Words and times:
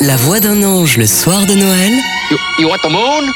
La 0.00 0.16
voix 0.16 0.40
d'un 0.40 0.62
ange 0.64 0.96
le 0.96 1.06
soir 1.06 1.46
de 1.46 1.54
Noël. 1.54 1.92
You, 2.30 2.36
you 2.58 2.68
want 2.68 2.78
the 2.82 2.90
moon? 2.90 3.30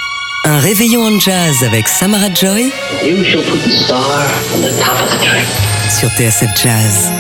Un 0.45 0.59
réveillon 0.59 1.03
en 1.04 1.21
jazz 1.21 1.62
avec 1.64 1.87
Samara 1.87 2.33
Joy 2.35 2.72
You 3.04 3.22
shall 3.25 3.43
put 3.43 3.59
the 3.62 3.71
star 3.71 4.27
on 4.57 4.61
the 4.61 4.77
top 4.81 5.01
of 5.01 5.11
the 5.11 5.25
tree. 5.25 5.46
sur 5.91 6.09
TSF 6.11 6.51
Jazz. 6.61 7.12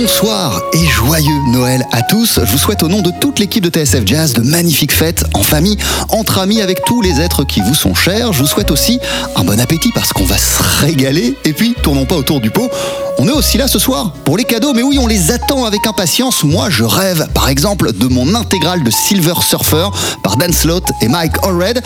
Bonsoir 0.00 0.62
et 0.72 0.86
joyeux 0.86 1.40
Noël 1.48 1.84
à 1.92 2.00
tous. 2.00 2.40
Je 2.42 2.50
vous 2.50 2.56
souhaite 2.56 2.82
au 2.82 2.88
nom 2.88 3.02
de 3.02 3.10
toute 3.20 3.38
l'équipe 3.38 3.62
de 3.62 3.68
TSF 3.68 4.06
Jazz 4.06 4.32
de 4.32 4.40
magnifiques 4.40 4.92
fêtes 4.92 5.26
en 5.34 5.42
famille, 5.42 5.76
entre 6.08 6.38
amis, 6.38 6.62
avec 6.62 6.82
tous 6.86 7.02
les 7.02 7.20
êtres 7.20 7.44
qui 7.44 7.60
vous 7.60 7.74
sont 7.74 7.94
chers. 7.94 8.32
Je 8.32 8.40
vous 8.40 8.46
souhaite 8.46 8.70
aussi 8.70 8.98
un 9.36 9.44
bon 9.44 9.60
appétit 9.60 9.90
parce 9.94 10.14
qu'on 10.14 10.24
va 10.24 10.38
se 10.38 10.62
régaler. 10.80 11.36
Et 11.44 11.52
puis, 11.52 11.74
tournons 11.82 12.06
pas 12.06 12.14
autour 12.14 12.40
du 12.40 12.50
pot. 12.50 12.70
On 13.18 13.28
est 13.28 13.32
aussi 13.32 13.58
là 13.58 13.68
ce 13.68 13.78
soir 13.78 14.14
pour 14.24 14.38
les 14.38 14.44
cadeaux, 14.44 14.72
mais 14.72 14.82
oui, 14.82 14.98
on 14.98 15.06
les 15.06 15.32
attend 15.32 15.66
avec 15.66 15.86
impatience. 15.86 16.44
Moi, 16.44 16.70
je 16.70 16.84
rêve, 16.84 17.28
par 17.34 17.50
exemple, 17.50 17.92
de 17.92 18.06
mon 18.06 18.34
intégrale 18.34 18.82
de 18.82 18.90
Silver 18.90 19.34
Surfer 19.46 19.88
par 20.22 20.38
Dan 20.38 20.54
Slott 20.54 20.84
et 21.02 21.08
Mike 21.08 21.36
Allred. 21.42 21.82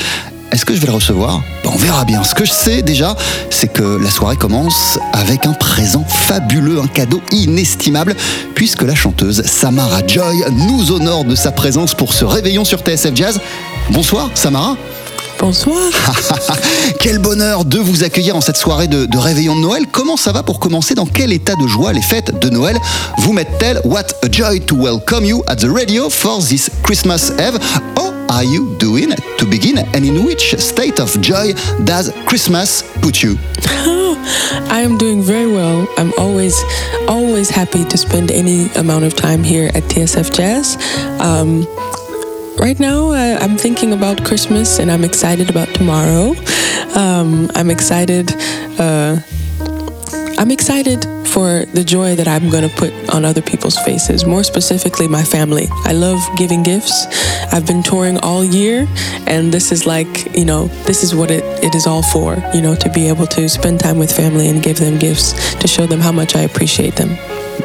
Est-ce 0.54 0.64
que 0.64 0.72
je 0.72 0.80
vais 0.80 0.86
le 0.86 0.92
recevoir 0.92 1.42
Ben, 1.64 1.70
On 1.74 1.76
verra 1.76 2.04
bien. 2.04 2.22
Ce 2.22 2.32
que 2.32 2.44
je 2.44 2.52
sais 2.52 2.82
déjà, 2.82 3.16
c'est 3.50 3.66
que 3.66 3.82
la 3.82 4.08
soirée 4.08 4.36
commence 4.36 5.00
avec 5.12 5.46
un 5.46 5.52
présent 5.52 6.04
fabuleux, 6.04 6.78
un 6.80 6.86
cadeau 6.86 7.20
inestimable, 7.32 8.14
puisque 8.54 8.82
la 8.82 8.94
chanteuse 8.94 9.42
Samara 9.44 10.06
Joy 10.06 10.44
nous 10.52 10.92
honore 10.92 11.24
de 11.24 11.34
sa 11.34 11.50
présence 11.50 11.94
pour 11.94 12.12
ce 12.14 12.24
réveillon 12.24 12.64
sur 12.64 12.78
TSF 12.78 13.16
Jazz. 13.16 13.40
Bonsoir 13.90 14.30
Samara. 14.34 14.76
Bonsoir. 15.40 15.90
Quel 17.00 17.18
bonheur 17.18 17.64
de 17.64 17.80
vous 17.80 18.04
accueillir 18.04 18.36
en 18.36 18.40
cette 18.40 18.56
soirée 18.56 18.86
de, 18.86 19.06
de 19.06 19.18
réveillon 19.18 19.56
de 19.56 19.60
Noël. 19.60 19.86
Comment 19.90 20.16
ça 20.16 20.30
va 20.30 20.44
pour 20.44 20.60
commencer? 20.60 20.94
Dans 20.94 21.06
quel 21.06 21.32
état 21.32 21.56
de 21.56 21.66
joie 21.66 21.92
les 21.92 22.00
fêtes 22.00 22.38
de 22.38 22.48
Noël? 22.48 22.78
Vous 23.18 23.32
mettent-elles 23.32 23.80
What 23.84 24.06
a 24.22 24.30
joy 24.30 24.60
to 24.60 24.76
welcome 24.76 25.24
you 25.24 25.42
at 25.48 25.56
the 25.56 25.68
radio 25.68 26.08
for 26.08 26.38
this 26.40 26.70
Christmas 26.84 27.32
Eve. 27.40 27.58
How 27.98 28.13
are 28.30 28.44
you 28.44 28.76
doing 28.78 29.10
to 29.38 29.46
begin 29.48 29.78
and 29.78 30.04
in 30.04 30.24
which 30.24 30.54
state 30.58 31.00
of 31.00 31.20
joy 31.20 31.52
does 31.84 32.12
Christmas 32.26 32.82
put 33.00 33.22
you 33.22 33.38
I 34.26 34.80
am 34.80 34.96
doing 34.96 35.22
very 35.22 35.46
well. 35.46 35.86
I'm 35.98 36.12
always, 36.18 36.58
always 37.08 37.50
happy 37.50 37.84
to 37.84 37.98
spend 37.98 38.30
any 38.30 38.70
amount 38.70 39.04
of 39.04 39.14
time 39.14 39.42
here 39.42 39.70
at 39.74 39.82
TSF 39.84 40.34
Jazz. 40.34 40.76
Um, 41.20 41.66
right 42.56 42.78
now, 42.80 43.10
uh, 43.10 43.38
I'm 43.40 43.58
thinking 43.58 43.92
about 43.92 44.24
Christmas 44.24 44.78
and 44.78 44.90
I'm 44.90 45.04
excited 45.04 45.50
about 45.50 45.68
tomorrow. 45.74 46.34
Um, 46.96 47.50
I'm 47.54 47.70
excited. 47.70 48.32
Uh, 48.78 49.18
I'm 50.38 50.50
excited 50.50 51.04
for 51.28 51.64
the 51.64 51.84
joy 51.84 52.16
that 52.16 52.26
I'm 52.28 52.50
going 52.50 52.68
to 52.68 52.74
put 52.76 52.92
on 53.14 53.24
other 53.24 53.42
people's 53.42 53.78
faces, 53.78 54.24
more 54.24 54.44
specifically 54.44 55.08
my 55.08 55.22
family. 55.22 55.68
I 55.84 55.92
love 55.92 56.20
giving 56.36 56.62
gifts. 56.62 57.06
I've 57.52 57.66
been 57.66 57.82
touring 57.82 58.18
all 58.18 58.44
year, 58.44 58.86
and 59.26 59.52
this 59.52 59.72
is 59.72 59.86
like, 59.86 60.36
you 60.36 60.44
know, 60.44 60.66
this 60.86 61.02
is 61.02 61.14
what 61.14 61.30
it, 61.30 61.44
it 61.62 61.74
is 61.74 61.86
all 61.86 62.02
for, 62.02 62.36
you 62.52 62.60
know, 62.60 62.74
to 62.74 62.90
be 62.90 63.08
able 63.08 63.26
to 63.28 63.48
spend 63.48 63.80
time 63.80 63.98
with 63.98 64.14
family 64.14 64.48
and 64.48 64.62
give 64.62 64.78
them 64.78 64.98
gifts 64.98 65.54
to 65.54 65.68
show 65.68 65.86
them 65.86 66.00
how 66.00 66.12
much 66.12 66.34
I 66.36 66.40
appreciate 66.40 66.96
them. 66.96 67.10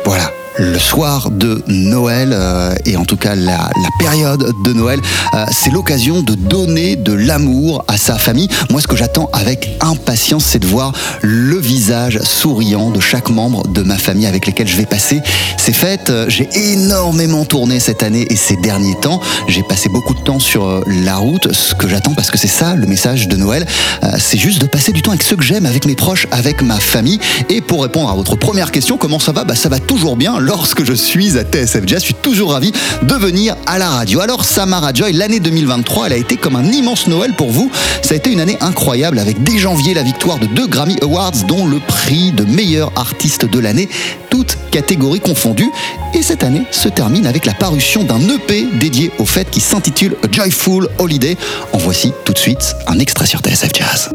Voilà. 0.03 0.38
Le 0.61 0.77
soir 0.77 1.31
de 1.31 1.63
Noël, 1.67 2.31
euh, 2.33 2.75
et 2.85 2.97
en 2.97 3.05
tout 3.05 3.15
cas 3.15 3.33
la, 3.33 3.57
la 3.57 3.89
période 3.97 4.51
de 4.65 4.73
Noël, 4.73 4.99
euh, 5.33 5.45
c'est 5.51 5.69
l'occasion 5.71 6.21
de 6.21 6.35
donner 6.35 6.97
de 6.97 7.13
l'amour 7.13 7.85
à 7.87 7.97
sa 7.97 8.17
famille. 8.17 8.49
Moi, 8.69 8.81
ce 8.81 8.87
que 8.87 8.97
j'attends 8.97 9.29
avec 9.31 9.77
impatience, 9.79 10.43
c'est 10.43 10.59
de 10.59 10.67
voir 10.67 10.91
le 11.21 11.57
visage 11.57 12.19
souriant 12.23 12.89
de 12.89 12.99
chaque 12.99 13.29
membre 13.29 13.67
de 13.69 13.83
ma 13.83 13.97
famille 13.97 14.25
avec 14.25 14.47
lesquels 14.47 14.67
je 14.67 14.75
vais 14.75 14.85
passer 14.85 15.21
ces 15.57 15.71
fêtes. 15.71 16.09
Euh, 16.09 16.25
J'ai 16.27 16.49
énormément 16.53 17.45
tourné 17.45 17.79
cette 17.79 18.03
année 18.03 18.27
et 18.29 18.35
ces 18.35 18.57
derniers 18.57 18.95
temps. 18.95 19.21
J'ai 19.47 19.63
passé 19.63 19.87
beaucoup 19.87 20.13
de 20.13 20.21
temps 20.21 20.39
sur 20.39 20.65
euh, 20.67 20.81
la 20.87 21.15
route. 21.15 21.53
Ce 21.53 21.73
que 21.73 21.87
j'attends, 21.87 22.13
parce 22.13 22.31
que 22.31 22.37
c'est 22.37 22.47
ça 22.47 22.75
le 22.75 22.85
message 22.85 23.29
de 23.29 23.37
Noël, 23.37 23.65
euh, 24.03 24.09
c'est 24.19 24.37
juste 24.37 24.59
de 24.59 24.67
passer 24.67 24.91
du 24.91 25.01
temps 25.01 25.11
avec 25.11 25.23
ceux 25.23 25.37
que 25.37 25.43
j'aime, 25.43 25.65
avec 25.65 25.85
mes 25.85 25.95
proches, 25.95 26.27
avec 26.31 26.61
ma 26.61 26.81
famille. 26.81 27.19
Et 27.47 27.61
pour 27.61 27.81
répondre 27.83 28.09
à 28.09 28.13
votre 28.15 28.35
première 28.35 28.71
question, 28.71 28.97
comment 28.97 29.19
ça 29.19 29.31
va? 29.31 29.45
Bah, 29.45 29.55
Ça 29.55 29.69
va 29.69 29.79
toujours 29.79 30.17
bien 30.17 30.37
lorsque 30.49 30.83
je 30.83 30.93
suis 30.93 31.37
à 31.37 31.43
TSF 31.43 31.83
Jazz. 31.85 31.99
Je 31.99 32.05
suis 32.05 32.13
toujours 32.15 32.53
ravi 32.53 32.71
de 33.03 33.13
venir 33.13 33.55
à 33.67 33.77
la 33.77 33.87
radio. 33.87 34.19
Alors, 34.19 34.43
Samara 34.43 34.91
Joy, 34.93 35.13
l'année 35.13 35.39
2023, 35.39 36.07
elle 36.07 36.13
a 36.13 36.17
été 36.17 36.37
comme 36.37 36.55
un 36.55 36.65
immense 36.65 37.05
Noël 37.05 37.33
pour 37.35 37.51
vous. 37.51 37.71
Ça 38.01 38.15
a 38.15 38.17
été 38.17 38.31
une 38.31 38.39
année 38.39 38.57
incroyable 38.59 39.19
avec 39.19 39.43
dès 39.43 39.59
janvier 39.59 39.93
la 39.93 40.01
victoire 40.01 40.39
de 40.39 40.47
deux 40.47 40.65
Grammy 40.65 40.97
Awards, 41.03 41.43
dont 41.47 41.67
le 41.67 41.79
prix 41.79 42.31
de 42.31 42.45
meilleur 42.45 42.91
artiste 42.95 43.45
de 43.45 43.59
l'année, 43.59 43.89
toutes 44.31 44.57
catégories 44.71 45.19
confondues. 45.19 45.69
Et 46.15 46.23
cette 46.23 46.43
année 46.43 46.63
se 46.71 46.89
termine 46.89 47.27
avec 47.27 47.45
la 47.45 47.53
parution 47.53 48.03
d'un 48.03 48.19
EP 48.19 48.65
dédié 48.79 49.11
aux 49.19 49.25
fêtes 49.25 49.51
qui 49.51 49.59
s'intitule 49.61 50.15
A 50.23 50.31
Joyful 50.31 50.87
Holiday. 50.97 51.37
En 51.73 51.77
voici 51.77 52.11
tout 52.25 52.33
de 52.33 52.39
suite 52.39 52.75
un 52.87 52.97
extrait 52.97 53.27
sur 53.27 53.41
TSF 53.41 53.69
Jazz. 53.75 54.09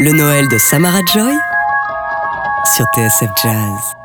Le 0.00 0.10
Noël 0.10 0.48
de 0.48 0.58
Samara 0.58 0.98
Joy 1.14 1.36
sur 2.64 2.86
TSF 2.94 3.30
Jazz. 3.42 4.01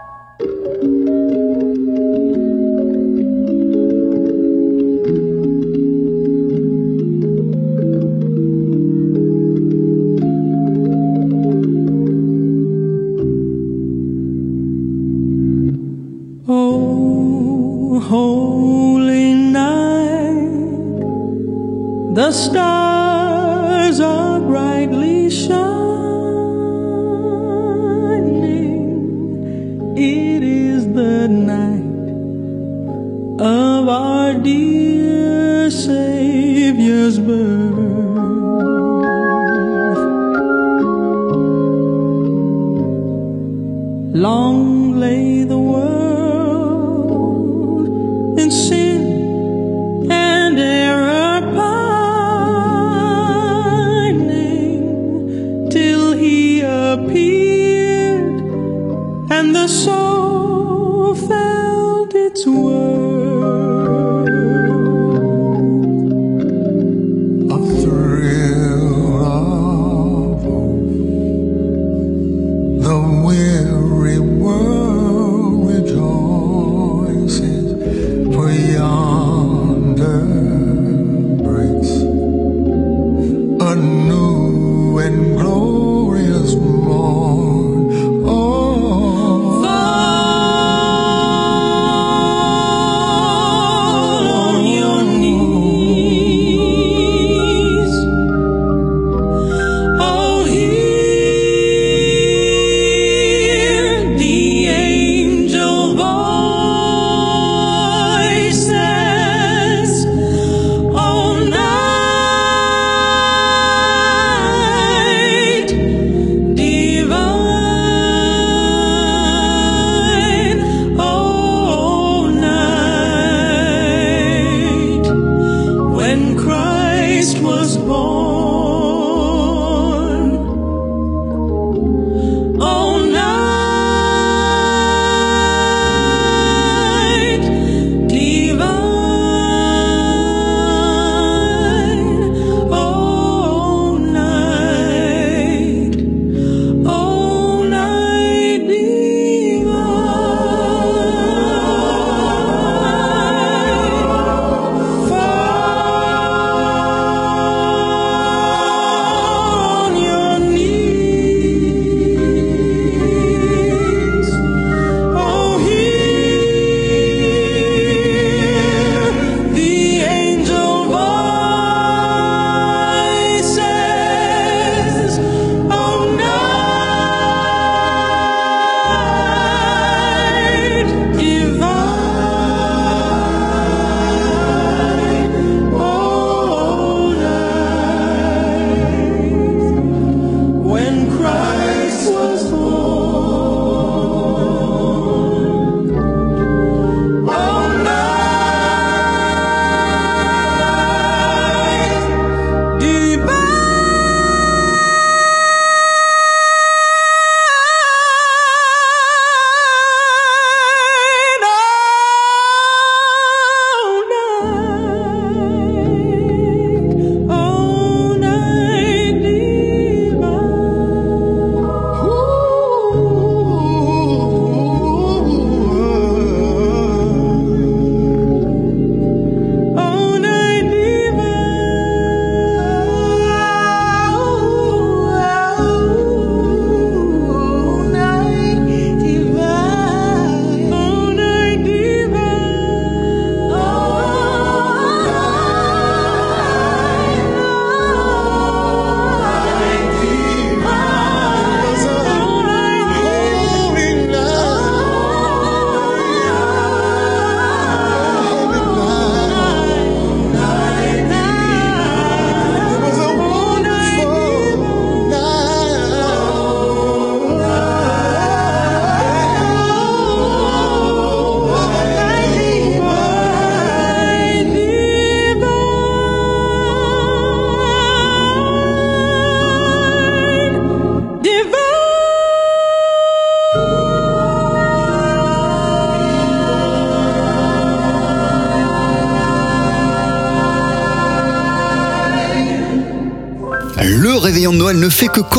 Right. 191.19 191.66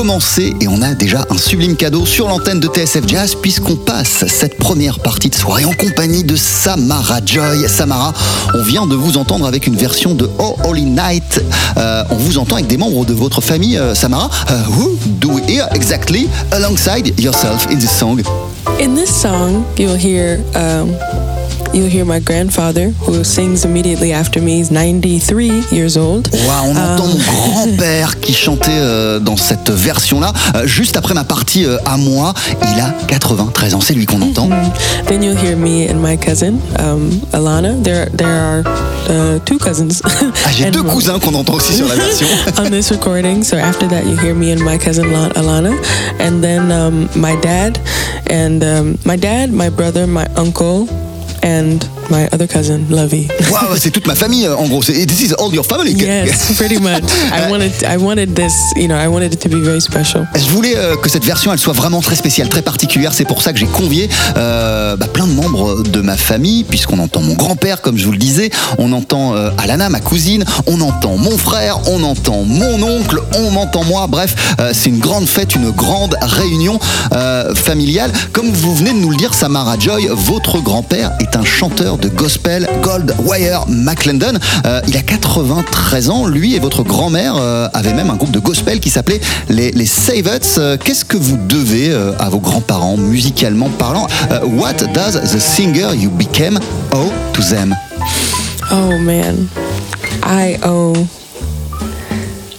Et 0.00 0.68
on 0.68 0.80
a 0.80 0.94
déjà 0.94 1.26
un 1.28 1.36
sublime 1.36 1.74
cadeau 1.74 2.06
sur 2.06 2.28
l'antenne 2.28 2.60
de 2.60 2.68
TSF 2.68 3.08
Jazz 3.08 3.34
puisqu'on 3.34 3.74
passe 3.74 4.24
cette 4.28 4.56
première 4.56 5.00
partie 5.00 5.28
de 5.28 5.34
soirée 5.34 5.64
en 5.64 5.72
compagnie 5.72 6.22
de 6.22 6.36
Samara 6.36 7.18
Joy. 7.26 7.68
Samara, 7.68 8.12
on 8.54 8.62
vient 8.62 8.86
de 8.86 8.94
vous 8.94 9.18
entendre 9.18 9.44
avec 9.44 9.66
une 9.66 9.74
version 9.74 10.14
de 10.14 10.30
Oh 10.38 10.54
Holy 10.62 10.84
Night. 10.84 11.42
Euh, 11.76 12.04
on 12.10 12.14
vous 12.14 12.38
entend 12.38 12.54
avec 12.54 12.68
des 12.68 12.76
membres 12.76 13.06
de 13.06 13.12
votre 13.12 13.40
famille, 13.40 13.76
euh, 13.76 13.96
Samara. 13.96 14.30
Euh, 14.50 14.62
who 14.68 14.96
do 15.18 15.30
we 15.30 15.42
hear 15.48 15.66
exactly 15.74 16.28
alongside 16.52 17.18
yourself 17.18 17.66
in 17.66 17.78
this 17.78 17.90
song? 17.90 18.22
In 18.80 18.94
this 18.94 19.10
song, 19.10 19.64
you'll 19.76 19.98
hear 19.98 20.38
um, 20.54 20.94
you'll 21.72 21.88
hear 21.88 22.04
my 22.04 22.20
grandfather 22.20 22.90
who 23.00 23.24
sings 23.24 23.64
immediately 23.64 24.12
after 24.12 24.40
me. 24.40 24.58
He's 24.58 24.70
93 24.70 25.64
years 25.70 25.96
old. 25.96 26.28
Wow, 26.32 26.64
on 26.66 26.76
entend 26.76 27.06
mon 27.06 27.18
grand-père 27.18 28.18
qui 28.20 28.32
chantait 28.32 28.70
euh, 28.70 29.18
dans 29.20 29.36
cette 29.36 29.70
version-là, 29.70 30.32
euh, 30.54 30.66
juste 30.66 30.96
après 30.96 31.14
ma 31.14 31.24
partie 31.24 31.64
euh, 31.64 31.78
à 31.86 31.96
moi. 31.96 32.34
Il 32.74 32.80
a 32.80 32.90
93 33.08 33.74
ans, 33.74 33.80
c'est 33.80 33.94
lui 33.94 34.06
qu'on 34.06 34.20
entend. 34.22 34.48
Then 35.06 35.22
you'll 35.22 35.36
hear 35.36 35.56
me 35.56 35.88
and 35.90 36.00
my 36.00 36.16
cousin 36.16 36.54
um, 36.78 37.10
Alana. 37.32 37.82
There 37.82 38.08
there 38.16 38.28
are 38.28 38.62
uh, 39.08 39.38
two 39.44 39.58
cousins. 39.58 40.02
Ah, 40.44 40.50
j'ai 40.56 40.70
deux 40.70 40.82
cousins 40.82 41.18
qu'on 41.18 41.34
entend 41.34 41.54
aussi 41.54 41.74
sur 41.74 41.88
la 41.88 41.94
version. 41.94 42.26
on 42.58 42.70
this 42.70 42.90
recording. 42.90 43.42
So 43.42 43.56
after 43.56 43.86
that, 43.88 44.04
you 44.06 44.16
hear 44.16 44.34
me 44.34 44.52
and 44.52 44.60
my 44.60 44.78
cousin 44.78 45.10
La- 45.10 45.28
Alana, 45.30 45.74
and 46.20 46.42
then 46.42 46.70
um, 46.70 47.08
my 47.16 47.36
dad, 47.40 47.78
and 48.30 48.62
um, 48.62 48.98
my 49.04 49.16
dad, 49.16 49.52
my 49.52 49.68
brother, 49.68 50.06
my 50.06 50.26
uncle, 50.36 50.86
and 51.48 51.97
my 52.10 52.26
other 52.32 52.46
cousin 52.46 52.80
Lovey. 52.90 53.26
Waouh, 53.50 53.76
c'est 53.78 53.90
toute 53.90 54.06
ma 54.06 54.14
famille 54.14 54.46
euh, 54.46 54.56
en 54.56 54.66
gros. 54.66 54.82
C'est- 54.82 55.06
This 55.06 55.20
is 55.22 55.34
all 55.38 55.52
your 55.54 55.64
family. 55.64 55.92
yes, 55.94 56.52
pretty 56.56 56.78
much. 56.78 57.02
I 57.32 57.50
wanted 57.50 57.72
I 57.82 57.96
wanted 57.96 58.34
this. 58.34 58.52
You 58.76 58.88
know, 58.88 58.96
I 58.96 59.06
wanted 59.08 59.32
it 59.34 59.40
to 59.40 59.48
be 59.48 59.62
very 59.62 59.80
special. 59.80 60.26
Je 60.34 60.48
voulais 60.50 60.74
euh, 60.76 60.96
que 60.96 61.08
cette 61.08 61.24
version 61.24 61.52
elle 61.52 61.58
soit 61.58 61.72
vraiment 61.72 62.00
très 62.00 62.16
spéciale, 62.16 62.48
très 62.48 62.62
particulière. 62.62 63.12
C'est 63.14 63.26
pour 63.26 63.42
ça 63.42 63.52
que 63.52 63.58
j'ai 63.58 63.66
convié 63.66 64.08
euh, 64.36 64.96
bah, 64.96 65.06
plein 65.12 65.26
de 65.26 65.32
membres 65.32 65.82
de 65.82 66.00
ma 66.00 66.16
famille, 66.16 66.64
puisqu'on 66.64 66.98
entend 66.98 67.20
mon 67.20 67.34
grand-père, 67.34 67.80
comme 67.80 67.96
je 67.98 68.04
vous 68.04 68.12
le 68.12 68.18
disais, 68.18 68.50
on 68.78 68.92
entend 68.92 69.34
euh, 69.34 69.50
Alana, 69.58 69.88
ma 69.88 70.00
cousine, 70.00 70.44
on 70.66 70.80
entend 70.80 71.16
mon 71.16 71.36
frère, 71.38 71.78
on 71.88 72.02
entend 72.02 72.42
mon 72.44 72.82
oncle, 72.82 73.20
on 73.36 73.50
m'entend 73.50 73.84
moi. 73.84 74.06
Bref, 74.08 74.54
euh, 74.60 74.72
c'est 74.74 74.88
une 74.88 74.98
grande 74.98 75.26
fête, 75.28 75.54
une 75.54 75.70
grande 75.70 76.16
réunion 76.22 76.78
euh, 77.14 77.54
familiale. 77.54 78.12
Comme 78.32 78.50
vous 78.50 78.74
venez 78.74 78.92
de 78.92 78.98
nous 78.98 79.10
le 79.10 79.16
dire, 79.16 79.34
Samara 79.34 79.78
Joy, 79.78 80.08
votre 80.12 80.60
grand-père 80.60 81.12
est 81.20 81.36
un 81.36 81.44
chanteur 81.44 81.97
de 81.98 82.08
gospel, 82.08 82.68
Goldwire 82.82 83.64
McClendon. 83.68 84.38
Euh, 84.66 84.80
il 84.88 84.96
a 84.96 85.02
93 85.02 86.10
ans. 86.10 86.26
Lui 86.26 86.54
et 86.54 86.58
votre 86.58 86.82
grand-mère 86.82 87.34
euh, 87.36 87.68
avaient 87.74 87.92
même 87.92 88.10
un 88.10 88.16
groupe 88.16 88.30
de 88.30 88.38
gospel 88.38 88.80
qui 88.80 88.90
s'appelait 88.90 89.20
les, 89.48 89.70
les 89.72 89.86
Savets. 89.86 90.40
Euh, 90.58 90.76
Qu'est-ce 90.82 91.04
que 91.04 91.16
vous 91.16 91.36
devez 91.48 91.90
euh, 91.90 92.12
à 92.18 92.28
vos 92.28 92.38
grands-parents, 92.40 92.96
musicalement 92.96 93.68
parlant? 93.78 94.06
What 94.44 94.74
does 94.94 95.20
the 95.32 95.38
singer 95.38 95.94
you 95.94 96.10
became 96.10 96.58
owe 96.92 97.12
to 97.32 97.42
them? 97.42 97.74
Oh 98.70 98.98
man, 98.98 99.48
I 100.24 100.58
owe 100.64 100.94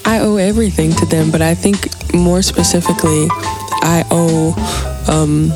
I 0.05 0.19
owe 0.21 0.37
everything 0.37 0.91
to 0.95 1.05
them, 1.05 1.29
but 1.29 1.41
I 1.41 1.53
think 1.55 1.87
more 2.13 2.41
specifically, 2.41 3.27
I 3.83 4.03
owe 4.09 4.55
um, 5.07 5.53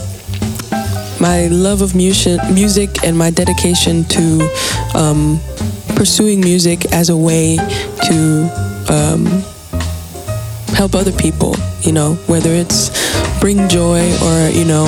my 1.24 1.48
love 1.48 1.82
of 1.82 1.96
music, 1.96 2.38
music 2.52 3.06
and 3.06 3.18
my 3.18 3.30
dedication 3.30 4.04
to 4.04 4.42
um, 4.94 5.40
pursuing 5.96 6.42
music 6.42 6.92
as 6.92 7.10
a 7.10 7.16
way 7.16 7.56
to 8.04 8.50
um, 8.90 9.26
help 10.76 10.94
other 10.96 11.14
people. 11.14 11.56
You 11.80 11.94
know, 11.94 12.16
whether 12.28 12.50
it's 12.52 12.92
bring 13.40 13.70
joy 13.70 14.02
or 14.26 14.50
you 14.50 14.66
know, 14.66 14.84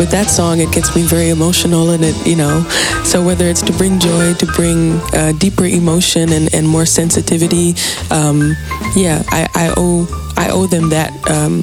with 0.00 0.10
that 0.10 0.26
song 0.28 0.58
it 0.58 0.72
gets 0.72 0.96
me 0.96 1.02
very 1.02 1.30
emotional 1.30 1.90
and 1.90 2.02
it 2.04 2.26
you 2.26 2.34
know, 2.34 2.62
so 3.04 3.24
whether 3.24 3.44
it's 3.44 3.62
to 3.62 3.72
bring 3.74 4.00
joy, 4.00 4.34
to 4.34 4.46
bring 4.46 4.94
uh, 5.14 5.32
deeper 5.38 5.64
emotion 5.64 6.32
and, 6.32 6.52
and 6.52 6.66
more 6.66 6.86
sensitivity, 6.86 7.76
um, 8.10 8.56
yeah, 8.96 9.22
I, 9.28 9.48
I 9.54 9.74
owe 9.76 10.08
I 10.36 10.50
owe 10.50 10.66
them 10.66 10.88
that. 10.90 11.12
Um, 11.30 11.62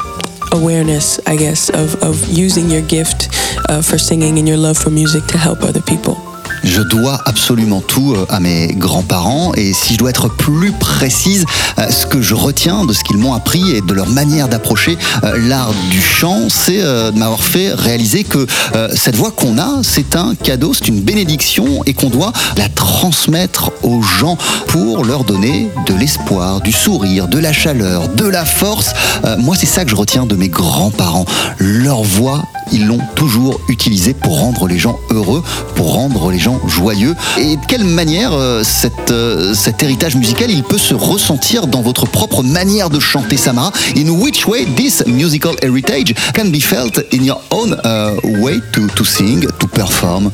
awareness 0.51 1.19
i 1.27 1.35
guess 1.35 1.69
of, 1.69 2.01
of 2.01 2.29
using 2.29 2.69
your 2.69 2.81
gift 2.83 3.34
uh, 3.69 3.81
for 3.81 3.97
singing 3.97 4.37
and 4.37 4.47
your 4.47 4.57
love 4.57 4.77
for 4.77 4.89
music 4.89 5.25
to 5.27 5.37
help 5.37 5.63
other 5.63 5.81
people 5.81 6.34
Je 6.65 6.81
dois 6.81 7.21
absolument 7.25 7.79
tout 7.79 8.15
euh, 8.15 8.25
à 8.29 8.39
mes 8.39 8.67
grands-parents 8.67 9.53
et 9.53 9.71
si 9.71 9.93
je 9.93 9.99
dois 9.99 10.09
être 10.09 10.29
plus 10.29 10.71
précise, 10.71 11.45
euh, 11.77 11.91
ce 11.91 12.07
que 12.07 12.23
je 12.23 12.33
retiens 12.33 12.85
de 12.85 12.93
ce 12.93 13.03
qu'ils 13.03 13.17
m'ont 13.17 13.35
appris 13.35 13.71
et 13.71 13.81
de 13.81 13.93
leur 13.93 14.09
manière 14.09 14.47
d'approcher 14.47 14.97
euh, 15.23 15.37
l'art 15.47 15.71
du 15.91 16.01
chant, 16.01 16.47
c'est 16.49 16.81
de 16.81 17.17
m'avoir 17.17 17.43
fait 17.43 17.71
réaliser 17.73 18.23
que 18.23 18.47
cette 18.95 19.15
voix 19.15 19.31
qu'on 19.31 19.57
a, 19.57 19.81
c'est 19.83 20.15
un 20.15 20.33
cadeau, 20.35 20.73
c'est 20.73 20.87
une 20.87 21.01
bénédiction 21.01 21.83
et 21.85 21.93
qu'on 21.93 22.09
doit 22.09 22.33
la 22.57 22.67
transmettre 22.69 23.71
aux 23.83 24.01
gens 24.01 24.37
pour 24.67 25.05
leur 25.05 25.23
donner 25.23 25.69
de 25.85 25.93
l'espoir, 25.93 26.61
du 26.61 26.71
sourire, 26.71 27.27
de 27.27 27.37
la 27.37 27.53
chaleur, 27.53 28.09
de 28.09 28.25
la 28.25 28.45
force. 28.45 28.93
Moi, 29.37 29.55
c'est 29.57 29.65
ça 29.65 29.83
que 29.83 29.91
je 29.91 29.95
retiens 29.95 30.25
de 30.25 30.35
mes 30.35 30.49
grands-parents. 30.49 31.25
Leur 31.59 32.03
voix 32.03 32.43
ils 32.71 32.87
l'ont 32.87 33.01
toujours 33.15 33.59
utilisé 33.67 34.13
pour 34.13 34.39
rendre 34.39 34.67
les 34.67 34.77
gens 34.77 34.99
heureux, 35.11 35.43
pour 35.75 35.93
rendre 35.93 36.31
les 36.31 36.39
gens 36.39 36.54
joyeux. 36.67 37.15
Et 37.37 37.55
de 37.55 37.65
quelle 37.67 37.83
manière 37.83 38.33
euh, 38.33 38.63
euh, 39.11 39.53
cet 39.53 39.83
héritage 39.83 40.15
musical 40.15 40.49
il 40.49 40.63
peut 40.63 40.77
se 40.77 40.93
ressentir 40.93 41.67
dans 41.67 41.81
votre 41.81 42.05
propre 42.05 42.43
manière 42.43 42.89
de 42.89 42.99
chanter 42.99 43.37
Samara? 43.37 43.71
In 43.97 44.09
which 44.09 44.47
way 44.47 44.65
this 44.75 45.05
musical 45.05 45.55
heritage 45.61 46.13
can 46.33 46.49
be 46.49 46.59
felt 46.59 46.99
in 47.13 47.23
your 47.23 47.41
own 47.51 47.73
uh, 47.83 48.15
way 48.41 48.59
to, 48.73 48.87
to 48.95 49.03
sing, 49.03 49.41
to 49.59 49.67
perform? 49.67 50.31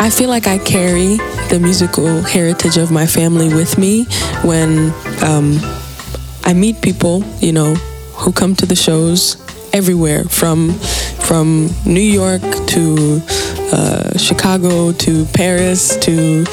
I 0.00 0.10
feel 0.10 0.28
like 0.28 0.46
I 0.46 0.58
carry 0.58 1.18
the 1.48 1.58
musical 1.58 2.22
heritage 2.22 2.76
of 2.76 2.90
my 2.90 3.06
family 3.06 3.48
with 3.48 3.78
me 3.78 4.06
when 4.42 4.92
um, 5.22 5.58
I 6.44 6.52
meet 6.52 6.82
people, 6.82 7.24
you 7.40 7.52
know, 7.52 7.74
who 8.16 8.32
come 8.32 8.54
to 8.56 8.66
the 8.66 8.76
shows 8.76 9.36
everywhere 9.74 10.24
from 10.24 10.72
from 11.26 11.68
New 11.84 12.00
York 12.00 12.42
to 12.68 13.20
uh, 13.72 14.16
Chicago 14.16 14.92
to 14.92 15.24
Paris 15.34 15.96
to 15.96 16.44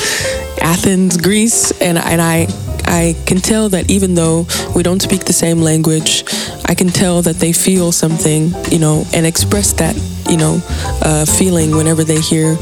Athens, 0.59 1.17
Greece, 1.17 1.71
and 1.79 1.97
and 1.97 2.21
I 2.21 2.47
I 2.85 3.15
can 3.25 3.37
tell 3.37 3.69
that 3.69 3.89
even 3.89 4.15
though 4.15 4.47
we 4.75 4.83
don't 4.83 5.01
speak 5.01 5.25
the 5.25 5.33
same 5.33 5.61
language, 5.61 6.25
I 6.65 6.73
can 6.73 6.89
tell 6.89 7.21
that 7.21 7.37
they 7.37 7.53
feel 7.53 7.91
something, 7.91 8.53
you 8.69 8.79
know, 8.79 9.05
and 9.13 9.25
express 9.25 9.71
that, 9.73 9.95
you 10.29 10.37
know, 10.37 10.59
uh, 11.01 11.25
feeling 11.25 11.71
whenever 11.71 12.03
they 12.03 12.19
hear 12.19 12.57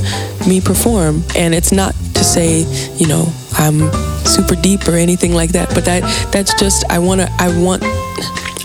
me 0.48 0.62
perform. 0.62 1.24
And 1.36 1.56
it's 1.56 1.72
not 1.72 1.96
to 2.14 2.24
say, 2.24 2.66
you 2.98 3.08
know, 3.08 3.32
I'm 3.54 3.92
super 4.26 4.56
deep 4.56 4.88
or 4.88 4.96
anything 4.96 5.34
like 5.34 5.52
that, 5.54 5.70
but 5.74 5.86
that 5.86 6.04
that's 6.32 6.54
just 6.60 6.86
I 6.92 7.00
want 7.00 7.22
to 7.22 7.28
I 7.40 7.48
want 7.60 7.82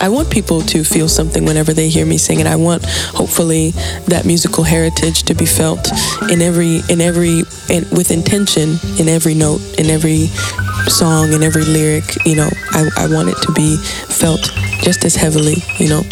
I 0.00 0.08
want 0.08 0.30
people 0.30 0.60
to 0.62 0.84
feel 0.84 1.08
something 1.08 1.44
whenever 1.44 1.72
they 1.72 1.88
hear 1.88 2.04
me 2.06 2.18
sing, 2.18 2.40
and 2.40 2.48
I 2.48 2.56
want 2.56 2.84
hopefully 3.14 3.72
that 4.08 4.24
musical 4.26 4.64
heritage 4.64 5.22
to 5.24 5.34
be 5.34 5.46
felt 5.46 5.90
in 6.30 6.42
every 6.42 6.82
in 6.88 7.00
every 7.00 7.44
in, 7.70 7.86
with 7.90 8.10
intention 8.10 8.78
in 8.98 9.08
every 9.08 9.34
note, 9.34 9.60
in 9.78 9.86
every 9.90 10.26
song, 10.88 11.32
in 11.32 11.42
every 11.42 11.64
lyric. 11.64 12.04
You 12.26 12.36
know, 12.36 12.50
I, 12.72 12.88
I 12.96 13.06
want 13.08 13.28
it 13.28 13.36
to 13.42 13.52
be 13.52 13.76
felt 14.08 14.42
just 14.82 15.04
as 15.04 15.14
heavily. 15.14 15.56
You 15.78 15.88
know. 15.88 16.02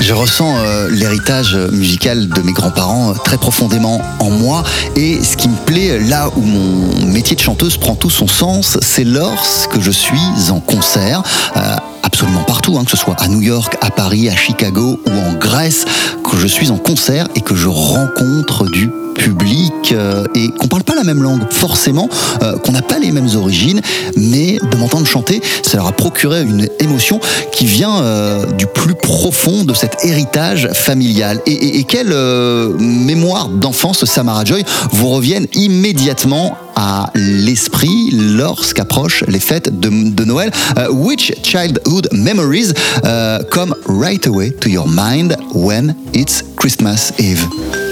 Je 0.00 0.12
ressens 0.12 0.56
euh, 0.56 0.88
l'héritage 0.90 1.54
musical 1.72 2.28
de 2.28 2.40
mes 2.42 2.52
grands-parents 2.52 3.10
euh, 3.10 3.14
très 3.24 3.36
profondément 3.36 4.00
en 4.18 4.30
moi 4.30 4.64
et 4.96 5.22
ce 5.22 5.36
qui 5.36 5.48
me 5.48 5.56
plaît 5.66 5.98
là 6.00 6.30
où 6.36 6.40
mon 6.40 7.06
métier 7.06 7.36
de 7.36 7.40
chanteuse 7.40 7.76
prend 7.76 7.94
tout 7.94 8.10
son 8.10 8.26
sens, 8.26 8.78
c'est 8.82 9.04
lorsque 9.04 9.80
je 9.80 9.90
suis 9.90 10.50
en 10.50 10.60
concert. 10.60 11.22
euh, 11.56 11.76
absolument 12.04 12.44
partout, 12.44 12.76
hein, 12.78 12.84
que 12.84 12.90
ce 12.90 12.96
soit 12.96 13.16
à 13.20 13.28
New 13.28 13.40
York, 13.42 13.76
à 13.80 13.90
Paris, 13.90 14.28
à 14.28 14.36
Chicago 14.36 15.00
ou 15.06 15.10
en 15.10 15.32
Grèce, 15.34 15.84
que 16.30 16.36
je 16.36 16.46
suis 16.46 16.70
en 16.70 16.76
concert 16.76 17.26
et 17.34 17.40
que 17.40 17.54
je 17.54 17.68
rencontre 17.68 18.66
du 18.68 18.90
public 19.14 19.72
euh, 19.92 20.24
et 20.34 20.48
qu'on 20.50 20.66
parle 20.66 20.82
pas 20.82 20.94
la 20.96 21.04
même 21.04 21.22
langue 21.22 21.42
forcément, 21.50 22.08
euh, 22.42 22.58
qu'on 22.58 22.72
n'a 22.72 22.82
pas 22.82 22.98
les 22.98 23.12
mêmes 23.12 23.28
origines, 23.36 23.80
mais 24.16 24.58
de 24.58 24.76
m'entendre 24.76 25.06
chanter, 25.06 25.40
ça 25.62 25.76
leur 25.76 25.86
a 25.86 25.92
procuré 25.92 26.42
une 26.42 26.68
émotion 26.80 27.20
qui 27.52 27.64
vient 27.64 28.02
euh, 28.02 28.44
du 28.52 28.66
plus 28.66 28.94
profond 28.94 29.64
de 29.64 29.72
cet 29.72 30.04
héritage 30.04 30.68
familial. 30.72 31.40
Et, 31.46 31.52
et- 31.52 31.78
et 31.78 31.84
quelle 31.84 32.12
euh, 32.12 32.72
mémoire 32.78 33.48
d'enfance 33.48 34.04
Samara 34.04 34.44
Joy 34.44 34.64
vous 34.90 35.08
reviennent 35.08 35.46
immédiatement 35.54 36.56
à 36.76 37.10
l'esprit 37.14 38.10
lorsqu'approchent 38.12 39.24
les 39.28 39.40
fêtes 39.40 39.80
de, 39.80 40.24
Noël. 40.24 40.50
Euh, 40.78 40.90
Which 40.90 41.32
childhood 41.42 42.08
memories 42.12 42.72
euh, 43.04 43.42
come 43.50 43.74
right 43.86 44.26
away 44.26 44.50
to 44.60 44.68
your 44.68 44.86
mind 44.86 45.36
when 45.54 45.94
it's 46.12 46.42
Christmas 46.56 47.12
Eve? 47.18 47.46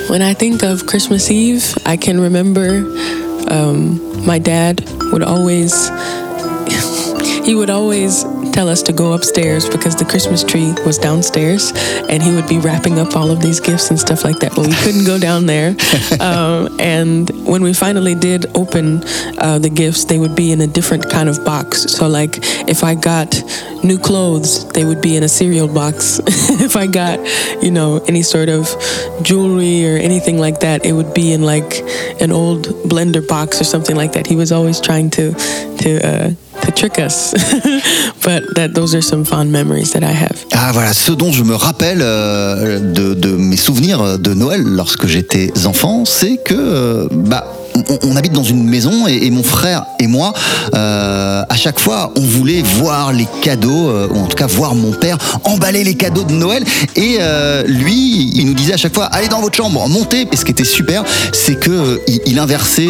When 0.09 0.23
I 0.23 0.35
think 0.35 0.63
of 0.63 0.87
Christmas 0.87 1.31
Eve, 1.31 1.77
I 1.87 1.97
can 1.97 2.21
remember 2.21 2.85
um, 3.49 4.01
my 4.27 4.39
dad 4.39 4.85
would 5.13 5.23
always 5.23 5.91
he 7.45 7.55
would 7.55 7.71
always 7.71 8.25
tell 8.53 8.69
us 8.69 8.83
to 8.83 8.93
go 8.93 9.15
upstairs 9.15 9.69
because 9.69 9.97
the 9.97 10.05
Christmas 10.05 10.45
tree 10.45 10.73
was 10.85 10.99
downstairs, 10.99 11.73
and 12.09 12.23
he 12.23 12.35
would 12.35 12.49
be 12.49 12.59
wrapping 12.59 12.99
up 12.99 13.17
all 13.17 13.31
of 13.31 13.41
these 13.41 13.61
gifts 13.61 13.91
and 13.91 13.99
stuff 13.99 14.25
like 14.25 14.39
that. 14.41 14.55
But 14.55 14.67
we 14.67 14.75
couldn't 14.75 15.05
go 15.05 15.19
down 15.19 15.47
there. 15.47 15.75
um, 16.21 16.77
and 16.79 17.29
when 17.47 17.63
we 17.63 17.73
finally 17.73 18.15
did 18.15 18.47
open 18.57 19.03
uh, 19.39 19.59
the 19.59 19.71
gifts, 19.71 20.05
they 20.05 20.19
would 20.19 20.37
be 20.37 20.53
in 20.53 20.61
a 20.61 20.67
different 20.67 21.11
kind 21.11 21.29
of 21.29 21.45
box. 21.45 21.83
So, 21.93 22.09
like, 22.09 22.39
if 22.69 22.85
I 22.85 22.95
got 22.95 23.43
new 23.83 23.99
clothes, 23.99 24.69
they 24.71 24.85
would 24.85 25.01
be 25.01 25.17
in 25.17 25.23
a 25.23 25.29
cereal 25.29 25.69
box. 25.69 26.21
if 26.27 26.77
I 26.77 26.87
got, 26.87 27.19
you 27.63 27.71
know, 27.71 28.03
any 28.07 28.23
sort 28.23 28.49
of 28.49 28.69
jewelry 29.23 29.87
or 29.87 29.97
anything 29.97 30.39
like 30.39 30.61
that, 30.61 30.85
it 30.85 30.93
would 30.93 31.15
be 31.15 31.33
in 31.33 31.43
like 31.43 31.81
an 32.21 32.31
old 32.31 32.67
blender 32.89 33.27
box 33.27 33.61
or 33.61 33.65
something 33.65 33.97
like 33.97 34.13
that. 34.13 34.27
He 34.27 34.37
was 34.37 34.53
always 34.53 34.81
trying 34.81 35.11
to 35.11 35.33
to 35.83 36.07
uh, 36.07 36.31
to 36.63 36.73
trick 36.73 36.99
us. 36.99 37.33
but 38.25 38.43
that 38.55 38.75
those 38.75 38.95
are 38.95 39.03
some 39.03 39.25
fond 39.25 39.51
memories 39.51 39.93
that 39.93 40.03
I 40.03 40.13
have. 40.13 40.45
Ah 40.53 40.71
voilà, 40.73 40.93
ce 40.93 41.13
dont 41.13 41.33
je 41.33 41.43
me 41.45 41.55
rappelle 41.55 42.01
euh, 42.01 42.79
de, 42.79 43.15
de 43.15 43.31
mes 43.37 43.57
souvenirs 43.57 44.19
de 44.19 44.35
Noël 44.35 44.63
lorsque 44.63 45.07
j'étais 45.07 45.53
enfant, 45.67 46.05
c'est 46.05 46.39
que 46.39 46.55
euh, 46.55 47.09
bah 47.11 47.45
on, 48.03 48.17
habite 48.17 48.33
dans 48.33 48.43
une 48.43 48.65
maison 48.65 49.07
et, 49.07 49.31
mon 49.31 49.43
frère 49.43 49.85
et 49.99 50.07
moi, 50.07 50.33
euh, 50.75 51.43
à 51.49 51.57
chaque 51.57 51.79
fois, 51.79 52.13
on 52.17 52.21
voulait 52.21 52.63
voir 52.63 53.13
les 53.13 53.27
cadeaux, 53.43 53.89
euh, 53.89 54.09
ou 54.11 54.19
en 54.19 54.27
tout 54.27 54.37
cas 54.37 54.47
voir 54.47 54.75
mon 54.75 54.93
père 54.93 55.19
emballer 55.45 55.85
les 55.85 55.95
cadeaux 55.95 56.25
de 56.25 56.33
Noël. 56.33 56.65
Et 56.97 57.19
euh, 57.21 57.63
lui, 57.67 58.31
il 58.35 58.47
nous 58.47 58.55
disait 58.55 58.75
à 58.75 58.77
chaque 58.77 58.95
fois, 58.95 59.07
allez 59.07 59.29
dans 59.29 59.41
votre 59.41 59.57
chambre, 59.57 59.87
montez. 59.89 60.27
Et 60.31 60.37
ce 60.37 60.45
qui 60.45 60.53
était 60.53 60.65
super, 60.65 61.05
c'est 61.33 61.59
que 61.59 61.71
euh, 61.71 61.99
il, 62.09 62.21
il 62.27 62.39
inversait 62.39 62.89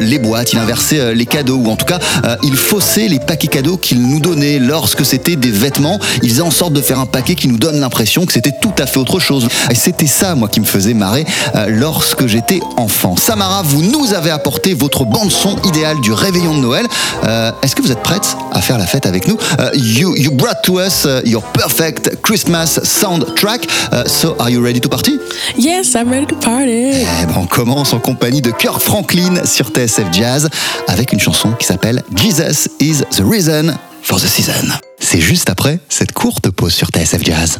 les 0.00 0.18
boîtes, 0.18 0.52
il 0.52 0.58
inversait 0.58 1.14
les 1.14 1.26
cadeaux, 1.26 1.56
ou 1.56 1.70
en 1.70 1.76
tout 1.76 1.84
cas, 1.84 1.98
il 2.42 2.56
faussait 2.56 3.08
les 3.08 3.18
paquets 3.18 3.48
cadeaux 3.48 3.76
qu'il 3.76 4.00
nous 4.02 4.20
donnait 4.20 4.58
lorsque 4.58 5.04
c'était 5.04 5.36
des 5.36 5.50
vêtements. 5.50 5.98
Il 6.22 6.30
faisait 6.30 6.42
en 6.42 6.50
sorte 6.50 6.72
de 6.72 6.80
faire 6.80 7.00
un 7.00 7.06
paquet 7.06 7.34
qui 7.34 7.48
nous 7.48 7.58
donne 7.58 7.80
l'impression 7.80 8.26
que 8.26 8.32
c'était 8.32 8.52
tout 8.60 8.72
à 8.78 8.86
fait 8.86 8.98
autre 8.98 9.18
chose. 9.18 9.48
Et 9.70 9.74
c'était 9.74 10.06
ça, 10.06 10.34
moi, 10.34 10.48
qui 10.48 10.60
me 10.60 10.64
faisait 10.64 10.94
marrer 10.94 11.24
lorsque 11.68 12.26
j'étais 12.26 12.60
enfant. 12.76 13.16
Samara, 13.16 13.62
vous 13.62 13.82
nous 13.82 14.14
avez 14.16 14.30
apporté 14.30 14.74
votre 14.74 15.04
bande 15.04 15.30
son 15.30 15.56
idéale 15.62 16.00
du 16.00 16.12
réveillon 16.12 16.54
de 16.54 16.60
Noël. 16.60 16.86
Euh, 17.24 17.52
Est-ce 17.62 17.76
que 17.76 17.82
vous 17.82 17.92
êtes 17.92 18.02
prête 18.02 18.36
à 18.52 18.60
faire 18.60 18.78
la 18.78 18.86
fête 18.86 19.06
avec 19.06 19.28
nous? 19.28 19.36
Euh, 19.60 19.70
you, 19.74 20.16
you 20.16 20.30
brought 20.32 20.62
to 20.64 20.80
us 20.80 21.04
uh, 21.04 21.20
your 21.28 21.42
perfect 21.52 22.22
Christmas 22.22 22.80
soundtrack. 22.82 23.66
Uh, 23.92 24.04
so, 24.06 24.34
are 24.38 24.50
you 24.50 24.62
ready 24.62 24.80
to 24.80 24.88
party? 24.88 25.18
Yes, 25.56 25.94
I'm 25.94 26.10
ready 26.10 26.26
to 26.26 26.36
party. 26.36 27.02
eh 27.22 27.26
ben, 27.26 27.34
on 27.36 27.46
commence 27.46 27.92
en 27.92 27.98
compagnie 27.98 28.40
de 28.42 28.50
Kirk 28.50 28.80
Franklin 28.80 29.44
sur 29.44 29.68
TSF 29.68 30.06
Jazz 30.12 30.48
avec 30.88 31.12
une 31.12 31.20
chanson 31.20 31.52
qui 31.58 31.66
s'appelle 31.66 32.02
Jesus 32.16 32.68
is 32.80 33.02
the 33.16 33.22
reason 33.28 33.74
for 34.02 34.18
the 34.18 34.26
season. 34.26 34.52
C'est 34.98 35.20
juste 35.20 35.50
après 35.50 35.78
cette 35.88 36.12
courte 36.12 36.50
pause 36.50 36.72
sur 36.74 36.88
TSF 36.88 37.22
Jazz. 37.22 37.58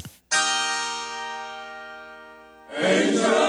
Put 2.81 3.46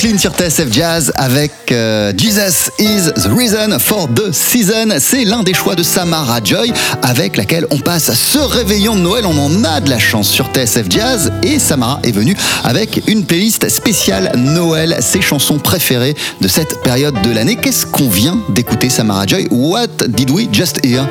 Franklin 0.00 0.16
sur 0.16 0.32
TSF 0.32 0.72
Jazz 0.72 1.12
avec 1.16 1.52
euh, 1.72 2.14
Jesus 2.16 2.70
is 2.78 3.12
the 3.20 3.28
reason 3.36 3.78
for 3.78 4.08
the 4.08 4.32
season. 4.32 4.88
C'est 4.98 5.26
l'un 5.26 5.42
des 5.42 5.52
choix 5.52 5.74
de 5.74 5.82
Samara 5.82 6.40
Joy 6.42 6.72
avec 7.02 7.36
laquelle 7.36 7.66
on 7.70 7.76
passe 7.76 8.10
ce 8.14 8.38
réveillon 8.38 8.96
de 8.96 9.00
Noël. 9.00 9.26
On 9.26 9.38
en 9.38 9.62
a 9.62 9.78
de 9.82 9.90
la 9.90 9.98
chance 9.98 10.26
sur 10.30 10.46
TSF 10.46 10.86
Jazz 10.88 11.30
et 11.42 11.58
Samara 11.58 12.00
est 12.02 12.12
venue 12.12 12.34
avec 12.64 13.02
une 13.08 13.26
playlist 13.26 13.68
spéciale 13.68 14.32
Noël, 14.38 14.96
ses 15.00 15.20
chansons 15.20 15.58
préférées 15.58 16.16
de 16.40 16.48
cette 16.48 16.80
période 16.80 17.20
de 17.20 17.30
l'année. 17.30 17.56
Qu'est-ce 17.56 17.84
qu'on 17.84 18.08
vient 18.08 18.38
d'écouter, 18.48 18.88
Samara 18.88 19.26
Joy? 19.26 19.48
What 19.50 20.08
did 20.08 20.30
we 20.30 20.48
just 20.50 20.82
hear? 20.82 21.06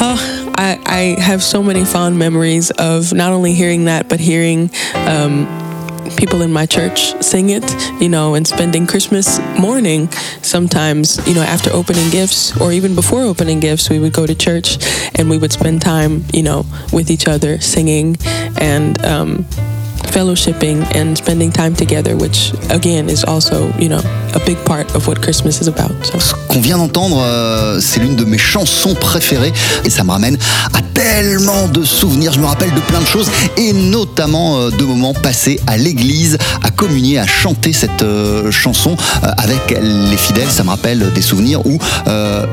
Oh, 0.00 0.16
I, 0.56 0.78
I 0.86 1.20
have 1.20 1.42
so 1.42 1.62
many 1.62 1.84
fond 1.84 2.12
memories 2.12 2.70
of 2.78 3.12
not 3.12 3.32
only 3.32 3.52
hearing 3.52 3.84
that, 3.84 4.04
but 4.08 4.20
hearing 4.20 4.70
um, 5.06 5.46
people 6.16 6.42
in 6.42 6.52
my 6.52 6.66
church 6.66 7.20
sing 7.22 7.50
it, 7.50 7.64
you 8.00 8.08
know, 8.08 8.34
and 8.34 8.46
spending 8.46 8.86
Christmas 8.86 9.38
morning 9.58 10.08
sometimes, 10.42 11.24
you 11.26 11.34
know, 11.34 11.42
after 11.42 11.70
opening 11.72 12.10
gifts 12.10 12.58
or 12.60 12.72
even 12.72 12.94
before 12.94 13.22
opening 13.22 13.60
gifts, 13.60 13.90
we 13.90 13.98
would 13.98 14.12
go 14.12 14.26
to 14.26 14.34
church 14.34 14.78
and 15.16 15.28
we 15.28 15.38
would 15.38 15.52
spend 15.52 15.82
time, 15.82 16.24
you 16.32 16.42
know, 16.42 16.64
with 16.92 17.10
each 17.10 17.26
other 17.28 17.60
singing 17.60 18.16
and, 18.58 19.02
um, 19.04 19.46
fellowshipping 20.12 20.84
and 20.94 21.16
spending 21.16 21.50
time 21.50 21.74
together, 21.74 22.14
which 22.16 22.52
again 22.68 23.08
is 23.08 23.24
also, 23.24 23.72
you 23.78 23.88
know, 23.88 24.02
a 24.34 24.40
big 24.44 24.58
part 24.64 24.94
of 24.94 25.08
what 25.08 25.20
Christmas 25.22 25.60
is 25.60 25.68
about. 25.68 25.90
Ce 26.18 26.34
qu'on 26.48 26.60
vient 26.60 26.76
d'entendre, 26.76 27.22
euh, 27.22 27.80
c'est 27.80 28.00
l'une 28.00 28.16
de 28.16 28.24
mes 28.24 28.36
chansons 28.36 28.94
préférées 28.94 29.52
et 29.84 29.90
ça 29.90 30.04
me 30.04 30.10
ramène 30.10 30.36
à 30.74 30.82
tellement 30.92 31.68
de 31.68 31.82
souvenirs. 31.82 32.32
Je 32.34 32.40
me 32.40 32.44
rappelle 32.44 32.72
de 32.74 32.80
plein 32.80 33.00
de 33.00 33.06
choses 33.06 33.30
et 33.56 33.72
notamment 33.72 34.58
euh, 34.58 34.70
de 34.70 34.84
moments 34.84 35.14
passés 35.14 35.58
à 35.66 35.78
l'église, 35.78 36.36
à 36.62 36.70
communier, 36.70 37.18
à 37.18 37.26
chanter 37.26 37.72
cette 37.72 38.02
euh, 38.02 38.50
chanson 38.50 38.96
avec 39.22 39.78
les 39.80 40.16
fidèles. 40.16 40.50
Ça 40.50 40.62
me 40.62 40.68
rappelle 40.68 41.10
des 41.14 41.22
souvenirs 41.22 41.64
où, 41.66 41.78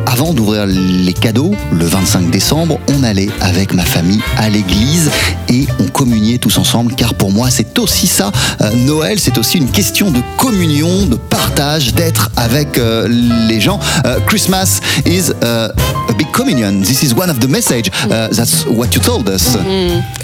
avant 0.06 0.34
d'ouvrir 0.34 0.66
les 0.66 1.14
cadeaux, 1.14 1.52
le 1.74 1.86
25 1.86 2.30
décembre, 2.30 2.80
on 2.90 3.04
allait 3.04 3.30
avec 3.42 3.74
ma 3.74 3.84
famille 3.84 4.22
à 4.38 4.50
l'église 4.50 5.12
et 5.50 5.66
on 5.80 5.86
communiait 5.88 6.38
tous 6.38 6.58
ensemble 6.58 6.94
car 6.96 7.14
pour 7.14 7.32
moi 7.32 7.49
c'est 7.50 7.78
aussi 7.80 8.08
ça. 8.08 8.32
Euh, 8.62 8.70
Noël, 8.86 9.20
c'est 9.20 9.38
aussi 9.38 9.58
une 9.58 9.70
question 9.70 10.12
de 10.12 10.20
communion, 10.38 11.06
de 11.06 11.16
partage, 11.16 11.94
d'être 11.94 12.30
avec 12.38 12.78
euh, 12.78 13.08
les 13.48 13.60
gens. 13.60 13.80
Euh, 14.06 14.20
Christmas 14.28 14.80
is 15.06 15.30
uh, 15.42 15.72
a 16.10 16.14
big 16.18 16.32
communion. 16.32 16.82
This 16.82 17.04
is 17.04 17.14
one 17.14 17.30
of 17.30 17.40
the 17.40 17.48
message. 17.48 17.90
Uh, 18.06 18.30
that's 18.30 18.66
what 18.66 18.96
you 18.96 19.02
told 19.02 19.28
us. 19.30 19.56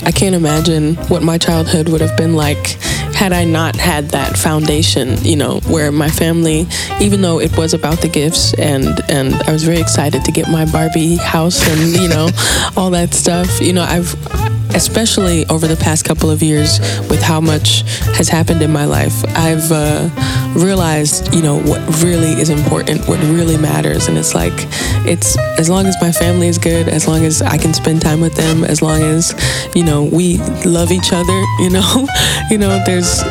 I 0.05 0.11
can't 0.11 0.35
imagine 0.35 0.95
what 1.09 1.21
my 1.21 1.38
childhood 1.38 1.89
would 1.89 2.01
have 2.01 2.15
been 2.15 2.35
like 2.35 2.77
had 3.15 3.31
I 3.31 3.45
not 3.45 3.75
had 3.75 4.09
that 4.09 4.38
foundation, 4.38 5.17
you 5.23 5.38
know, 5.38 5.61
where 5.69 5.91
my 5.91 6.09
family, 6.09 6.67
even 6.99 7.21
though 7.21 7.39
it 7.39 7.57
was 7.57 7.73
about 7.73 8.01
the 8.01 8.09
gifts 8.09 8.53
and 8.55 8.99
and 9.09 9.33
I 9.47 9.53
was 9.53 9.63
very 9.63 9.79
excited 9.79 10.25
to 10.25 10.31
get 10.31 10.49
my 10.49 10.65
Barbie 10.65 11.15
house 11.15 11.65
and, 11.69 11.95
you 11.95 12.09
know, 12.09 12.29
all 12.77 12.91
that 12.91 13.13
stuff, 13.13 13.61
you 13.61 13.73
know, 13.73 13.83
I've 13.83 14.13
especially 14.75 15.45
over 15.47 15.67
the 15.67 15.77
past 15.77 16.03
couple 16.03 16.29
of 16.29 16.43
years 16.43 16.79
with 17.09 17.14
how 17.21 17.41
much 17.41 17.82
has 18.17 18.30
happened 18.30 18.62
in 18.62 18.71
my 18.71 18.86
life, 18.86 19.23
I've 19.36 19.71
uh, 19.71 20.10
realized, 20.56 21.34
you 21.34 21.41
know, 21.41 21.60
what 21.62 21.82
really 22.04 22.39
is 22.39 22.49
important, 22.49 23.08
what 23.08 23.19
really 23.23 23.58
matters. 23.58 24.08
And 24.08 24.17
it's 24.17 24.34
like, 24.34 24.54
it's 25.06 25.38
as 25.60 25.69
long 25.69 25.86
as 25.86 25.95
my 26.01 26.12
family 26.12 26.47
is 26.47 26.58
good, 26.58 26.88
as 26.88 27.08
long 27.08 27.25
as 27.25 27.41
I 27.41 27.58
can 27.58 27.73
spend 27.73 28.01
time 28.01 28.21
with 28.21 28.36
them, 28.36 28.63
as 28.63 28.82
long 28.82 29.01
as, 29.01 29.34
you 29.75 29.84
know, 29.84 30.04
we 30.04 30.38
love 30.65 30.91
each 30.91 31.12
other, 31.12 31.43
you 31.60 31.69
know, 31.69 32.08
you 32.49 32.58
know, 32.58 32.82
there's, 32.86 33.23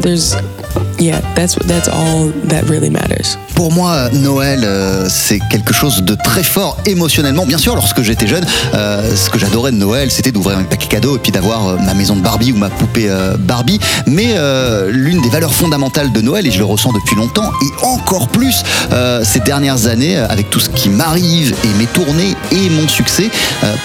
there's, 0.00 0.34
yeah, 0.98 1.20
that's 1.34 1.56
that's 1.66 1.88
all 1.88 2.30
that 2.48 2.62
really 2.68 2.90
matters. 2.90 3.38
Pour 3.54 3.72
moi, 3.72 4.08
Noël, 4.12 4.60
euh, 4.62 5.08
c'est 5.08 5.40
quelque 5.50 5.74
chose 5.74 6.02
de 6.02 6.14
très 6.14 6.44
fort 6.44 6.76
émotionnellement. 6.86 7.44
Bien 7.44 7.58
sûr, 7.58 7.74
lorsque 7.74 8.02
j'étais 8.02 8.28
jeune, 8.28 8.44
euh, 8.74 9.16
ce 9.16 9.30
que 9.30 9.38
j'adorais 9.38 9.72
de 9.72 9.76
Noël, 9.76 10.12
c'était 10.12 10.30
d'ouvrir 10.30 10.58
un 10.58 10.62
paquet 10.62 10.86
cadeau 10.86 11.16
et 11.16 11.18
puis 11.18 11.32
d'avoir 11.32 11.66
euh, 11.66 11.76
ma 11.78 11.92
maison 11.92 12.14
de 12.14 12.20
Barbie 12.20 12.52
ou 12.52 12.56
ma 12.56 12.70
poupée 12.70 13.10
Barbie. 13.40 13.80
Mais 14.06 14.36
l'une 14.88 15.20
des 15.20 15.28
valeurs 15.28 15.54
fondamentales 15.54 16.12
de 16.12 16.20
Noël, 16.20 16.46
et 16.46 16.50
je 16.50 16.58
le 16.58 16.64
ressens 16.64 16.92
depuis 16.92 17.16
longtemps, 17.16 17.50
et 17.62 17.84
encore 17.84 18.28
plus 18.28 18.62
ces 19.22 19.40
dernières 19.40 19.86
années, 19.86 20.16
avec 20.16 20.50
tout 20.50 20.60
ce 20.60 20.68
qui 20.70 20.88
m'arrive 20.88 21.54
et 21.64 21.78
mes 21.78 21.86
tournées 21.86 22.34
et 22.52 22.70
mon 22.70 22.86
succès, 22.88 23.30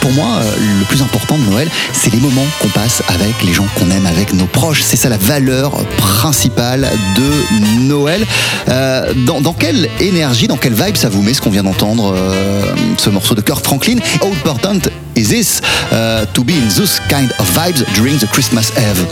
pour 0.02 0.12
moi, 0.12 0.28
le 0.60 0.86
plus 0.86 1.02
important 1.02 1.38
de 1.38 1.50
Noël, 1.50 1.70
c'est 1.94 2.12
les 2.12 2.20
moments 2.20 2.46
qu'on 2.60 2.70
passe 2.70 3.02
avec 3.08 3.44
les 3.44 3.54
gens 3.54 3.66
qu'on 3.78 3.90
aime, 3.90 4.06
avec 4.06 4.34
nos 4.34 4.46
proches. 4.46 4.82
C'est 4.84 4.98
ça 4.98 5.10
la 5.10 5.18
valeur 5.18 5.72
principale 5.98 6.88
de 7.16 7.88
Noël. 7.88 8.26
Euh, 8.70 9.14
dans, 9.26 9.54
quelle 9.54 9.90
énergie, 10.00 10.48
dans 10.48 10.58
quelle 10.58 10.74
vibe 10.74 10.96
ça 10.96 11.10
vous 11.10 11.22
met 11.22 11.34
ce 11.34 11.42
qu'on 11.42 11.50
vient 11.50 11.64
d'entendre, 11.64 12.14
euh, 12.16 12.62
ce 12.98 13.10
morceau 13.10 13.36
de 13.36 13.42
Kirk 13.42 13.64
Franklin? 13.64 13.98
How 14.22 14.28
important 14.28 14.90
is 15.16 15.30
this 15.30 15.62
uh, 15.92 16.26
to 16.34 16.44
be 16.44 16.52
in 16.52 16.68
those 16.78 17.00
kind 17.10 17.32
of 17.40 17.50
vibes 17.54 17.84
during 17.96 18.18
the 18.18 18.28
Christmas 18.28 18.72
Eve? 18.78 19.06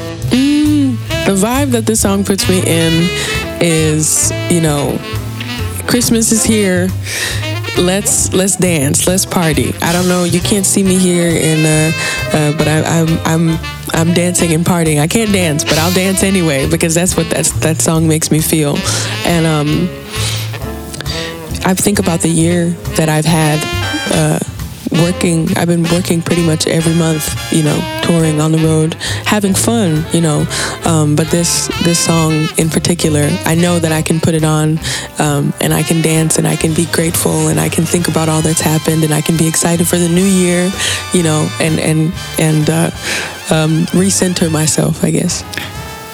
The 1.26 1.36
vibe 1.36 1.72
that 1.72 1.86
this 1.86 2.02
song 2.02 2.24
puts 2.24 2.50
me 2.50 2.62
in 2.66 3.08
is, 3.62 4.32
you 4.50 4.60
know, 4.60 4.98
Christmas 5.86 6.32
is 6.32 6.44
here. 6.44 6.90
Let's 7.78 8.34
let's 8.34 8.56
dance. 8.58 9.08
Let's 9.08 9.26
party. 9.26 9.74
I 9.82 9.92
don't 9.94 10.08
know. 10.08 10.24
You 10.24 10.42
can't 10.42 10.66
see 10.66 10.84
me 10.84 10.98
here, 10.98 11.30
and 11.30 11.66
uh, 11.66 12.38
uh, 12.38 12.58
but 12.58 12.68
I, 12.68 12.82
I'm 12.84 13.10
I'm 13.26 13.60
I'm 13.94 14.14
dancing 14.14 14.54
and 14.54 14.66
partying. 14.66 15.00
I 15.00 15.08
can't 15.08 15.32
dance, 15.32 15.64
but 15.64 15.78
I'll 15.78 15.94
dance 15.94 16.24
anyway 16.24 16.70
because 16.70 16.94
that's 16.94 17.16
what 17.18 17.30
that's, 17.30 17.52
that 17.62 17.82
song 17.82 18.08
makes 18.08 18.30
me 18.30 18.40
feel. 18.40 18.78
And 19.26 19.46
um, 19.46 19.90
I 21.66 21.74
think 21.74 22.00
about 22.00 22.22
the 22.22 22.30
year 22.30 22.70
that 22.98 23.10
I've 23.10 23.26
had. 23.26 23.60
Uh, 24.14 24.51
working 24.92 25.48
i've 25.58 25.68
been 25.68 25.84
working 25.84 26.22
pretty 26.22 26.46
much 26.46 26.68
every 26.68 26.94
month 26.94 27.30
you 27.52 27.64
know 27.64 27.78
touring 28.04 28.42
on 28.42 28.52
the 28.52 28.58
road 28.60 28.94
having 29.26 29.54
fun 29.54 30.06
you 30.14 30.22
know. 30.22 30.46
Um, 30.86 31.16
but 31.16 31.28
this 31.28 31.68
this 31.84 32.00
song 32.00 32.48
in 32.58 32.70
particular 32.70 33.30
i 33.46 33.56
know 33.56 33.80
that 33.80 33.92
i 33.92 34.02
can 34.02 34.20
put 34.20 34.34
it 34.34 34.44
on 34.44 34.80
um, 35.20 35.54
and 35.62 35.74
i 35.74 35.84
can 35.84 36.02
dance 36.02 36.38
and 36.38 36.48
i 36.48 36.56
can 36.56 36.74
be 36.74 36.86
grateful 36.88 37.48
and 37.48 37.60
i 37.60 37.70
can 37.70 37.86
think 37.86 38.08
about 38.08 38.30
all 38.30 38.42
that's 38.42 38.62
happened 38.62 39.04
and 39.04 39.14
i 39.14 39.22
can 39.22 39.38
be 39.38 39.48
excited 39.48 39.88
for 39.88 39.98
the 39.98 40.10
new 40.10 40.26
year 40.26 40.70
you 41.14 41.24
know 41.24 41.48
and 41.60 41.80
and 41.80 42.14
and 42.40 42.70
uh, 42.70 42.90
um, 43.52 43.86
recenter 43.94 44.52
myself 44.52 45.04
i 45.04 45.12
guess 45.12 45.44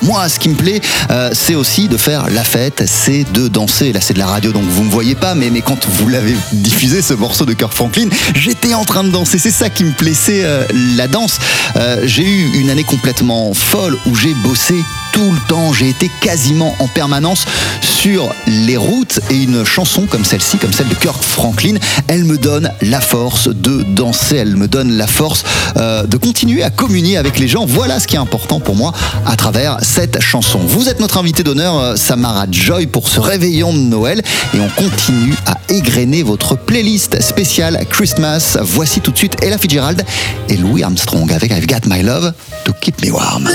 Moi, 0.01 0.29
ce 0.29 0.39
qui 0.39 0.49
me 0.49 0.55
plaît, 0.55 0.81
euh, 1.09 1.29
c'est 1.33 1.55
aussi 1.55 1.87
de 1.87 1.97
faire 1.97 2.29
la 2.29 2.43
fête, 2.43 2.83
c'est 2.85 3.25
de 3.33 3.47
danser. 3.47 3.91
Là, 3.93 3.99
c'est 4.01 4.13
de 4.13 4.19
la 4.19 4.27
radio, 4.27 4.51
donc 4.51 4.63
vous 4.63 4.83
me 4.83 4.89
voyez 4.89 5.15
pas, 5.15 5.35
mais, 5.35 5.49
mais 5.49 5.61
quand 5.61 5.85
vous 5.87 6.07
l'avez 6.07 6.35
diffusé, 6.53 7.01
ce 7.01 7.13
morceau 7.13 7.45
de 7.45 7.53
Kirk 7.53 7.73
Franklin, 7.73 8.09
j'étais 8.35 8.73
en 8.73 8.85
train 8.85 9.03
de 9.03 9.09
danser. 9.09 9.39
C'est 9.39 9.51
ça 9.51 9.69
qui 9.69 9.83
me 9.83 9.93
c'est 10.13 10.45
euh, 10.45 10.63
la 10.95 11.07
danse. 11.07 11.37
Euh, 11.75 12.01
j'ai 12.05 12.23
eu 12.23 12.59
une 12.59 12.69
année 12.69 12.83
complètement 12.83 13.53
folle 13.53 13.97
où 14.05 14.15
j'ai 14.15 14.33
bossé 14.35 14.75
tout 15.11 15.31
le 15.31 15.47
temps. 15.47 15.73
J'ai 15.73 15.89
été 15.89 16.09
quasiment 16.21 16.75
en 16.79 16.87
permanence 16.87 17.45
sur 17.81 18.29
les 18.47 18.77
routes 18.77 19.19
et 19.29 19.35
une 19.35 19.65
chanson 19.65 20.05
comme 20.05 20.23
celle-ci, 20.23 20.57
comme 20.57 20.73
celle 20.73 20.87
de 20.87 20.95
Kirk 20.95 21.21
Franklin, 21.21 21.75
elle 22.07 22.23
me 22.23 22.37
donne 22.37 22.71
la 22.81 23.01
force 23.01 23.47
de 23.47 23.83
danser, 23.83 24.37
elle 24.37 24.55
me 24.55 24.67
donne 24.67 24.91
la 24.93 25.07
force 25.07 25.43
euh, 25.77 26.03
de 26.03 26.17
continuer 26.17 26.63
à 26.63 26.69
communier 26.69 27.17
avec 27.17 27.39
les 27.39 27.47
gens. 27.47 27.65
Voilà 27.65 27.99
ce 27.99 28.07
qui 28.07 28.15
est 28.15 28.19
important 28.19 28.59
pour 28.59 28.75
moi 28.75 28.93
à 29.25 29.35
travers 29.35 29.77
cette 29.81 30.21
chanson. 30.21 30.59
Vous 30.59 30.89
êtes 30.89 30.99
notre 30.99 31.17
invité 31.17 31.43
d'honneur, 31.43 31.77
euh, 31.79 31.95
Samara 31.95 32.45
Joy, 32.49 32.87
pour 32.87 33.09
ce 33.09 33.19
réveillon 33.19 33.73
de 33.73 33.79
Noël 33.79 34.21
et 34.53 34.59
on 34.59 34.69
continue 34.69 35.33
à 35.45 35.57
égrener 35.69 36.23
votre 36.23 36.55
playlist 36.55 37.21
spéciale 37.21 37.85
Christmas. 37.89 38.57
Voici 38.61 39.01
tout 39.01 39.11
de 39.11 39.17
suite 39.17 39.35
Ella 39.41 39.57
Fitzgerald 39.57 40.03
et 40.49 40.57
Louis 40.57 40.83
Armstrong 40.83 41.31
avec 41.31 41.51
I've 41.51 41.67
Got 41.67 41.87
My 41.87 42.03
Love 42.03 42.33
to 42.63 42.73
Keep 42.73 43.03
Me 43.03 43.11
Warm. 43.11 43.49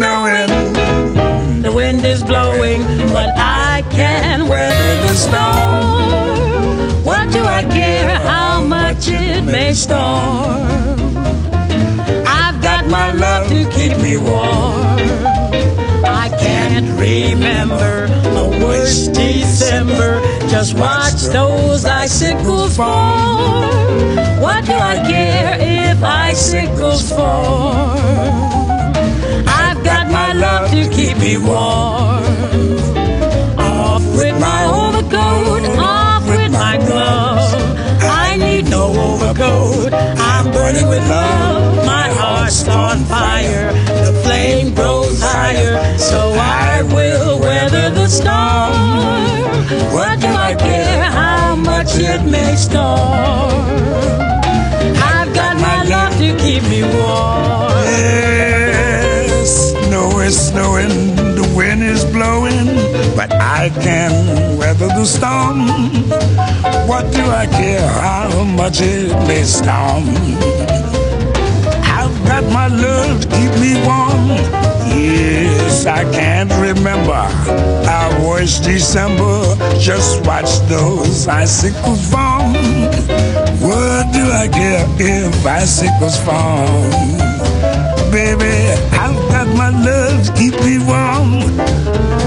Snowing. 0.00 0.48
The 1.60 1.70
wind 1.70 2.02
is 2.06 2.22
blowing, 2.24 2.80
but 3.12 3.30
I 3.36 3.84
can 3.90 4.48
weather 4.48 4.94
the 5.06 5.14
storm. 5.14 7.04
What 7.04 7.30
do 7.30 7.42
I 7.44 7.62
care 7.64 8.18
how 8.18 8.62
much 8.62 9.08
it 9.08 9.44
may 9.44 9.74
storm? 9.74 10.98
I've 12.26 12.62
got 12.62 12.86
my 12.86 13.12
love 13.12 13.48
to 13.48 13.68
keep 13.76 13.94
me 13.98 14.16
warm. 14.16 15.00
I 16.22 16.28
can't 16.44 16.88
remember 16.98 18.06
a 18.40 18.48
worse 18.64 19.08
December. 19.08 20.22
Just 20.48 20.78
watch 20.78 21.20
those 21.24 21.84
icicles 21.84 22.78
fall. 22.78 23.68
What 24.40 24.64
do 24.64 24.72
I 24.72 24.96
care 25.06 25.58
if 25.60 26.02
icicles 26.02 27.12
fall? 27.12 28.40
I've 29.46 29.69
I 30.30 30.32
love 30.32 30.70
to 30.70 30.88
keep 30.90 31.18
me 31.18 31.36
warm. 31.38 32.22
Off 33.58 34.04
with 34.16 34.38
my 34.38 34.62
overcoat, 34.64 35.62
off 35.76 36.24
with 36.24 36.52
my 36.52 36.76
gloves. 36.76 37.52
I 38.00 38.36
need 38.36 38.70
no 38.70 38.92
overcoat. 39.08 39.92
I'm 39.92 40.52
burning 40.52 40.86
with 40.86 41.02
love. 41.08 41.84
My 41.84 42.08
heart's 42.12 42.68
on 42.68 42.98
fire. 43.06 43.72
The 44.06 44.12
flame 44.22 44.72
grows 44.72 45.20
higher, 45.20 45.98
so 45.98 46.20
I 46.38 46.82
will 46.94 47.40
weather 47.40 47.90
the 47.90 48.06
storm. 48.06 48.70
What 49.92 50.20
do 50.20 50.28
I 50.28 50.54
care 50.54 51.02
how 51.10 51.56
much 51.56 51.98
it 51.98 52.22
may 52.24 52.54
storm? 52.54 52.86
I've 55.12 55.34
got 55.34 55.56
my 55.56 55.82
love 55.88 56.16
to 56.18 56.36
keep 56.38 56.62
me 56.70 56.84
warm. 56.84 58.69
Yes, 59.40 59.72
snow 59.72 60.20
is 60.20 60.48
snowing, 60.48 61.16
the 61.16 61.50
wind 61.56 61.82
is 61.82 62.04
blowing, 62.04 62.66
but 63.16 63.32
I 63.32 63.70
can 63.80 64.58
weather 64.58 64.88
the 64.88 65.06
storm. 65.06 65.60
What 66.86 67.10
do 67.10 67.22
I 67.24 67.46
care 67.46 67.88
how 67.88 68.44
much 68.44 68.82
it 68.82 69.08
may 69.26 69.42
storm? 69.44 70.04
I've 71.88 72.16
got 72.28 72.44
my 72.52 72.66
love 72.68 73.22
to 73.22 73.28
keep 73.28 73.52
me 73.64 73.80
warm. 73.88 74.28
Yes, 74.92 75.86
I 75.86 76.04
can't 76.12 76.52
remember. 76.60 77.24
I 77.88 78.20
was 78.22 78.60
December, 78.60 79.56
just 79.78 80.20
watch 80.26 80.58
those 80.68 81.28
icicles 81.28 82.10
form. 82.10 82.52
What 83.64 84.12
do 84.12 84.22
I 84.42 84.48
care 84.52 84.84
if 84.98 85.46
icicles 85.46 86.18
form? 86.26 87.29
Baby, 88.10 88.72
I've 88.90 89.14
got 89.30 89.46
my 89.56 89.70
love 89.70 90.26
to 90.26 90.32
keep 90.32 90.54
me 90.64 90.78
warm. 90.78 91.44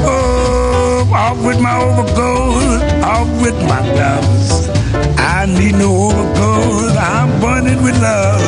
Oh, 0.07 1.11
off 1.13 1.45
with 1.45 1.59
my 1.59 1.75
overcoat, 1.75 2.81
off 3.03 3.27
with 3.41 3.57
my 3.67 3.81
gloves. 3.91 4.69
I 5.19 5.45
need 5.45 5.75
no 5.75 6.09
overcoat, 6.09 6.95
I'm 6.97 7.37
burning 7.41 7.83
with 7.83 8.01
love. 8.01 8.41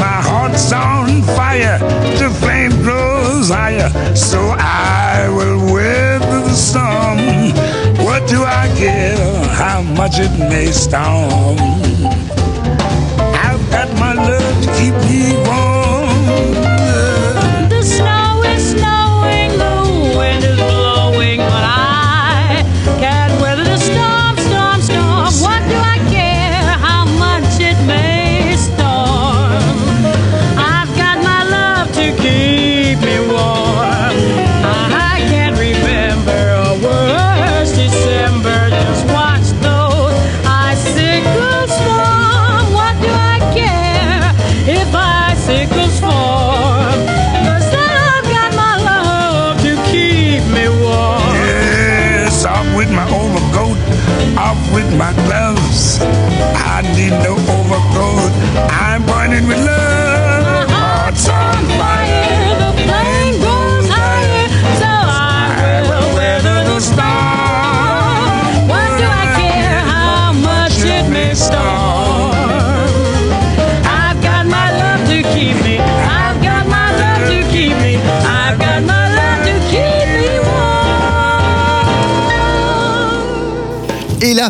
My 0.00 0.18
heart's 0.26 0.72
on 0.72 1.22
fire, 1.22 1.78
the 2.18 2.30
flame 2.40 2.72
grows 2.82 3.48
higher, 3.50 3.90
so 4.16 4.40
I 4.58 5.28
will 5.28 5.72
weather 5.72 6.40
the 6.40 6.50
storm. 6.50 7.54
What 8.04 8.28
do 8.28 8.42
I 8.42 8.66
care 8.76 9.44
how 9.54 9.82
much 9.82 10.18
it 10.18 10.36
may 10.36 10.72
storm? 10.72 11.58
I've 13.46 13.70
got 13.70 13.88
my 14.00 14.14
love 14.14 14.64
to 14.64 14.72
keep 14.74 14.94
me 15.08 15.36
warm. 15.46 15.71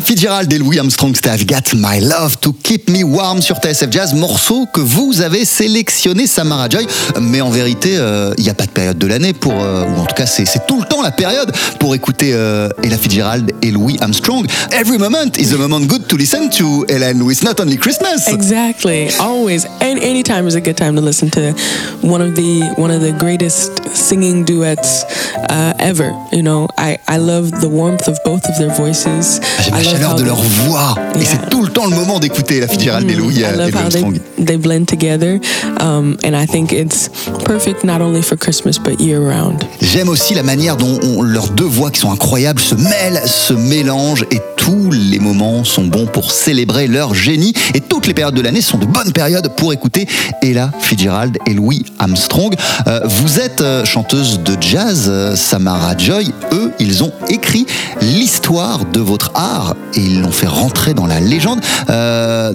Fitzgerald 0.03 0.51
et 0.51 0.57
Louis 0.57 0.79
Armstrong, 0.79 1.15
c'était 1.15 1.29
I've 1.29 1.45
Got 1.45 1.75
My 1.75 2.01
Love 2.01 2.37
to 2.41 2.53
Keep 2.63 2.89
Me 2.89 3.03
Warm 3.03 3.41
sur 3.41 3.57
TSF 3.57 3.87
Jazz, 3.89 4.13
morceau 4.13 4.65
que 4.73 4.81
vous 4.81 5.21
avez 5.21 5.45
sélectionné, 5.45 6.27
Samara 6.27 6.67
Joy. 6.69 6.85
Mais 7.21 7.39
en 7.41 7.49
vérité, 7.49 7.95
euh, 7.97 8.33
il 8.37 8.43
n'y 8.43 8.49
a 8.49 8.53
pas 8.53 8.65
de 8.65 8.71
période 8.71 8.97
de 8.97 9.07
l'année 9.07 9.33
pour, 9.33 9.53
euh, 9.53 9.85
ou 9.85 10.01
en 10.01 10.05
tout 10.05 10.15
cas, 10.15 10.25
c'est 10.25 10.45
c'est 10.45 10.65
tout 10.67 10.79
le 10.79 10.85
temps 10.85 11.01
la 11.01 11.11
période 11.11 11.51
pour 11.79 11.95
écouter 11.95 12.31
euh, 12.33 12.69
Ella 12.83 12.97
Fitzgerald 12.97 13.53
et 13.61 13.71
Louis 13.71 13.97
Armstrong. 14.01 14.45
Every 14.71 14.97
moment 14.97 15.37
is 15.37 15.53
a 15.53 15.57
moment 15.57 15.87
good 15.87 16.07
to 16.07 16.17
listen 16.17 16.49
to 16.49 16.85
Ella 16.89 17.11
and 17.11 17.19
Louis, 17.19 17.41
not 17.43 17.59
only 17.61 17.77
Christmas. 17.77 18.27
Exactly. 18.27 19.09
Always. 19.19 19.65
And 19.79 19.99
any 20.01 20.23
time 20.23 20.47
is 20.47 20.55
a 20.55 20.61
good 20.61 20.77
time 20.77 20.95
to 20.95 21.01
listen 21.01 21.29
to 21.31 21.53
one 22.01 22.21
of 22.21 22.35
the 22.35 22.73
one 22.77 22.91
of 22.91 23.01
the 23.01 23.13
greatest 23.13 23.71
singing 23.95 24.43
duets 24.43 25.05
uh, 25.49 25.73
ever. 25.79 26.11
You 26.31 26.43
know, 26.43 26.67
I, 26.77 26.97
I 27.07 27.17
love 27.17 27.51
the 27.61 27.69
warmth 27.69 28.07
of 28.07 28.17
both 28.25 28.45
of 28.49 28.57
their 28.57 28.73
voices. 28.75 29.39
Ah, 29.71 29.92
La 29.93 29.99
chaleur 29.99 30.15
de 30.15 30.19
they- 30.21 30.25
leur 30.27 30.41
voix. 30.41 30.95
Et 31.15 31.19
Yeah. 31.19 31.27
c'est 31.31 31.49
tout 31.49 31.61
le 31.63 31.69
temps 31.69 31.85
le 31.85 31.95
moment 31.95 32.19
d'écouter 32.19 32.57
Ella 32.57 32.67
Fitzgerald 32.67 33.09
et 33.09 33.15
Louis, 33.15 33.35
I 33.35 33.43
euh, 33.43 33.53
et 33.53 33.57
Louis 33.57 33.63
how 33.65 33.71
they, 33.71 33.77
Armstrong. 33.81 34.19
they 34.45 34.57
blend 34.57 34.85
together. 34.85 35.39
Um, 35.81 36.17
and 36.25 36.33
I 36.35 36.45
think 36.47 36.71
it's 36.71 37.09
perfect 37.45 37.83
not 37.83 38.01
only 38.01 38.21
for 38.21 38.37
Christmas 38.37 38.73
but 38.83 38.99
year 38.99 39.19
round. 39.19 39.63
J'aime 39.81 40.09
aussi 40.09 40.33
la 40.33 40.43
manière 40.43 40.77
dont 40.77 40.99
on- 41.03 41.21
leurs 41.21 41.49
deux 41.49 41.63
voix 41.65 41.91
qui 41.91 41.99
sont 41.99 42.11
incroyables 42.11 42.59
se 42.61 42.75
mêlent, 42.75 43.21
se 43.25 43.53
mélangent 43.53 44.25
et 44.31 44.39
tous 44.57 44.91
les 44.91 45.19
moments 45.19 45.63
sont 45.63 45.83
bons 45.85 46.05
pour 46.05 46.31
célébrer 46.31 46.87
leur 46.87 47.13
génie 47.13 47.53
et 47.73 47.81
toutes 47.81 48.07
les 48.07 48.13
périodes 48.13 48.35
de 48.35 48.41
l'année 48.41 48.61
sont 48.61 48.77
de 48.77 48.85
bonnes 48.85 49.11
périodes 49.11 49.49
pour 49.57 49.73
écouter 49.73 50.07
Ella 50.41 50.71
Fitzgerald 50.79 51.37
et 51.47 51.53
Louis 51.53 51.83
Armstrong. 51.99 52.55
Euh, 52.87 53.01
vous 53.03 53.39
êtes 53.39 53.61
euh, 53.61 53.83
chanteuse 53.85 54.39
de 54.43 54.55
jazz, 54.59 55.05
euh, 55.07 55.35
Samara 55.35 55.97
Joy. 55.97 56.31
Eux, 56.53 56.71
ils 56.79 57.03
ont 57.03 57.11
écrit 57.29 57.65
l'histoire 58.01 58.85
de 58.85 58.99
votre 58.99 59.31
art 59.35 59.75
et 59.95 60.01
ils 60.01 60.21
l'ont 60.21 60.31
fait 60.31 60.47
rentrer 60.47 60.93
dans 60.93 61.05
la 61.05 61.19
légende. 61.19 61.59
Euh, 61.89 62.53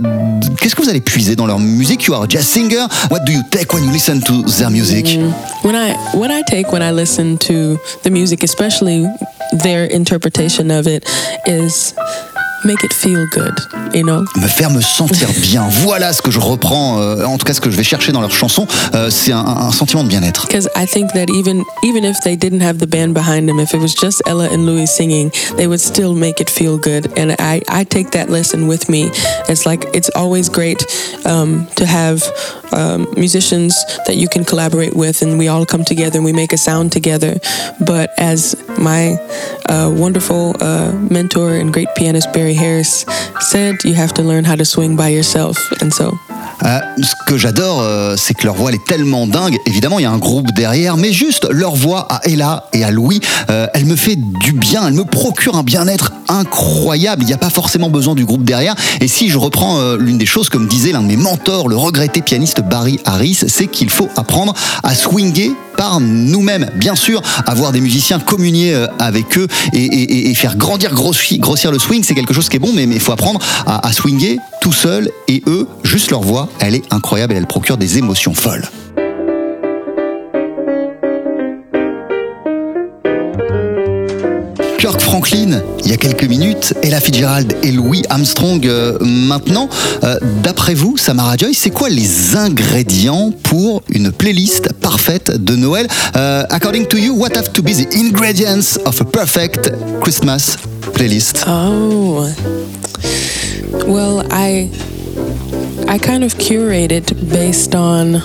Qu'est-ce 0.61 0.75
que 0.75 0.83
vous 0.83 0.89
allez 0.89 1.01
puiser 1.01 1.37
dans 1.37 1.47
leur 1.47 1.59
musique? 1.59 2.05
You 2.05 2.15
are 2.15 2.23
a 2.23 2.27
jazz 2.29 2.47
singer. 2.47 2.87
What 3.11 3.21
do 3.27 3.33
you 3.33 3.43
take 3.51 3.73
when 3.73 3.85
you 3.85 3.91
listen 3.93 4.21
to 4.23 4.43
their 4.59 4.71
music? 4.71 5.07
When 5.63 5.75
I 5.75 5.95
what 6.15 6.31
I 6.31 6.43
take 6.47 6.73
when 6.73 6.83
I 6.83 6.93
listen 6.93 7.39
to 7.39 7.79
the 8.03 8.11
music, 8.11 8.43
especially 8.43 9.07
their 9.63 9.85
interpretation 9.87 10.71
of 10.71 10.87
it, 10.87 11.05
is 11.47 11.95
make 12.65 12.83
it 12.85 12.93
feel 12.93 13.25
good. 13.33 13.55
You 13.95 14.05
know, 14.05 14.25
me 14.37 14.49
faire 14.49 14.71
me 14.71 14.81
sentir 14.81 15.29
bien. 15.41 15.69
Voilà 15.83 16.13
ce 16.13 16.23
que 16.23 16.31
je 16.31 16.39
reprends, 16.39 17.01
euh, 17.01 17.25
en 17.25 17.39
tout 17.39 17.45
cas 17.45 17.55
ce 17.55 17.61
que 17.61 17.71
je 17.71 17.77
vais 17.77 17.85
chercher 17.85 18.13
dans 18.13 18.21
leurs 18.21 18.33
chansons, 18.35 18.67
euh, 18.95 19.11
c'est 19.11 19.33
un, 19.33 19.45
un 19.45 19.73
sentiment 19.73 20.05
de 20.05 20.09
bien-être. 20.09 20.47
because 20.47 20.69
I 20.77 20.87
think 20.87 21.13
that 21.13 21.29
even 21.31 21.65
even 21.83 22.05
if 22.05 22.21
they 22.23 22.37
didn't 22.37 22.61
have 22.63 22.79
the 22.79 22.87
band 22.87 23.15
behind 23.15 23.49
them, 23.49 23.59
if 23.61 23.75
it 23.75 23.81
was 23.81 23.95
just 23.95 24.23
Ella 24.27 24.49
and 24.53 24.67
Louis 24.67 24.87
singing, 24.87 25.31
they 25.57 25.67
would 25.67 25.81
still 25.81 26.15
make 26.15 26.41
it 26.41 26.51
feel 26.51 26.79
good. 26.79 27.07
And 27.17 27.35
I 27.39 27.63
I 27.69 27.85
take 27.85 28.11
that 28.13 28.29
lesson 28.31 28.67
with 28.69 28.89
me. 28.89 29.11
It's 29.49 29.65
like 29.67 29.87
it's 29.95 30.11
always 30.15 30.49
great 30.49 30.85
um, 31.25 31.67
to 31.77 31.87
have 31.87 32.23
um, 32.73 33.07
musicians 33.17 33.75
that 34.07 34.17
you 34.17 34.29
can 34.29 34.45
collaborate 34.45 34.95
with, 34.95 35.23
and 35.23 35.39
we 35.39 35.49
all 35.49 35.65
come 35.67 35.85
together 35.85 36.19
and 36.19 36.25
we 36.25 36.33
make 36.33 36.53
a 36.53 36.59
sound 36.59 36.93
together. 36.93 37.39
But 37.81 38.11
as 38.19 38.57
my 38.79 39.17
uh, 39.69 39.91
wonderful 39.95 40.57
uh, 40.61 40.93
mentor 41.11 41.55
and 41.55 41.73
great 41.73 41.89
pianist 41.97 42.33
Barry 42.33 42.55
Harris 42.55 43.05
said, 43.41 43.77
you 43.85 43.95
have 43.95 44.13
to 44.15 44.23
learn 44.23 44.45
how 44.45 44.57
to 44.57 44.65
swing 44.65 44.97
by 44.97 45.09
yourself. 45.09 45.57
And 45.81 45.93
so 45.93 46.19
Euh, 46.65 46.81
ce 47.01 47.15
que 47.27 47.39
j'adore, 47.39 47.83
euh, 47.83 48.17
c'est 48.17 48.35
que 48.35 48.45
leur 48.45 48.55
voix 48.55 48.71
elle 48.71 48.77
est 48.77 48.85
tellement 48.85 49.27
dingue. 49.27 49.59
Évidemment, 49.67 49.99
il 49.99 50.03
y 50.03 50.07
a 50.07 50.11
un 50.11 50.19
groupe 50.19 50.53
derrière, 50.53 50.97
mais 50.97 51.13
juste 51.13 51.47
leur 51.51 51.75
voix 51.75 52.07
à 52.11 52.21
Ella 52.25 52.65
et 52.73 52.85
à 52.85 52.91
Louis, 52.91 53.21
euh, 53.51 53.67
elle 53.75 53.85
me 53.85 53.97
fait 53.97 54.17
du 54.17 54.53
bien, 54.53 54.87
elle 54.89 54.95
me 54.95 55.05
procure 55.05 55.57
un 55.57 55.63
bien-être 55.63 56.13
incroyable. 56.29 57.23
Il 57.23 57.27
n'y 57.27 57.33
a 57.33 57.39
pas 57.39 57.51
forcément 57.51 57.91
besoin 57.91 58.15
du 58.15 58.25
groupe 58.25 58.43
derrière. 58.43 58.75
Et 59.01 59.09
si 59.09 59.29
je 59.29 59.39
reprends 59.39 59.79
euh, 59.79 59.97
l'une 59.97 60.19
des 60.19 60.27
choses, 60.27 60.49
comme 60.49 60.67
disait 60.67 60.93
l'un 60.93 61.03
de 61.03 61.07
mes 61.07 61.17
mentors, 61.17 61.69
le 61.69 61.77
regretté 61.77 62.23
pianiste 62.23 62.58
Barry 62.63 62.99
Harris, 63.05 63.45
c'est 63.47 63.67
qu'il 63.67 63.91
faut 63.91 64.09
apprendre 64.17 64.55
à 64.83 64.95
swinger 64.95 65.53
par 65.77 66.01
nous-mêmes. 66.01 66.71
Bien 66.75 66.95
sûr, 66.95 67.23
avoir 67.47 67.73
des 67.73 67.81
musiciens 67.81 68.19
communier 68.19 68.75
euh, 68.75 68.87
avec 68.99 69.39
eux 69.39 69.47
et, 69.73 70.35
faire 70.35 70.57
grandir, 70.57 70.93
grossi- 70.95 71.39
grossir 71.39 71.71
le 71.71 71.79
swing, 71.79 72.03
c'est 72.05 72.15
quelque 72.15 72.35
chose 72.35 72.49
qui 72.49 72.57
est 72.57 72.61
bon, 72.61 72.73
mais 72.75 72.85
il 72.85 73.01
faut 73.01 73.13
apprendre 73.13 73.41
à, 73.67 73.87
à 73.87 73.93
swinger 73.93 74.39
tout 74.61 74.73
seul 74.73 75.11
et 75.29 75.43
eux, 75.47 75.67
juste 75.85 76.11
leur 76.11 76.23
voix, 76.23 76.49
elle 76.61 76.75
est 76.75 76.85
incroyable 76.93 77.33
et 77.33 77.37
elle 77.37 77.47
procure 77.47 77.77
des 77.77 77.99
émotions 77.99 78.35
folles. 78.35 78.69
Franklin, 85.09 85.63
il 85.87 85.91
y 85.91 85.95
a 85.95 85.97
quelques 85.97 86.25
minutes, 86.29 86.75
Ella 86.83 87.01
Fitzgerald 87.01 87.57
et 87.63 87.73
Louis 87.73 88.03
Armstrong 88.11 88.67
euh, 88.67 88.99
maintenant. 89.01 89.67
Euh, 90.05 90.19
D'après 90.43 90.75
vous, 90.75 90.99
Samara 90.99 91.35
Joy, 91.39 91.55
c'est 91.55 91.71
quoi 91.71 91.89
les 91.89 92.37
ingrédients 92.37 93.33
pour 93.45 93.83
une 93.89 94.13
playlist 94.13 94.71
parfaite 94.75 95.43
de 95.43 95.57
Noël? 95.57 95.89
Euh, 96.15 96.45
According 96.51 96.89
to 96.89 96.99
you, 96.99 97.15
what 97.15 97.31
have 97.35 97.51
to 97.55 97.63
be 97.63 97.71
the 97.73 97.89
ingredients 97.97 98.77
of 98.85 99.01
a 99.01 99.05
perfect 99.05 99.73
Christmas 100.03 100.59
playlist? 100.93 101.43
Oh. 101.47 102.27
Well, 103.87 104.23
I 104.31 104.69
I 105.89 105.99
kind 105.99 106.23
of 106.23 106.37
curate 106.37 106.93
it 106.93 107.15
based 107.31 107.75
on 107.75 108.21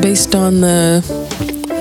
based 0.00 0.36
on 0.36 0.60
the 0.60 1.02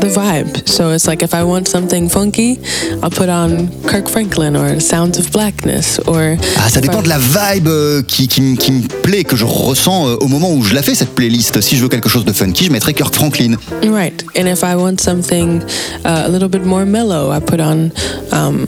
the 0.01 0.09
vibe. 0.09 0.67
So 0.67 0.91
it's 0.91 1.07
like 1.07 1.23
if 1.23 1.33
I 1.33 1.43
want 1.43 1.67
something 1.67 2.09
funky, 2.09 2.59
I'll 3.01 3.09
put 3.09 3.29
on 3.29 3.69
Kirk 3.87 4.09
Franklin 4.09 4.55
or 4.55 4.79
Sounds 4.81 5.17
of 5.17 5.31
Blackness 5.31 5.99
or 6.07 6.37
Ah, 6.57 6.69
ça 6.69 6.81
dépend 6.81 7.01
de 7.01 7.07
la 7.09 7.17
vibe 7.17 7.67
euh, 7.67 8.01
qui, 8.01 8.27
qui, 8.27 8.57
qui 8.57 8.71
me 8.71 8.87
plaît, 9.01 9.23
que 9.23 9.35
je 9.35 9.45
ressens 9.45 10.07
euh, 10.07 10.15
au 10.21 10.27
moment 10.27 10.51
où 10.53 10.63
je 10.63 10.73
la 10.73 10.81
fais, 10.81 10.95
cette 10.95 11.15
playlist. 11.15 11.61
Si 11.61 11.77
je 11.77 11.81
veux 11.83 11.89
quelque 11.89 12.09
chose 12.09 12.25
de 12.25 12.33
funky, 12.33 12.65
je 12.65 12.71
mettrai 12.71 12.93
Kirk 12.93 13.13
Franklin. 13.15 13.55
Right. 13.83 14.23
And 14.37 14.47
if 14.47 14.63
I 14.63 14.75
want 14.75 14.97
something 14.99 15.61
uh, 16.03 16.25
a 16.25 16.29
little 16.29 16.49
bit 16.49 16.65
more 16.65 16.85
mellow, 16.85 17.31
I 17.31 17.39
put 17.39 17.59
on 17.61 17.91
um, 18.31 18.65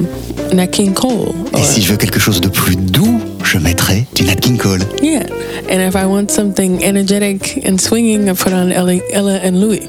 Nat 0.53 0.67
King 0.67 0.93
Cole. 0.93 1.33
Et 1.53 1.57
or- 1.57 1.65
si 1.65 1.81
je 1.81 1.91
veux 1.91 1.97
quelque 1.97 2.19
chose 2.19 2.39
de 2.41 2.47
plus 2.47 2.75
doux, 2.75 3.19
je 3.43 3.57
mettrai 3.57 4.05
du 4.15 4.23
Nat 4.23 4.35
King 4.35 4.57
Cole. 4.57 4.79
Yeah. 5.01 5.25
And 5.69 5.79
if 5.81 5.95
I 5.95 6.05
want 6.05 6.29
something 6.29 6.83
energetic 6.83 7.61
and 7.65 7.77
swinging, 7.79 8.29
I 8.29 8.33
put 8.33 8.53
on 8.53 8.71
Ella, 8.71 8.95
Ella 9.11 9.39
and 9.43 9.59
Louis. 9.59 9.81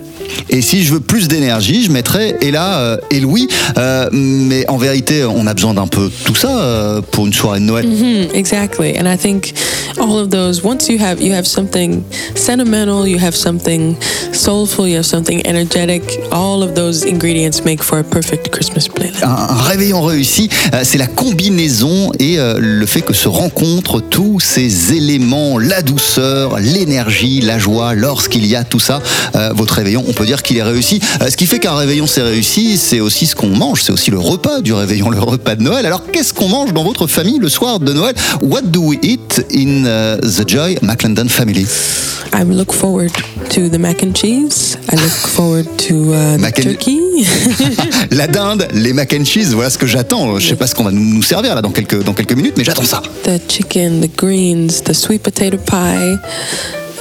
Et 0.51 0.63
si 0.63 0.85
je 0.85 0.93
veux 0.93 1.01
plus 1.01 1.29
d'énergie, 1.29 1.85
je 1.85 1.91
mettrai 1.91 2.37
Ella 2.41 2.79
euh, 2.79 2.97
et 3.11 3.21
Louis. 3.21 3.49
Euh, 3.77 4.09
mais 4.13 4.69
en 4.69 4.77
vérité, 4.77 5.25
on 5.25 5.47
a 5.47 5.55
besoin 5.55 5.75
d'un 5.75 5.87
peu 5.87 6.11
tout 6.25 6.35
ça 6.35 6.59
euh, 6.59 7.01
pour 7.11 7.27
une 7.27 7.33
soirée 7.33 7.61
de 7.61 7.65
Noël. 7.65 7.87
Hmm, 7.87 8.35
exactly. 8.35 8.97
And 8.99 9.07
I 9.07 9.17
think 9.17 9.55
all 9.99 10.19
of 10.19 10.31
those 10.31 10.63
once 10.63 10.89
you 10.89 10.99
have 11.01 11.21
you 11.21 11.33
have 11.33 11.47
something 11.47 12.03
sentimental, 12.35 13.07
you 13.07 13.19
have 13.19 13.35
something 13.35 13.97
soulful, 14.33 14.87
you 14.87 14.97
have 14.97 15.07
something 15.07 15.41
energetic, 15.47 16.03
all 16.31 16.63
of 16.63 16.75
those 16.75 17.05
ingredients 17.05 17.65
make 17.65 17.83
for 17.83 17.99
a 17.99 18.05
perfect 18.05 18.51
Christmas 18.51 18.89
playlist. 18.89 19.23
Un, 19.23 19.31
un 19.31 19.63
réveillon 19.63 20.03
réussi, 20.03 20.49
c'est 20.83 20.99
la 20.99 21.07
combinaison 21.07 22.13
et 22.19 22.37
le 22.39 22.87
fait 22.87 23.03
que 23.03 23.15
se 23.15 23.29
rencontrent 23.29 24.01
tous 24.01 24.41
ces 24.41 24.93
éléments, 24.93 25.59
la 25.59 25.83
douceur, 25.83 26.59
l'énergie, 26.59 27.41
la 27.41 27.59
joie, 27.59 27.95
lorsqu'il 27.95 28.47
y 28.47 28.57
a 28.57 28.65
tout 28.65 28.81
ça, 28.81 29.01
votre 29.55 29.75
réveillon, 29.75 30.05
on 30.07 30.13
peut 30.15 30.27
dire 30.27 30.43
qu'il 30.43 30.57
est 30.57 30.63
réussi. 30.63 31.01
Euh, 31.21 31.31
ce 31.31 31.37
qui 31.37 31.47
fait 31.47 31.59
qu'un 31.59 31.75
réveillon 31.75 32.07
c'est 32.07 32.23
réussi, 32.23 32.79
c'est 32.79 33.01
aussi 33.01 33.27
ce 33.27 33.35
qu'on 33.35 33.49
mange, 33.49 33.83
c'est 33.83 33.93
aussi 33.93 34.11
le 34.11 34.19
repas 34.19 34.61
du 34.61 34.73
réveillon, 34.73 35.11
le 35.11 35.21
repas 35.21 35.57
de 35.57 35.63
Noël. 35.63 35.87
Alors 35.87 36.03
qu'est-ce 36.13 36.33
qu'on 36.33 36.49
mange 36.49 36.73
dans 36.73 36.85
votre 36.85 37.07
famille 37.07 37.39
le 37.39 37.49
soir 37.49 37.81
de 37.81 37.93
Noël? 37.93 38.15
What 38.43 38.63
do 38.63 38.81
we 38.81 38.99
eat 39.03 39.45
in 39.55 39.85
uh, 39.85 40.21
the 40.21 40.49
Joy 40.49 40.77
McClendon 40.83 41.29
family? 41.29 41.67
I 42.33 42.43
look 42.43 42.73
forward 42.73 43.13
to 43.51 43.69
the 43.69 43.79
mac 43.79 44.03
and 44.03 44.13
cheese. 44.15 44.77
I 44.91 44.97
look 44.97 45.29
forward 45.29 45.67
to 45.89 45.95
uh, 46.15 46.37
the 46.37 46.53
turkey. 46.63 46.99
La 48.11 48.27
dinde, 48.27 48.67
les 48.73 48.93
mac 48.93 49.15
and 49.15 49.25
cheese, 49.25 49.53
voilà 49.55 49.71
ce 49.71 49.79
que 49.79 49.87
j'attends. 49.87 50.39
Je 50.39 50.49
sais 50.49 50.57
pas 50.57 50.67
ce 50.67 50.75
qu'on 50.75 50.85
va 50.85 50.91
nous, 50.91 51.05
nous 51.15 51.23
servir 51.23 51.55
là 51.55 51.63
dans 51.63 51.71
quelques, 51.71 52.03
dans 52.03 52.13
quelques 52.13 52.33
minutes, 52.33 52.55
mais 52.57 52.65
j'attends 52.65 52.85
ça. 52.85 53.03
the 53.25 53.41
chicken, 53.49 54.01
the 54.01 54.11
greens, 54.17 54.83
the 54.85 54.93
sweet 54.93 55.23
potato 55.23 55.57
pie, 55.59 56.19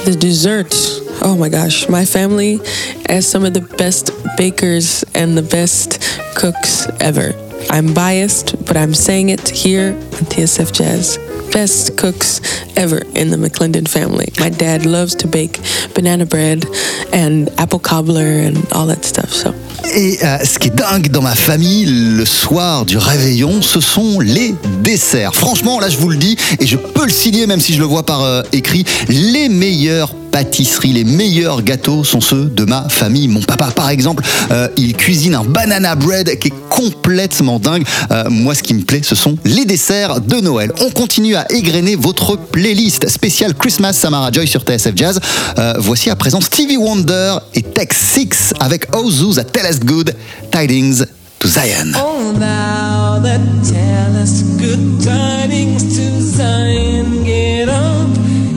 the 0.04 0.14
dessert. 0.14 0.74
Oh 1.22 1.36
my 1.38 1.48
gosh, 1.48 1.88
my 1.88 2.04
family 2.04 2.60
has 3.08 3.26
some 3.26 3.44
of 3.44 3.54
the 3.54 3.62
best 3.62 4.10
bakers 4.36 5.02
and 5.14 5.36
the 5.36 5.42
best 5.42 6.02
cooks 6.36 6.86
ever. 7.00 7.32
I'm 7.70 7.94
biased, 7.94 8.64
but 8.66 8.76
I'm 8.76 8.94
saying 8.94 9.30
it 9.30 9.48
here 9.48 9.94
on 9.94 10.26
TSF 10.26 10.72
Jazz. 10.72 11.18
Best 11.52 11.96
cooks 11.96 12.40
ever 12.76 12.98
in 13.14 13.30
the 13.30 13.36
McClendon 13.36 13.88
family. 13.88 14.26
My 14.40 14.50
dad 14.50 14.86
loves 14.86 15.14
to 15.16 15.28
bake 15.28 15.60
banana 15.94 16.26
bread 16.26 16.64
and 17.12 17.48
apple 17.58 17.78
cobbler 17.78 18.26
and 18.46 18.56
all 18.72 18.86
that 18.86 19.04
stuff. 19.04 19.32
So 19.32 19.54
Et 19.94 20.18
euh, 20.24 20.38
ce 20.44 20.58
qui 20.58 20.68
est 20.68 20.74
dingue 20.74 21.08
dans 21.08 21.22
ma 21.22 21.34
famille, 21.34 21.84
le 21.86 22.24
soir 22.24 22.84
du 22.84 22.98
réveillon, 22.98 23.62
ce 23.62 23.80
sont 23.80 24.18
les 24.18 24.54
desserts. 24.82 25.34
Franchement, 25.34 25.78
là, 25.78 25.88
je 25.88 25.98
vous 25.98 26.08
le 26.08 26.16
dis, 26.16 26.36
et 26.58 26.66
je 26.66 26.76
peux 26.76 27.04
le 27.04 27.12
signer 27.12 27.46
même 27.46 27.60
si 27.60 27.74
je 27.74 27.78
le 27.78 27.84
vois 27.84 28.04
par 28.04 28.22
euh, 28.22 28.42
écrit, 28.52 28.84
les 29.08 29.48
meilleures 29.48 30.14
pâtisseries, 30.34 30.92
les 30.92 31.04
meilleurs 31.04 31.62
gâteaux 31.62 32.02
sont 32.02 32.20
ceux 32.20 32.46
de 32.46 32.64
ma 32.64 32.88
famille. 32.88 33.28
Mon 33.28 33.40
papa, 33.40 33.70
par 33.70 33.88
exemple, 33.90 34.24
euh, 34.50 34.66
il 34.76 34.96
cuisine 34.96 35.36
un 35.36 35.44
banana 35.44 35.94
bread 35.94 36.40
qui 36.40 36.48
est 36.48 36.68
complètement 36.68 37.60
dingue. 37.60 37.84
Euh, 38.10 38.24
moi, 38.30 38.56
ce 38.56 38.64
qui 38.64 38.74
me 38.74 38.82
plaît, 38.82 39.02
ce 39.04 39.14
sont 39.14 39.36
les 39.44 39.64
desserts 39.64 40.20
de 40.20 40.40
Noël. 40.40 40.72
On 40.80 40.90
continue 40.90 41.36
à 41.36 41.46
égrener 41.52 41.94
votre 41.94 42.34
playlist 42.34 43.08
spéciale 43.08 43.54
Christmas 43.54 43.92
Samara 43.92 44.32
Joy 44.32 44.48
sur 44.48 44.62
TSF 44.62 44.96
Jazz. 44.96 45.20
Euh, 45.56 45.74
voici 45.78 46.10
à 46.10 46.16
présent 46.16 46.40
Stevie 46.40 46.78
Wonder 46.78 47.36
et 47.54 47.62
Tech 47.62 47.90
6 47.92 48.54
avec 48.58 48.92
Ozu 48.92 49.34
That 49.36 49.44
Tell 49.44 49.70
Us 49.70 49.78
Good 49.78 50.16
Tidings 50.50 51.04
to 51.38 51.46
Zion. 51.46 51.92
Oh, 51.94 52.32
thou 52.32 53.20
that 53.22 53.40
tellest 53.62 54.58
good 54.58 55.00
tidings 55.00 55.96
to 55.96 56.20
Zion, 56.20 57.22
get 57.22 57.68
up 57.68 58.08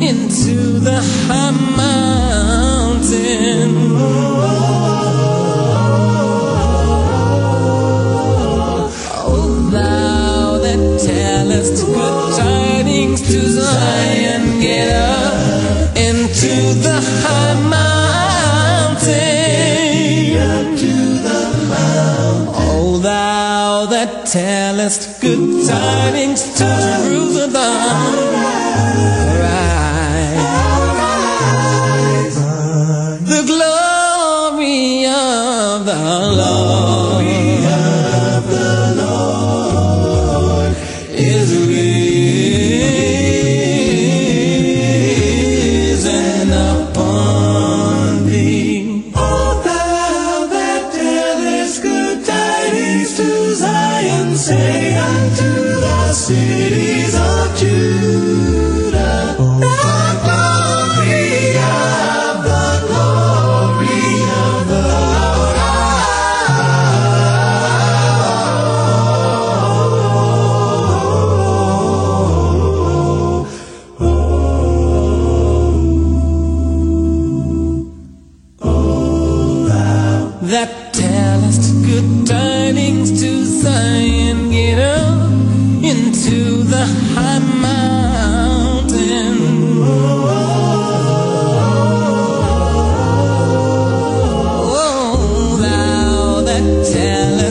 into 0.02 0.80
the 0.80 1.02
high 1.28 1.57
mountain. 1.78 3.72
Oh, 9.30 9.70
thou 9.72 10.58
that 10.66 10.82
tellest 11.06 11.78
good 11.86 12.36
tidings 12.38 13.22
to 13.30 13.40
Zion, 13.58 14.44
get 14.60 14.90
up 14.90 15.96
into 15.96 16.54
the 16.86 16.98
high 17.24 17.56
mountain. 17.70 17.98
O 22.60 23.00
thou 23.00 23.86
that 23.86 24.12
tellest 24.26 25.22
good 25.22 25.66
tidings 25.68 26.42
to 26.58 26.66
Jerusalem, 26.86 28.67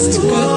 tellest 0.07 0.21
good 0.21 0.56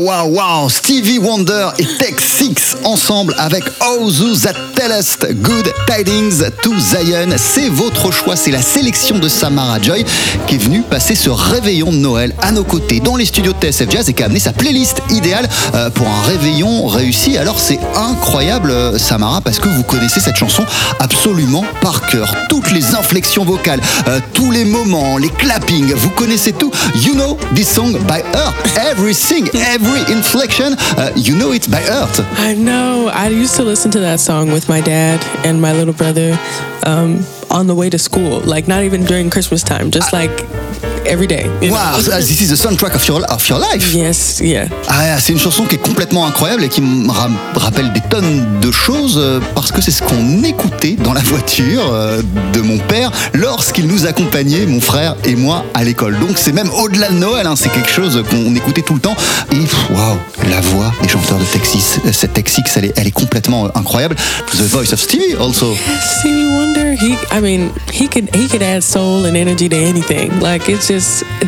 waouh, 0.00 0.28
waouh, 0.28 0.68
Stevie 0.68 1.18
Wonder 1.18 1.70
et 1.78 1.86
Tech 1.98 2.20
Ensemble 2.84 3.34
avec 3.38 3.64
Ozu 3.98 4.36
That 4.40 4.54
Tell 4.74 4.90
Us 4.98 5.16
Good 5.42 5.72
Tidings 5.86 6.42
to 6.62 6.72
Zion. 6.78 7.28
C'est 7.36 7.68
votre 7.68 8.10
choix, 8.10 8.34
c'est 8.34 8.50
la 8.50 8.62
sélection 8.62 9.18
de 9.18 9.28
Samara 9.28 9.80
Joy 9.80 10.04
qui 10.46 10.56
est 10.56 10.58
venue 10.58 10.82
passer 10.82 11.14
ce 11.14 11.30
réveillon 11.30 11.92
de 11.92 11.96
Noël 11.96 12.34
à 12.42 12.50
nos 12.50 12.64
côtés 12.64 13.00
dans 13.00 13.16
les 13.16 13.24
studios 13.24 13.52
de 13.52 13.58
TSF 13.58 13.90
Jazz 13.90 14.08
et 14.08 14.14
qui 14.14 14.22
a 14.22 14.26
amené 14.26 14.40
sa 14.40 14.52
playlist 14.52 15.00
idéale 15.10 15.48
euh, 15.74 15.90
pour 15.90 16.08
un 16.08 16.22
réveillon 16.22 16.86
réussi. 16.86 17.36
Alors 17.36 17.60
c'est 17.60 17.78
incroyable 17.96 18.70
euh, 18.70 18.98
Samara 18.98 19.40
parce 19.40 19.58
que 19.58 19.68
vous 19.68 19.82
connaissez 19.84 20.20
cette 20.20 20.36
chanson 20.36 20.64
absolument 20.98 21.64
par 21.80 22.06
cœur. 22.08 22.34
Toutes 22.48 22.72
les 22.72 22.94
inflexions 22.94 23.44
vocales, 23.44 23.80
euh, 24.08 24.18
tous 24.32 24.50
les 24.50 24.64
moments, 24.64 25.18
les 25.18 25.30
clappings, 25.30 25.92
vous 25.94 26.10
connaissez 26.10 26.52
tout. 26.52 26.72
You 26.96 27.14
know 27.14 27.38
this 27.54 27.68
song 27.68 27.92
by 28.06 28.22
heart. 28.34 28.56
Everything, 28.90 29.48
every 29.54 30.00
inflection, 30.12 30.76
you 31.16 31.36
know 31.36 31.52
it 31.52 31.70
by 31.70 31.80
heart. 31.88 32.20
I 32.40 32.54
know. 32.54 33.10
I 33.12 33.28
used 33.28 33.56
to 33.56 33.64
listen 33.64 33.90
to 33.90 34.00
that 34.00 34.18
song 34.18 34.50
with 34.50 34.66
my 34.66 34.80
dad 34.80 35.22
and 35.46 35.60
my 35.60 35.72
little 35.74 35.92
brother 35.92 36.38
um, 36.86 37.22
on 37.50 37.66
the 37.66 37.74
way 37.74 37.90
to 37.90 37.98
school. 37.98 38.40
Like 38.40 38.66
not 38.66 38.82
even 38.82 39.04
during 39.04 39.28
Christmas 39.28 39.62
time, 39.62 39.90
just 39.90 40.12
like 40.14 40.30
every 41.10 41.26
day. 41.26 41.46
Wow, 41.68 41.98
this 41.98 42.40
is 42.40 42.48
the 42.50 42.56
soundtrack 42.56 42.94
of 42.94 43.06
your, 43.06 43.22
of 43.30 43.46
your 43.48 43.58
life. 43.58 43.92
Yes, 43.94 44.40
yeah. 44.40 44.68
Ah, 44.88 45.18
c'est 45.20 45.32
une 45.32 45.38
chanson 45.38 45.64
qui 45.64 45.74
est 45.74 45.78
complètement 45.78 46.24
incroyable 46.26 46.64
et 46.64 46.68
qui 46.68 46.80
me 46.80 47.10
ra- 47.10 47.28
rappelle 47.56 47.92
des 47.92 48.00
tonnes 48.08 48.60
de 48.60 48.70
choses 48.70 49.16
euh, 49.18 49.40
parce 49.54 49.72
que 49.72 49.80
c'est 49.82 49.90
ce 49.90 50.02
qu'on 50.02 50.42
écoutait 50.44 50.92
dans 51.02 51.12
la 51.12 51.20
voiture 51.20 51.82
euh, 51.92 52.22
de 52.52 52.60
mon 52.60 52.78
père 52.78 53.10
lorsqu'il 53.34 53.86
nous 53.86 54.06
accompagnait, 54.06 54.66
mon 54.66 54.80
frère 54.80 55.16
et 55.24 55.34
moi, 55.34 55.64
à 55.74 55.82
l'école. 55.84 56.18
Donc 56.20 56.36
c'est 56.38 56.52
même 56.52 56.70
au-delà 56.70 57.08
de 57.08 57.14
Noël, 57.16 57.46
hein, 57.46 57.54
c'est 57.56 57.70
quelque 57.70 57.90
chose 57.90 58.22
qu'on 58.30 58.54
écoutait 58.54 58.82
tout 58.82 58.94
le 58.94 59.00
temps. 59.00 59.16
Et 59.52 59.56
waouh, 59.92 60.16
la 60.48 60.60
voix 60.60 60.92
des 61.02 61.08
chanteurs 61.08 61.38
de 61.38 61.44
Texas, 61.44 61.98
euh, 62.06 62.10
cette 62.12 62.34
Texas, 62.34 62.64
elle 62.76 62.84
est, 62.86 62.92
elle 62.96 63.06
est 63.08 63.10
complètement 63.10 63.68
incroyable. 63.76 64.14
The 64.52 64.62
voice 64.62 64.92
of 64.92 65.00
Stevie 65.00 65.34
also. 65.40 65.74
Stevie 66.20 66.46
Wonder, 66.56 66.94
he 66.94 67.14
I 67.32 67.40
mean, 67.40 67.70
he 67.92 68.06
could 68.08 68.28
he 68.34 68.46
could 68.48 68.62
add 68.62 68.82
soul 68.82 69.24
and 69.26 69.34
energy 69.36 69.68
to 69.68 69.76
anything. 69.76 70.30
Like 70.40 70.68
it's 70.68 70.88
just 70.88 70.99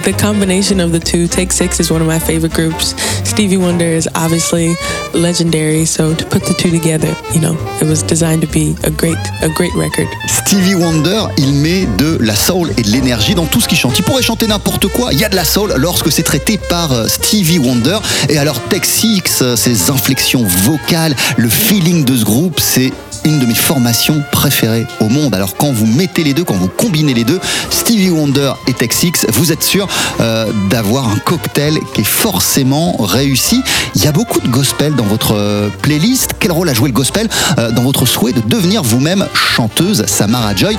the 0.04 0.14
combination 0.18 0.80
of 0.80 0.92
the 0.92 1.00
two. 1.00 1.26
Take 1.26 1.52
Six 1.52 1.80
is 1.80 1.90
one 1.90 2.00
of 2.00 2.06
my 2.06 2.18
favorite 2.18 2.54
groups. 2.54 2.94
Stevie 3.28 3.56
Wonder 3.56 3.84
is 3.84 4.08
obviously 4.14 4.74
legendary, 5.14 5.84
so 5.84 6.14
to 6.14 6.24
put 6.26 6.42
the 6.44 6.54
two 6.54 6.70
together, 6.70 7.14
you 7.34 7.40
know, 7.40 7.56
it 7.80 7.88
was 7.88 8.02
designed 8.02 8.42
to 8.42 8.48
be 8.48 8.74
a 8.84 8.90
great 8.90 9.18
a 9.42 9.48
great 9.48 9.72
record. 9.74 10.08
Stevie 10.28 10.74
Wonder, 10.74 11.26
il 11.38 11.52
met 11.54 11.86
de 11.98 12.18
la 12.20 12.34
soul 12.34 12.72
et 12.76 12.82
de 12.82 12.90
l'énergie 12.90 13.34
dans 13.34 13.46
tout 13.46 13.60
ce 13.60 13.68
qu'il 13.68 13.78
chante. 13.78 13.98
Il 13.98 14.04
pourrait 14.04 14.22
chanter 14.22 14.46
n'importe 14.46 14.88
quoi, 14.88 15.12
il 15.12 15.18
y 15.18 15.24
a 15.24 15.28
de 15.28 15.36
la 15.36 15.44
soul 15.44 15.74
lorsque 15.76 16.10
c'est 16.10 16.22
traité 16.22 16.58
par 16.58 16.92
euh, 16.92 17.06
Stevie 17.08 17.58
Wonder. 17.58 17.98
Et 18.28 18.38
alors 18.38 18.60
Tech 18.68 18.84
Six, 18.84 19.22
euh, 19.42 19.56
ses 19.56 19.90
inflexions 19.90 20.44
vocales, 20.44 21.14
le 21.36 21.48
feeling 21.48 22.04
de 22.04 22.16
ce 22.16 22.24
groupe, 22.24 22.60
c'est 22.60 22.92
une 23.24 23.38
de 23.38 23.46
mes 23.46 23.54
formations 23.54 24.22
préférées 24.32 24.86
au 25.00 25.08
monde. 25.08 25.34
Alors 25.34 25.56
quand 25.56 25.72
vous 25.72 25.86
mettez 25.86 26.24
les 26.24 26.34
deux, 26.34 26.44
quand 26.44 26.54
vous 26.54 26.68
combinez 26.68 27.14
les 27.14 27.24
deux, 27.24 27.40
Stevie 27.70 28.10
Wonder 28.10 28.52
et 28.66 28.72
Six, 28.90 29.26
vous 29.32 29.52
êtes 29.52 29.62
sûr 29.62 29.86
euh, 30.20 30.50
d'avoir 30.68 31.08
un 31.08 31.16
cocktail 31.18 31.78
qui 31.94 32.00
est 32.00 32.04
forcément 32.04 32.96
réussi. 32.98 33.62
Il 33.94 34.04
y 34.04 34.06
a 34.06 34.12
beaucoup 34.12 34.40
de 34.40 34.48
gospel 34.48 34.94
dans 34.94 35.04
votre 35.04 35.34
euh, 35.34 35.68
playlist. 35.82 36.32
Quel 36.40 36.52
rôle 36.52 36.68
a 36.68 36.74
joué 36.74 36.88
le 36.88 36.94
gospel 36.94 37.28
euh, 37.58 37.70
dans 37.70 37.82
votre 37.82 38.06
souhait 38.06 38.32
de 38.32 38.40
devenir 38.40 38.82
vous-même 38.82 39.26
chanteuse, 39.34 40.04
Samara 40.06 40.54
Joy? 40.54 40.76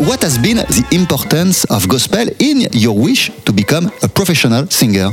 What 0.00 0.24
has 0.24 0.38
been 0.38 0.64
the 0.68 0.94
importance 0.94 1.64
of 1.70 1.86
gospel 1.86 2.30
in 2.40 2.66
your 2.72 2.96
wish 2.96 3.30
to 3.44 3.52
become 3.52 3.90
a 4.02 4.08
professional 4.08 4.66
singer? 4.70 5.10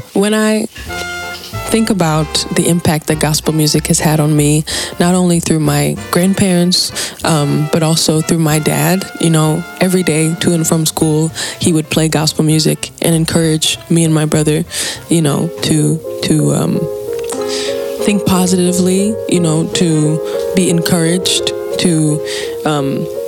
Think 1.72 1.89
about 1.89 2.28
the 2.57 2.67
impact 2.67 3.07
that 3.07 3.22
gospel 3.22 3.53
music 3.53 3.88
has 3.88 3.97
had 3.97 4.19
on 4.19 4.36
me, 4.36 4.65
not 4.99 5.15
only 5.15 5.39
through 5.39 5.61
my 5.61 5.95
grandparents, 6.11 6.91
um, 7.24 7.69
but 7.72 7.82
also 7.82 8.19
through 8.19 8.39
my 8.39 8.59
dad. 8.59 9.09
You 9.22 9.30
know, 9.30 9.63
every 9.80 10.03
day 10.03 10.36
to 10.36 10.53
and 10.53 10.67
from 10.67 10.86
school, 10.86 11.30
he 11.61 11.72
would 11.72 11.89
play 11.89 12.09
gospel 12.09 12.43
music 12.43 12.89
and 13.01 13.15
encourage 13.15 13.78
me 13.89 14.03
and 14.03 14.13
my 14.13 14.26
brother, 14.26 14.65
you 15.09 15.22
know, 15.22 15.47
to 15.63 15.97
to 16.24 16.51
um, 16.51 16.80
think 18.03 18.26
positively. 18.26 19.15
You 19.30 19.39
know, 19.39 19.72
to 19.76 20.53
be 20.55 20.69
encouraged 20.69 21.47
to. 21.80 22.61
Um, 22.65 23.20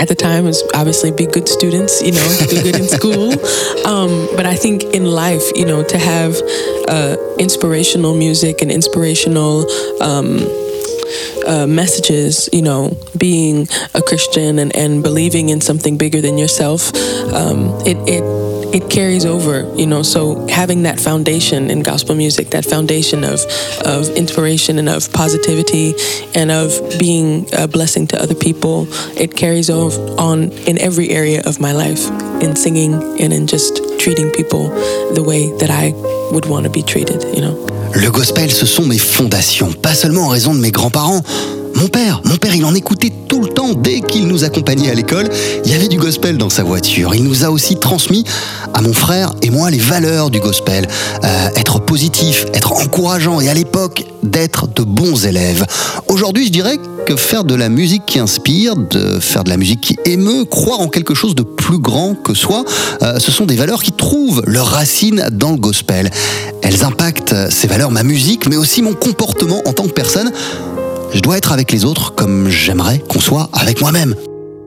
at 0.00 0.08
the 0.08 0.14
time 0.14 0.44
was 0.44 0.62
obviously 0.74 1.10
be 1.12 1.26
good 1.26 1.48
students, 1.48 2.00
you 2.02 2.12
know, 2.12 2.36
do 2.48 2.62
good 2.62 2.76
in 2.76 2.88
school. 2.88 3.34
Um, 3.80 4.28
but 4.36 4.46
I 4.46 4.54
think 4.54 4.84
in 4.94 5.04
life, 5.04 5.42
you 5.56 5.64
know, 5.64 5.82
to 5.82 5.98
have 5.98 6.36
uh, 6.88 7.16
inspirational 7.38 8.14
music 8.14 8.62
and 8.62 8.70
inspirational 8.70 9.66
um, 10.00 10.38
uh, 11.46 11.66
messages, 11.66 12.48
you 12.52 12.62
know, 12.62 12.96
being 13.16 13.66
a 13.94 14.02
Christian 14.02 14.58
and, 14.58 14.74
and 14.76 15.02
believing 15.02 15.48
in 15.48 15.60
something 15.60 15.96
bigger 15.96 16.20
than 16.20 16.38
yourself, 16.38 16.94
um, 17.32 17.70
it, 17.86 17.96
it 18.08 18.24
it 18.72 18.88
carries 18.88 19.24
over, 19.24 19.72
you 19.76 19.86
know. 19.86 20.02
So 20.02 20.46
having 20.46 20.84
that 20.84 21.00
foundation 21.00 21.70
in 21.70 21.82
gospel 21.82 22.14
music, 22.14 22.50
that 22.50 22.64
foundation 22.64 23.24
of 23.24 23.40
of 23.84 24.08
inspiration 24.16 24.78
and 24.78 24.88
of 24.88 25.12
positivity 25.12 25.94
and 26.34 26.50
of 26.50 26.70
being 26.98 27.48
a 27.52 27.66
blessing 27.66 28.06
to 28.08 28.22
other 28.22 28.34
people, 28.34 28.86
it 29.18 29.34
carries 29.36 29.70
on 29.70 30.52
in 30.52 30.78
every 30.78 31.10
area 31.10 31.42
of 31.44 31.60
my 31.60 31.72
life, 31.72 32.08
in 32.42 32.54
singing 32.54 32.94
and 33.20 33.32
in 33.32 33.46
just 33.46 33.98
treating 33.98 34.30
people 34.30 34.68
the 35.14 35.24
way 35.26 35.50
that 35.58 35.70
I 35.70 35.92
would 36.32 36.46
want 36.46 36.64
to 36.64 36.70
be 36.70 36.82
treated, 36.82 37.22
you 37.34 37.40
know. 37.40 37.79
Le 37.94 38.10
gospel, 38.10 38.50
ce 38.50 38.66
sont 38.66 38.84
mes 38.84 38.98
fondations, 38.98 39.72
pas 39.72 39.94
seulement 39.94 40.26
en 40.26 40.28
raison 40.28 40.54
de 40.54 40.60
mes 40.60 40.70
grands-parents. 40.70 41.22
Mon 41.74 41.88
père, 41.88 42.20
mon 42.24 42.36
père, 42.36 42.54
il 42.54 42.64
en 42.64 42.74
écoutait 42.74 43.12
tout 43.28 43.40
le 43.40 43.48
temps 43.48 43.72
dès 43.72 44.00
qu'il 44.00 44.26
nous 44.26 44.44
accompagnait 44.44 44.90
à 44.90 44.94
l'école. 44.94 45.28
Il 45.64 45.70
y 45.70 45.74
avait 45.74 45.88
du 45.88 45.98
gospel 45.98 46.36
dans 46.36 46.50
sa 46.50 46.62
voiture. 46.62 47.14
Il 47.14 47.24
nous 47.24 47.44
a 47.44 47.50
aussi 47.50 47.76
transmis 47.76 48.24
à 48.74 48.82
mon 48.82 48.92
frère 48.92 49.32
et 49.42 49.50
moi 49.50 49.70
les 49.70 49.78
valeurs 49.78 50.30
du 50.30 50.40
gospel. 50.40 50.86
Euh, 51.24 51.48
être 51.56 51.80
positif, 51.80 52.46
être 52.54 52.72
encourageant 52.72 53.40
et 53.40 53.48
à 53.48 53.54
l'époque 53.54 54.04
d'être 54.22 54.68
de 54.68 54.82
bons 54.82 55.24
élèves. 55.24 55.64
Aujourd'hui, 56.08 56.46
je 56.46 56.52
dirais 56.52 56.78
que 57.06 57.16
faire 57.16 57.44
de 57.44 57.54
la 57.54 57.68
musique 57.68 58.04
qui 58.06 58.18
inspire, 58.18 58.76
de 58.76 59.18
faire 59.20 59.44
de 59.44 59.50
la 59.50 59.56
musique 59.56 59.80
qui 59.80 59.96
émeut, 60.04 60.44
croire 60.44 60.80
en 60.80 60.88
quelque 60.88 61.14
chose 61.14 61.34
de 61.34 61.42
plus 61.42 61.78
grand 61.78 62.14
que 62.14 62.34
soi, 62.34 62.64
euh, 63.02 63.18
ce 63.18 63.30
sont 63.30 63.46
des 63.46 63.56
valeurs 63.56 63.82
qui 63.82 63.92
trouvent 63.92 64.42
leurs 64.46 64.66
racines 64.66 65.28
dans 65.32 65.52
le 65.52 65.58
gospel. 65.58 66.10
Elles 66.62 66.84
impactent 66.84 67.34
ces 67.50 67.66
valeurs, 67.66 67.90
ma 67.90 68.02
musique, 68.02 68.48
mais 68.48 68.56
aussi 68.56 68.82
mon 68.82 68.94
comportement 68.94 69.62
en 69.66 69.72
tant 69.72 69.84
que 69.84 69.92
personne. 69.92 70.30
Je 71.12 71.20
dois 71.20 71.38
être 71.38 71.52
avec 71.52 71.72
les 71.72 71.84
autres 71.84 72.14
comme 72.14 72.48
j'aimerais 72.48 73.00
qu'on 73.08 73.20
soit 73.20 73.50
avec 73.52 73.80
moi-même. 73.80 74.14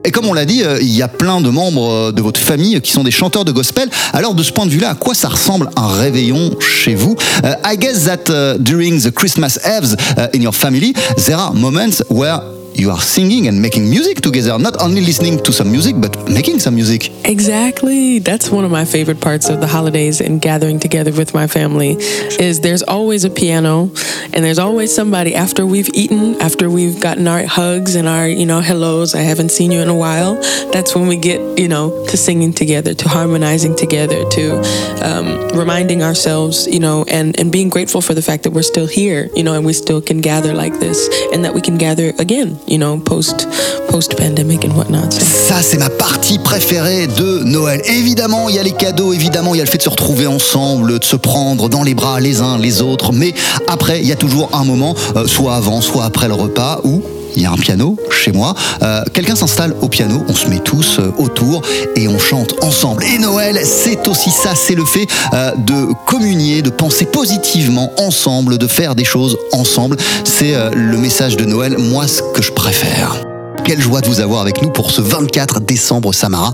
Et 0.04 0.10
comme 0.10 0.26
on 0.26 0.34
l'a 0.34 0.44
dit, 0.44 0.62
euh, 0.62 0.78
il 0.82 0.94
y 0.94 1.00
a 1.00 1.08
plein 1.08 1.40
de 1.40 1.48
membres 1.48 1.90
euh, 1.90 2.12
de 2.12 2.20
votre 2.20 2.38
famille 2.38 2.78
qui 2.82 2.92
sont 2.92 3.02
des 3.02 3.10
chanteurs 3.10 3.46
de 3.46 3.52
gospel. 3.52 3.88
Alors 4.12 4.34
de 4.34 4.42
ce 4.42 4.52
point 4.52 4.66
de 4.66 4.70
vue-là, 4.70 4.90
à 4.90 4.94
quoi 4.94 5.14
ça 5.14 5.28
ressemble 5.28 5.70
un 5.76 5.86
réveillon 5.86 6.50
chez 6.60 6.94
vous? 6.94 7.16
Uh, 7.42 7.54
I 7.64 7.78
guess 7.78 8.04
that 8.04 8.30
during 8.58 9.00
the 9.00 9.10
Christmas 9.10 9.58
Eves 9.64 9.96
in 10.34 10.42
your 10.42 10.54
family, 10.54 10.92
there 11.24 11.36
are 11.36 11.54
moments 11.54 12.02
where 12.10 12.38
you 12.74 12.90
are 12.90 13.00
singing 13.00 13.46
and 13.46 13.62
making 13.62 13.88
music 13.88 14.20
together, 14.20 14.58
not 14.58 14.80
only 14.82 15.00
listening 15.00 15.42
to 15.44 15.52
some 15.52 15.70
music, 15.70 15.94
but 16.00 16.28
making 16.28 16.58
some 16.58 16.74
music. 16.74 17.10
Exactly. 17.24 18.18
That's 18.18 18.50
one 18.50 18.64
of 18.64 18.70
my 18.70 18.84
favorite 18.84 19.20
parts 19.20 19.48
of 19.48 19.60
the 19.60 19.66
holidays 19.66 20.20
and 20.20 20.40
gathering 20.40 20.80
together 20.80 21.12
with 21.12 21.34
my 21.34 21.46
family 21.46 21.92
is 22.40 22.60
there's 22.60 22.82
always 22.82 23.24
a 23.24 23.30
piano 23.30 23.90
and 24.32 24.44
there's 24.44 24.58
always 24.58 24.94
somebody 24.94 25.34
after 25.34 25.64
we've 25.64 25.88
eaten, 25.94 26.40
after 26.40 26.68
we've 26.68 27.00
gotten 27.00 27.28
our 27.28 27.46
hugs 27.46 27.94
and 27.94 28.08
our, 28.08 28.28
you 28.28 28.44
know, 28.44 28.60
hellos, 28.60 29.14
I 29.14 29.20
haven't 29.20 29.50
seen 29.50 29.70
you 29.70 29.80
in 29.80 29.88
a 29.88 29.94
while. 29.94 30.34
That's 30.72 30.94
when 30.94 31.06
we 31.06 31.16
get, 31.16 31.58
you 31.58 31.68
know, 31.68 32.04
to 32.08 32.16
singing 32.16 32.52
together, 32.52 32.92
to 32.94 33.08
harmonizing 33.08 33.76
together, 33.76 34.28
to 34.30 34.60
um, 35.04 35.48
reminding 35.56 36.02
ourselves, 36.02 36.66
you 36.66 36.80
know, 36.80 37.04
and, 37.08 37.38
and 37.38 37.52
being 37.52 37.68
grateful 37.68 38.00
for 38.00 38.14
the 38.14 38.22
fact 38.22 38.42
that 38.42 38.50
we're 38.50 38.62
still 38.62 38.88
here, 38.88 39.30
you 39.36 39.44
know, 39.44 39.54
and 39.54 39.64
we 39.64 39.72
still 39.72 40.02
can 40.02 40.20
gather 40.20 40.52
like 40.52 40.80
this 40.80 41.08
and 41.32 41.44
that 41.44 41.54
we 41.54 41.60
can 41.60 41.78
gather 41.78 42.12
again 42.18 42.58
you 42.66 42.78
know, 42.78 42.98
post 42.98 43.48
post 43.88 44.16
pandemic 44.16 44.64
and 44.64 44.76
whatnot. 44.76 45.12
So. 45.12 45.24
Ça, 45.24 45.62
c'est 45.62 45.78
ma 45.78 45.90
partie 45.90 46.38
préférée 46.38 47.06
de 47.06 47.44
Noël. 47.44 47.82
Évidemment, 47.84 48.48
il 48.48 48.56
y 48.56 48.58
a 48.58 48.62
les 48.62 48.72
cadeaux, 48.72 49.12
évidemment, 49.12 49.54
il 49.54 49.58
y 49.58 49.60
a 49.60 49.64
le 49.64 49.70
fait 49.70 49.78
de 49.78 49.82
se 49.82 49.88
retrouver 49.88 50.26
ensemble, 50.26 50.98
de 50.98 51.04
se 51.04 51.16
prendre 51.16 51.68
dans 51.68 51.82
les 51.82 51.94
bras 51.94 52.20
les 52.20 52.40
uns 52.40 52.58
les 52.58 52.82
autres. 52.82 53.12
Mais 53.12 53.34
après, 53.68 54.00
il 54.00 54.06
y 54.06 54.12
a 54.12 54.16
toujours 54.16 54.50
un 54.52 54.64
moment, 54.64 54.94
euh, 55.16 55.26
soit 55.26 55.54
avant, 55.54 55.80
soit 55.80 56.04
après 56.04 56.28
le 56.28 56.34
repas, 56.34 56.80
où 56.84 57.02
il 57.36 57.42
y 57.42 57.46
a 57.46 57.52
un 57.52 57.56
piano 57.56 57.96
chez 58.10 58.32
moi. 58.32 58.54
Euh, 58.82 59.02
Quelqu'un 59.12 59.36
s'installe 59.36 59.74
au 59.80 59.88
piano, 59.88 60.22
on 60.28 60.34
se 60.34 60.48
met 60.48 60.58
tous 60.58 60.98
euh, 60.98 61.12
autour 61.18 61.62
et 61.96 62.08
on 62.08 62.18
chante 62.18 62.54
ensemble. 62.62 63.04
Et 63.04 63.18
Noël, 63.18 63.60
c'est 63.64 64.08
aussi 64.08 64.30
ça, 64.30 64.54
c'est 64.54 64.74
le 64.74 64.84
fait 64.84 65.06
euh, 65.32 65.52
de 65.56 65.92
communier, 66.06 66.62
de 66.62 66.70
penser 66.70 67.04
positivement 67.04 67.92
ensemble, 67.98 68.58
de 68.58 68.66
faire 68.66 68.94
des 68.94 69.04
choses 69.04 69.36
ensemble. 69.52 69.96
C'est 70.24 70.54
le 70.74 70.96
message 70.96 71.36
de 71.36 71.44
Noël, 71.44 71.76
moi 71.78 72.06
ce 72.06 72.22
que 72.34 72.42
je 72.42 72.52
préfère. 72.52 73.20
Quelle 73.64 73.80
joie 73.80 74.00
de 74.00 74.06
vous 74.06 74.20
avoir 74.20 74.42
avec 74.42 74.62
nous 74.62 74.70
pour 74.70 74.90
ce 74.90 75.00
24 75.00 75.60
décembre 75.60 76.12
Samara. 76.12 76.52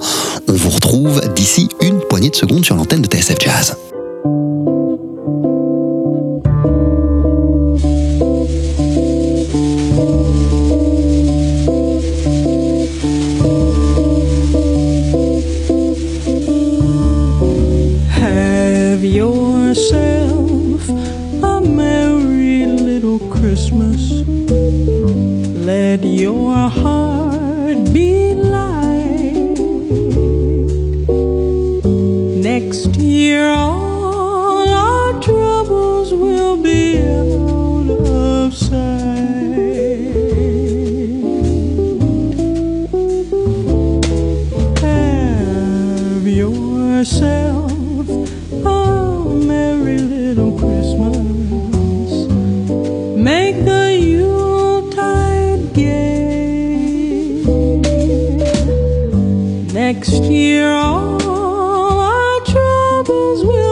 On 0.48 0.52
vous 0.52 0.70
retrouve 0.70 1.20
d'ici 1.34 1.68
une 1.80 1.98
poignée 1.98 2.30
de 2.30 2.36
secondes 2.36 2.64
sur 2.64 2.76
l'antenne 2.76 3.02
de 3.02 3.08
TSF 3.08 3.36
Jazz. 3.40 3.76
Yourself 19.70 20.88
a 21.44 21.60
merry 21.60 22.66
little 22.66 23.20
Christmas. 23.30 24.26
Let 25.64 26.02
your 26.02 26.68
heart 26.68 27.78
be 27.92 28.34
light. 28.34 29.58
Next 32.48 32.96
year, 32.96 33.46
Next 59.92 60.22
year, 60.22 60.68
all 60.68 61.98
our 61.98 62.40
troubles 62.44 63.44
will 63.44 63.69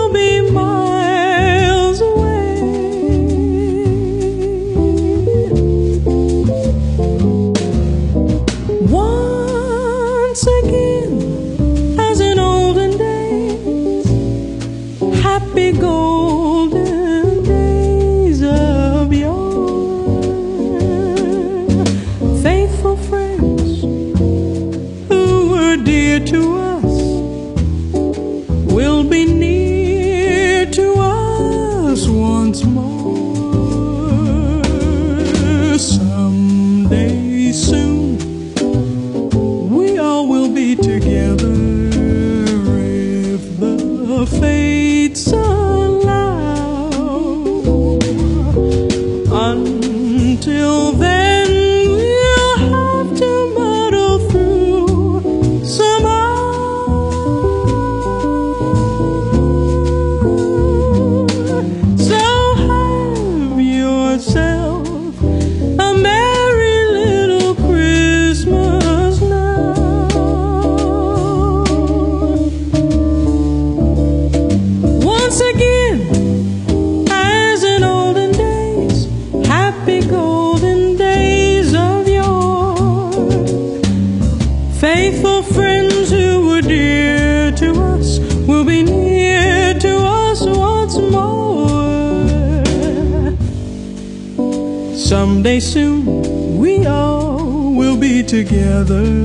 together 98.29 99.18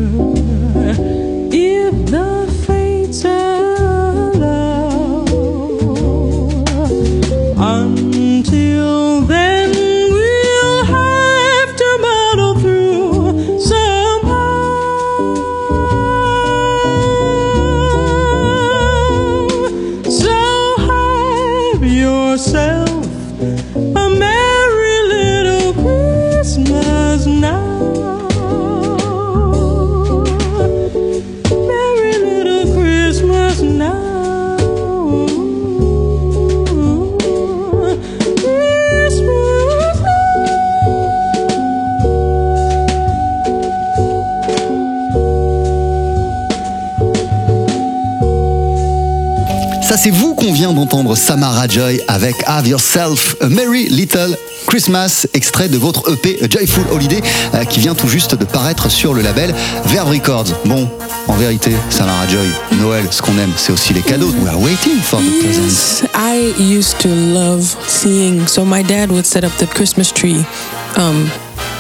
vient 50.74 50.82
d'entendre, 50.82 51.16
Samara 51.16 51.68
Joy, 51.68 52.02
avec 52.08 52.36
Have 52.48 52.68
Yourself 52.68 53.36
a 53.42 53.48
Merry 53.48 53.86
Little 53.90 54.36
Christmas, 54.68 55.26
extrait 55.34 55.68
de 55.68 55.78
votre 55.78 56.12
EP 56.12 56.40
A 56.42 56.50
Joyful 56.50 56.86
Holiday, 56.92 57.22
euh, 57.54 57.64
qui 57.66 57.80
vient 57.80 57.94
tout 57.94 58.08
juste 58.08 58.36
de 58.36 58.46
paraître 58.46 58.90
sur 58.90 59.14
le 59.14 59.22
label 59.22 59.54
Verve 59.86 60.10
Records. 60.10 60.48
Bon, 60.66 60.90
en 61.28 61.34
vérité, 61.36 61.72
Samara 61.90 62.28
Joy, 62.28 62.48
Noël, 62.80 63.06
ce 63.12 63.22
qu'on 63.22 63.38
aime, 63.38 63.52
c'est 63.56 63.72
aussi 63.72 63.94
les 63.94 64.02
cadeaux. 64.02 64.32
We 64.42 64.50
are 64.50 64.60
waiting 64.60 65.00
for 65.02 65.20
the 65.20 65.44
presents. 65.44 66.02
Yes, 66.02 66.10
I 66.16 66.54
used 66.60 66.98
to 67.00 67.10
love 67.10 67.64
seeing. 67.88 68.48
So 68.48 68.64
my 68.66 68.84
dad 68.84 69.12
would 69.12 69.26
set 69.26 69.44
up 69.44 69.52
the 69.58 69.68
Christmas 69.68 70.12
tree, 70.12 70.46
um, 70.96 71.30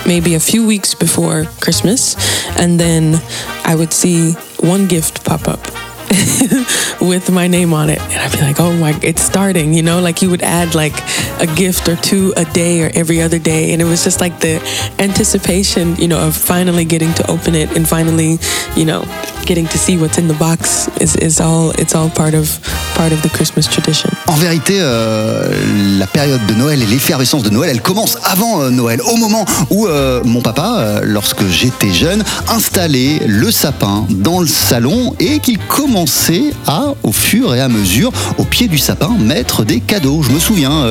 maybe 0.05 0.35
a 0.35 0.39
few 0.39 0.65
weeks 0.65 0.93
before 0.93 1.47
Christmas, 1.59 2.15
and 2.57 2.79
then 2.79 3.19
I 3.65 3.75
would 3.75 3.93
see 3.93 4.35
one 4.61 4.87
gift 4.87 5.23
pop 5.23 5.47
up. 5.47 5.72
with 7.01 7.31
my 7.31 7.47
name 7.47 7.73
on 7.73 7.89
it. 7.89 7.99
And 7.99 8.13
I'd 8.13 8.31
be 8.31 8.41
like 8.41 8.59
oh 8.59 8.75
my 8.77 8.97
it's 9.01 9.21
starting 9.21 9.73
you 9.73 9.83
know? 9.83 10.01
Like 10.01 10.21
you 10.21 10.29
would 10.29 10.43
add 10.43 10.75
like 10.75 10.93
a 11.39 11.47
gift 11.55 11.87
or 11.87 11.95
two 11.95 12.33
a 12.37 12.45
day 12.45 12.83
or 12.83 12.91
every 12.93 13.21
other 13.21 13.39
day. 13.39 13.73
And 13.73 13.81
it 13.81 13.85
was 13.85 14.03
just 14.03 14.21
like 14.21 14.39
the 14.39 14.61
anticipation 14.99 15.95
you 15.95 16.07
know 16.07 16.19
of 16.27 16.35
finally 16.35 16.85
getting 16.85 17.13
to 17.15 17.31
open 17.31 17.55
it 17.55 17.75
and 17.75 17.87
finally 17.87 18.37
you 18.75 18.85
know 18.85 19.03
getting 19.45 19.65
to 19.67 19.77
see 19.77 19.97
what's 19.97 20.17
in 20.17 20.27
the 20.27 20.33
box 20.35 20.87
is, 20.99 21.15
is 21.17 21.39
all 21.41 21.71
it's 21.71 21.95
all 21.95 22.09
part 22.09 22.33
of 22.33 22.47
En 24.27 24.35
vérité, 24.35 24.77
euh, 24.79 25.49
la 25.97 26.05
période 26.05 26.45
de 26.45 26.53
Noël 26.53 26.81
et 26.81 26.85
l'effervescence 26.85 27.43
de 27.43 27.49
Noël, 27.49 27.71
elle 27.71 27.81
commence 27.81 28.17
avant 28.23 28.61
euh, 28.61 28.69
Noël, 28.69 29.01
au 29.01 29.15
moment 29.15 29.45
où 29.71 29.87
euh, 29.87 30.21
mon 30.23 30.41
papa, 30.41 31.01
lorsque 31.01 31.47
j'étais 31.47 31.91
jeune, 31.91 32.23
installait 32.49 33.21
le 33.25 33.51
sapin 33.51 34.05
dans 34.09 34.39
le 34.39 34.47
salon 34.47 35.15
et 35.19 35.39
qu'il 35.39 35.57
commençait 35.57 36.53
à, 36.67 36.93
au 37.03 37.11
fur 37.11 37.55
et 37.55 37.61
à 37.61 37.67
mesure, 37.67 38.11
au 38.37 38.43
pied 38.43 38.67
du 38.67 38.77
sapin, 38.77 39.09
mettre 39.19 39.63
des 39.63 39.79
cadeaux. 39.79 40.21
Je 40.21 40.31
me 40.31 40.39
souviens 40.39 40.85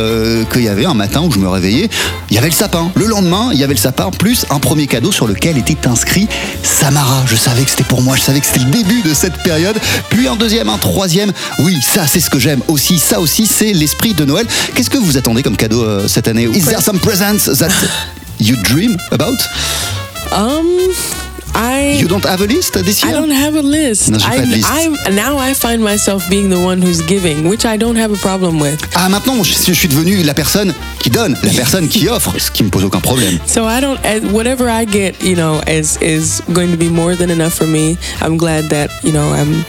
qu'il 0.52 0.62
y 0.62 0.68
avait 0.68 0.86
un 0.86 0.94
matin 0.94 1.22
où 1.22 1.30
je 1.30 1.38
me 1.38 1.48
réveillais, 1.48 1.88
il 2.30 2.34
y 2.34 2.38
avait 2.38 2.48
le 2.48 2.54
sapin. 2.54 2.90
Le 2.94 3.06
lendemain, 3.06 3.50
il 3.52 3.60
y 3.60 3.64
avait 3.64 3.74
le 3.74 3.78
sapin, 3.78 4.10
plus 4.10 4.44
un 4.50 4.58
premier 4.58 4.86
cadeau 4.86 5.12
sur 5.12 5.26
lequel 5.26 5.58
était 5.58 5.86
inscrit 5.86 6.28
Samara. 6.62 7.22
Je 7.26 7.36
savais 7.36 7.62
que 7.62 7.70
c'était 7.70 7.84
pour 7.84 8.02
moi, 8.02 8.16
je 8.16 8.22
savais 8.22 8.40
que 8.40 8.46
c'était 8.46 8.64
le 8.64 8.70
début 8.70 9.02
de 9.02 9.14
cette 9.14 9.36
période. 9.42 9.78
Puis 10.08 10.26
un 10.26 10.36
deuxième, 10.36 10.68
un 10.68 10.78
troisième. 10.78 11.32
Oui, 11.60 11.76
ça, 11.94 12.06
c'est 12.06 12.20
ce 12.20 12.30
que 12.30 12.38
j'aime 12.38 12.60
aussi. 12.68 12.98
Ça 12.98 13.20
aussi, 13.20 13.46
c'est 13.46 13.72
l'esprit 13.72 14.14
de 14.14 14.24
Noël. 14.24 14.46
Qu'est-ce 14.74 14.88
que 14.90 14.98
vous 14.98 15.16
attendez 15.18 15.42
comme 15.42 15.56
cadeau 15.56 15.82
euh, 15.84 16.08
cette 16.08 16.26
année 16.28 16.44
Is 16.54 16.62
there 16.64 16.80
some 16.80 16.98
presents 16.98 17.44
that 17.58 17.68
you 18.40 18.56
dream 18.62 18.96
about? 19.10 19.36
Um 20.32 20.66
I 21.54 21.98
You 22.00 22.08
don't 22.08 22.24
have 22.24 22.40
a 22.40 22.46
list 22.46 22.82
this 22.82 23.02
I 23.04 23.08
year 23.08 23.20
don't 23.20 23.30
have 23.30 23.54
a 23.56 23.60
list. 23.62 24.08
Non, 24.08 24.18
j'ai 24.18 24.24
pas 24.26 24.38
de 24.46 24.54
liste. 24.54 24.66
I, 24.72 25.10
now 25.10 25.36
I 25.38 25.52
find 25.52 25.82
myself 25.82 26.26
being 26.30 26.48
the 26.48 26.56
one 26.58 26.80
who's 26.80 27.02
giving, 27.06 27.46
which 27.46 27.66
I 27.66 27.76
don't 27.76 27.98
have 27.98 28.10
a 28.10 28.16
problem 28.16 28.58
with. 28.58 28.80
Ah, 28.94 29.10
maintenant, 29.10 29.42
je, 29.44 29.52
je 29.52 29.72
suis 29.74 29.86
devenu 29.88 30.22
la 30.22 30.32
personne 30.32 30.72
qui 31.00 31.10
donne, 31.10 31.36
la 31.42 31.50
personne 31.52 31.88
qui 31.88 32.08
offre, 32.08 32.32
ce 32.38 32.50
qui 32.50 32.62
me 32.62 32.70
pose 32.70 32.84
aucun 32.84 33.00
problème. 33.00 33.38
So 33.46 33.66
I 33.68 33.82
don't. 33.82 33.98
eh, 34.02 34.20
Whatever 34.32 34.70
I 34.70 34.86
get, 34.86 35.22
you 35.22 35.34
know, 35.36 35.60
is 35.68 35.98
is 36.00 36.40
going 36.54 36.70
to 36.70 36.78
be 36.78 36.88
more 36.88 37.14
than 37.14 37.28
enough 37.28 37.52
for 37.52 37.66
me. 37.66 37.98
I'm 38.22 38.38
glad 38.38 38.70
that 38.70 38.88
you 39.04 39.12
know 39.12 39.34
I'm. 39.34 39.62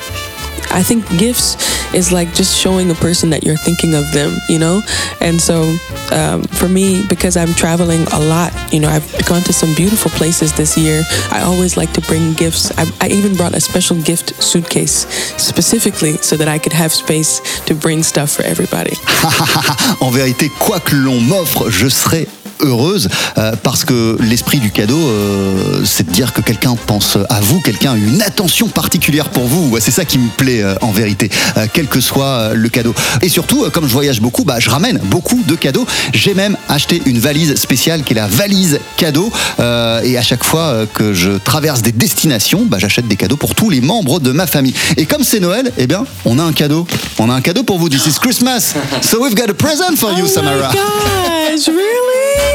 I 0.72 0.84
think 0.84 1.08
gifts 1.18 1.56
is 1.94 2.12
like 2.12 2.34
just 2.34 2.58
showing 2.58 2.90
a 2.92 2.96
person 2.96 3.30
that 3.32 3.44
you're 3.44 3.58
thinking 3.58 3.94
of 3.94 4.12
them, 4.12 4.38
you 4.50 4.60
know. 4.60 4.82
And 5.22 5.40
so 5.40 5.78
um, 6.12 6.44
for 6.44 6.68
me, 6.68 7.06
because 7.08 7.38
I'm 7.38 7.54
traveling 7.54 8.04
a 8.14 8.20
lot, 8.20 8.52
you 8.74 8.80
know, 8.80 8.90
I've 8.90 9.10
gone 9.28 9.42
to 9.44 9.54
some 9.54 9.74
beautiful 9.76 10.12
places 10.12 10.54
this 10.54 10.78
year. 10.78 11.04
I 11.32 11.42
always 11.42 11.78
like 11.78 11.94
to 11.94 12.02
bring 12.02 12.34
gifts. 12.34 12.72
I, 12.78 12.86
I 13.02 13.08
even 13.10 13.36
brought 13.36 13.54
a 13.54 13.62
special 13.62 14.02
gift 14.02 14.42
suitcase 14.42 15.08
specifically 15.38 16.14
so 16.18 16.36
that 16.38 16.48
I 16.48 16.60
could 16.60 16.74
have 16.74 16.92
space 16.92 17.40
to 17.66 17.76
bring 17.76 18.04
stuff 18.04 18.32
for 18.32 18.44
everybody. 18.44 18.96
en 20.02 20.12
vérité, 20.12 20.50
quoi 20.60 20.80
que 20.80 20.96
l'on 20.96 21.20
m'offre, 21.20 21.70
je 21.70 21.88
serai 21.88 22.28
heureuse 22.64 23.10
euh, 23.38 23.54
parce 23.62 23.86
que 23.86 24.18
l'esprit 24.22 24.60
du 24.60 24.72
cadeau, 24.72 24.98
euh, 24.98 25.84
c'est 25.86 26.08
de 26.08 26.12
dire 26.12 26.34
que 26.34 26.42
quelqu'un 26.42 26.76
pense 26.88 27.18
à 27.30 27.40
vous, 27.42 27.60
quelqu'un 27.62 27.94
a 27.94 27.98
une 27.98 28.22
attention 28.22 28.68
particulière 28.68 29.30
pour 29.30 29.44
vous. 29.44 29.78
C'est 29.80 29.92
ça 29.92 30.06
qui 30.06 30.18
me 30.18 30.30
plaît 30.30 30.62
euh, 30.62 30.76
en 30.82 30.92
vérité, 30.92 31.30
euh, 31.58 31.68
quel 31.72 31.88
que 31.88 32.00
soit 32.02 32.26
euh, 32.26 32.54
le 32.54 32.70
cadeau. 32.70 32.94
Et 33.22 33.30
surtout, 33.30 33.64
euh, 33.64 33.70
comme 33.70 33.88
je 33.88 33.94
voyage 33.94 34.22
beaucoup, 34.22 34.44
bah, 34.44 34.60
je 34.60 34.70
ramène 34.70 34.98
beaucoup 35.04 35.42
de 35.48 35.56
cadeaux. 35.56 35.86
J'ai 36.14 36.34
même 36.34 36.58
acheté 36.70 37.02
une 37.06 37.20
valise 37.20 37.56
spéciale 37.56 38.04
qui 38.04 38.14
est 38.14 38.16
la 38.16 38.28
valise 38.28 38.80
cadeau. 38.98 39.32
Euh, 39.60 40.02
et 40.04 40.18
à 40.18 40.22
chaque 40.22 40.44
fois 40.44 40.86
que 40.94 41.14
je 41.14 41.32
traverse 41.32 41.82
des 41.82 41.92
destinations, 41.92 42.66
bah, 42.66 42.78
j'achète 42.80 43.08
des 43.08 43.16
cadeaux 43.16 43.38
pour 43.38 43.56
tous 43.56 43.70
les 43.70 43.82
membres 43.82 44.20
de 44.20 44.32
ma 44.32 44.48
famille. 44.48 44.74
Et 44.98 45.06
comme 45.06 45.24
c'est 45.24 45.40
Noël, 45.40 45.72
eh 45.78 45.88
bien, 45.88 46.06
on 46.26 46.40
a 46.40 46.44
un 46.44 46.54
cadeau. 46.54 46.88
On 47.20 47.30
a 47.30 47.34
un 47.34 47.42
cadeau 47.42 47.64
pour 47.64 47.80
vous. 47.80 47.90
This 47.90 48.06
is 48.08 48.20
Christmas. 48.20 48.74
So 49.02 49.22
we've 49.22 49.36
got 49.36 49.50
a 49.50 49.54
present 49.54 49.98
for 49.98 50.12
you, 50.12 50.24
oh 50.26 50.28
Samara. 50.28 50.70
my 50.70 50.76
gosh, 50.76 51.68
really? 51.68 52.53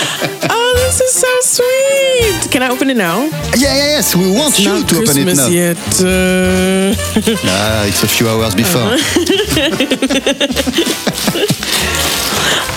Oh, 0.52 0.72
this 0.76 1.00
is 1.00 1.12
so 1.12 1.28
sweet. 1.42 2.50
Can 2.52 2.62
I 2.62 2.68
open 2.70 2.90
it 2.90 2.96
now? 2.96 3.24
Yeah, 3.56 3.74
yeah, 3.74 3.96
yes, 3.98 4.14
we 4.16 4.30
want 4.30 4.58
It's 4.58 4.60
you 4.60 4.72
to 4.72 4.78
open 4.78 4.96
it 4.96 5.04
Christmas 5.06 5.38
now. 5.38 5.48
yet. 5.48 5.78
Uh, 6.00 6.94
Ah, 7.46 7.84
it's 7.86 8.02
a 8.02 8.08
few 8.08 8.28
hours 8.28 8.54
before. 8.54 8.90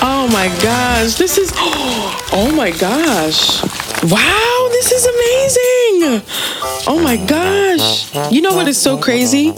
oh 0.05 0.27
my 0.31 0.47
gosh, 0.61 1.15
this 1.15 1.37
is. 1.37 1.51
Oh 2.35 2.51
my 2.51 2.71
gosh. 2.71 3.61
Wow, 4.03 4.67
this 4.71 4.91
is 4.91 5.05
amazing. 5.05 6.21
Oh 6.87 6.99
my 7.01 7.15
gosh. 7.15 8.13
You 8.31 8.41
know 8.41 8.53
what 8.53 8.67
is 8.67 8.77
so 8.77 8.97
crazy? 8.97 9.53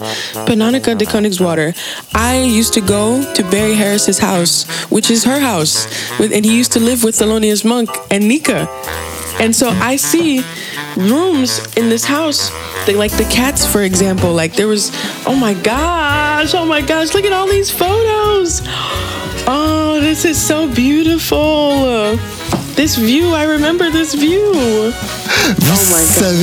Panonica 0.46 0.96
de 0.96 1.04
Koningswater. 1.04 1.74
I 2.14 2.42
used 2.42 2.72
to 2.74 2.80
go 2.80 3.34
to 3.34 3.42
Barry 3.50 3.74
Harris's 3.74 4.20
house, 4.20 4.64
which 4.88 5.10
is 5.10 5.24
her 5.24 5.40
house, 5.40 5.86
and 6.20 6.44
he 6.44 6.56
used 6.56 6.72
to 6.72 6.80
live 6.80 7.02
with 7.02 7.16
Thelonious 7.16 7.64
Monk 7.64 7.90
and 8.10 8.28
Nika. 8.28 8.68
And 9.40 9.54
so 9.54 9.70
I 9.70 9.96
see 9.96 10.44
rooms 10.96 11.58
in 11.76 11.88
this 11.88 12.04
house, 12.04 12.52
like 12.86 13.12
the 13.16 13.28
cats, 13.28 13.66
for 13.66 13.82
example. 13.82 14.32
Like 14.32 14.54
there 14.54 14.68
was, 14.68 14.92
oh 15.26 15.34
my 15.34 15.54
gosh, 15.54 16.54
oh 16.54 16.64
my 16.64 16.82
gosh, 16.82 17.14
look 17.14 17.24
at 17.24 17.32
all 17.32 17.48
these 17.48 17.70
photos. 17.70 18.62
Oh, 19.48 19.98
this 20.00 20.24
is 20.24 20.40
so 20.40 20.72
beautiful. 20.72 22.16
This 22.76 22.96
view, 22.96 23.34
I 23.34 23.44
remember 23.44 23.90
this 23.90 24.14
view. 24.14 24.52
Oh 24.52 24.92
my 25.90 26.04
God. 26.20 26.20
savez 26.20 26.20
ce 26.20 26.20
qui 26.20 26.24
est 26.24 26.35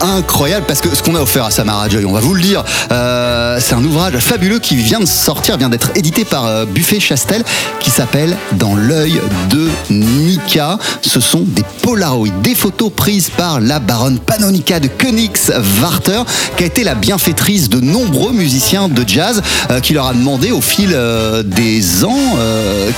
incroyable 0.00 0.66
parce 0.66 0.80
que 0.80 0.94
ce 0.94 1.02
qu'on 1.02 1.14
a 1.14 1.20
offert 1.20 1.44
à 1.44 1.50
Samara 1.50 1.88
Joy, 1.88 2.04
on 2.04 2.12
va 2.12 2.20
vous 2.20 2.34
le 2.34 2.42
dire, 2.42 2.64
euh, 2.92 3.58
c'est 3.60 3.74
un 3.74 3.84
ouvrage 3.84 4.16
fabuleux 4.18 4.58
qui 4.58 4.76
vient 4.76 5.00
de 5.00 5.06
sortir, 5.06 5.56
vient 5.56 5.68
d'être 5.68 5.90
édité 5.94 6.24
par 6.24 6.46
euh, 6.46 6.64
Buffet 6.64 7.00
Chastel 7.00 7.44
qui 7.80 7.90
s'appelle 7.90 8.36
Dans 8.52 8.74
l'œil 8.74 9.20
de 9.50 9.68
Nika. 9.90 10.78
Ce 11.02 11.20
sont 11.20 11.44
des 11.46 11.64
Polaroids, 11.82 12.28
des 12.42 12.54
photos 12.54 12.90
prises 12.94 13.30
par 13.30 13.60
la 13.60 13.78
baronne 13.78 14.18
Panonica 14.18 14.80
de 14.80 14.88
Königswarter 14.88 16.22
qui 16.56 16.64
a 16.64 16.66
été 16.66 16.84
la 16.84 16.94
bienfaitrice 16.94 17.68
de 17.68 17.80
nombreux 17.80 18.32
musiciens 18.32 18.88
de 18.88 19.04
jazz 19.06 19.42
euh, 19.70 19.80
qui 19.80 19.92
leur 19.92 20.06
a 20.06 20.14
demandé 20.14 20.50
au 20.50 20.60
fil 20.60 20.90
euh, 20.92 21.42
des 21.42 22.04
ans 22.04 22.10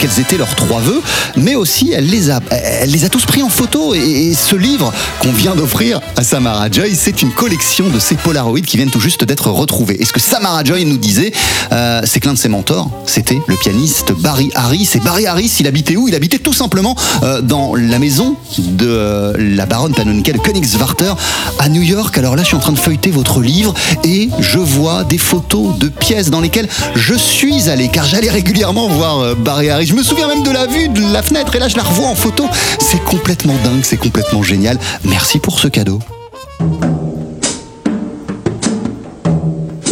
quels 0.01 0.21
étaient 0.21 0.37
leurs 0.37 0.55
trois 0.55 0.81
vœux, 0.81 1.01
mais 1.37 1.55
aussi 1.55 1.93
elle 1.93 2.09
les 2.09 2.31
a, 2.31 2.41
elle 2.51 2.91
les 2.91 3.05
a 3.05 3.09
tous 3.09 3.25
pris 3.25 3.43
en 3.43 3.49
photo 3.49 3.95
et 3.95 4.35
ce 4.35 4.57
livre 4.57 4.93
qu'on 5.21 5.33
vient 5.33 5.55
d'offrir 5.55 6.01
à 6.17 6.23
Samara 6.23 6.71
Joy, 6.71 6.92
c'est 6.95 7.23
une 7.23 7.33
collection 7.33 7.89
de 7.89 7.99
ces 7.99 8.15
Polaroids 8.15 8.61
qui 8.61 8.77
viennent 8.77 8.91
tout 8.91 9.01
juste 9.01 9.25
d'être 9.25 9.51
retrouvés. 9.51 10.01
Et 10.01 10.05
ce 10.05 10.13
que 10.13 10.21
Samara 10.21 10.65
Joy 10.65 10.85
nous 10.85 10.97
disait, 10.97 11.33
euh, 11.73 12.03
c'est 12.05 12.21
que 12.21 12.27
l'un 12.27 12.35
de 12.35 12.39
ses 12.39 12.49
mentors, 12.49 12.91
c'était 13.07 13.41
le 13.47 13.57
pianiste 13.57 14.13
Barry 14.13 14.51
Harris. 14.55 14.91
Et 14.95 15.01
Barry 15.01 15.27
Harris, 15.27 15.57
il 15.61 15.67
habitait 15.67 15.97
où? 15.97 16.09
Il 16.09 16.15
habitait 16.15 16.39
tout 16.39 16.53
simplement 16.53 16.97
euh, 17.23 17.41
dans 17.41 17.75
la 17.75 17.99
maison 17.99 18.37
de 18.59 18.87
euh, 18.87 19.35
la 19.39 19.67
baronne 19.67 19.95
Panonica 19.95 20.33
de 20.33 20.39
Königswarter 20.39 21.15
à 21.59 21.69
New 21.69 21.83
York. 21.83 22.17
Alors 22.19 22.37
là, 22.37 22.43
je 22.43 22.49
suis 22.49 22.57
en 22.57 22.61
train 22.61 22.73
de 22.73 22.79
feuilleter 22.79 23.11
votre 23.11 23.41
livre 23.41 23.75
et 24.05 24.31
je 24.39 24.59
vois 24.59 25.05
des 25.05 25.19
photos 25.19 25.79
de 25.79 25.89
pièces 25.89 26.31
dans 26.31 26.41
lesquelles 26.41 26.69
je 26.95 27.15
suis 27.15 27.69
allé, 27.69 27.89
car 27.89 28.05
j'allais 28.05 28.31
régulièrement 28.31 28.89
voir 28.89 29.37
Barry 29.37 29.71
Harris. 29.71 29.87
Je 29.87 29.95
me 29.95 30.03
souviens 30.03 30.29
même 30.29 30.43
de 30.43 30.51
la 30.51 30.67
vue 30.67 30.89
de 30.89 31.13
la 31.13 31.23
fenêtre 31.23 31.55
et 31.57 31.59
là, 31.59 31.69
je 31.69 31.77
la 31.77 31.83
revois 31.83 32.09
en 32.09 32.15
photo. 32.15 32.47
C'est 32.79 33.03
complètement 33.05 33.55
dingue, 33.65 33.83
c'est 33.83 33.97
complètement 33.97 34.43
génial. 34.43 34.79
Merci 35.05 35.39
pour 35.39 35.59
ce 35.59 35.69
cadeau. 35.69 36.01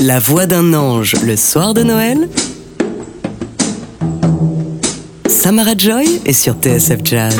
La 0.02 0.18
voix 0.18 0.46
d'un 0.46 0.72
ange 0.74 1.14
le 1.24 1.36
soir 1.36 1.74
de 1.74 1.82
Noël. 1.82 2.28
Samara 5.28 5.72
Joy 5.76 6.20
est 6.24 6.32
sur 6.32 6.54
TSF 6.54 7.00
Jazz. 7.04 7.36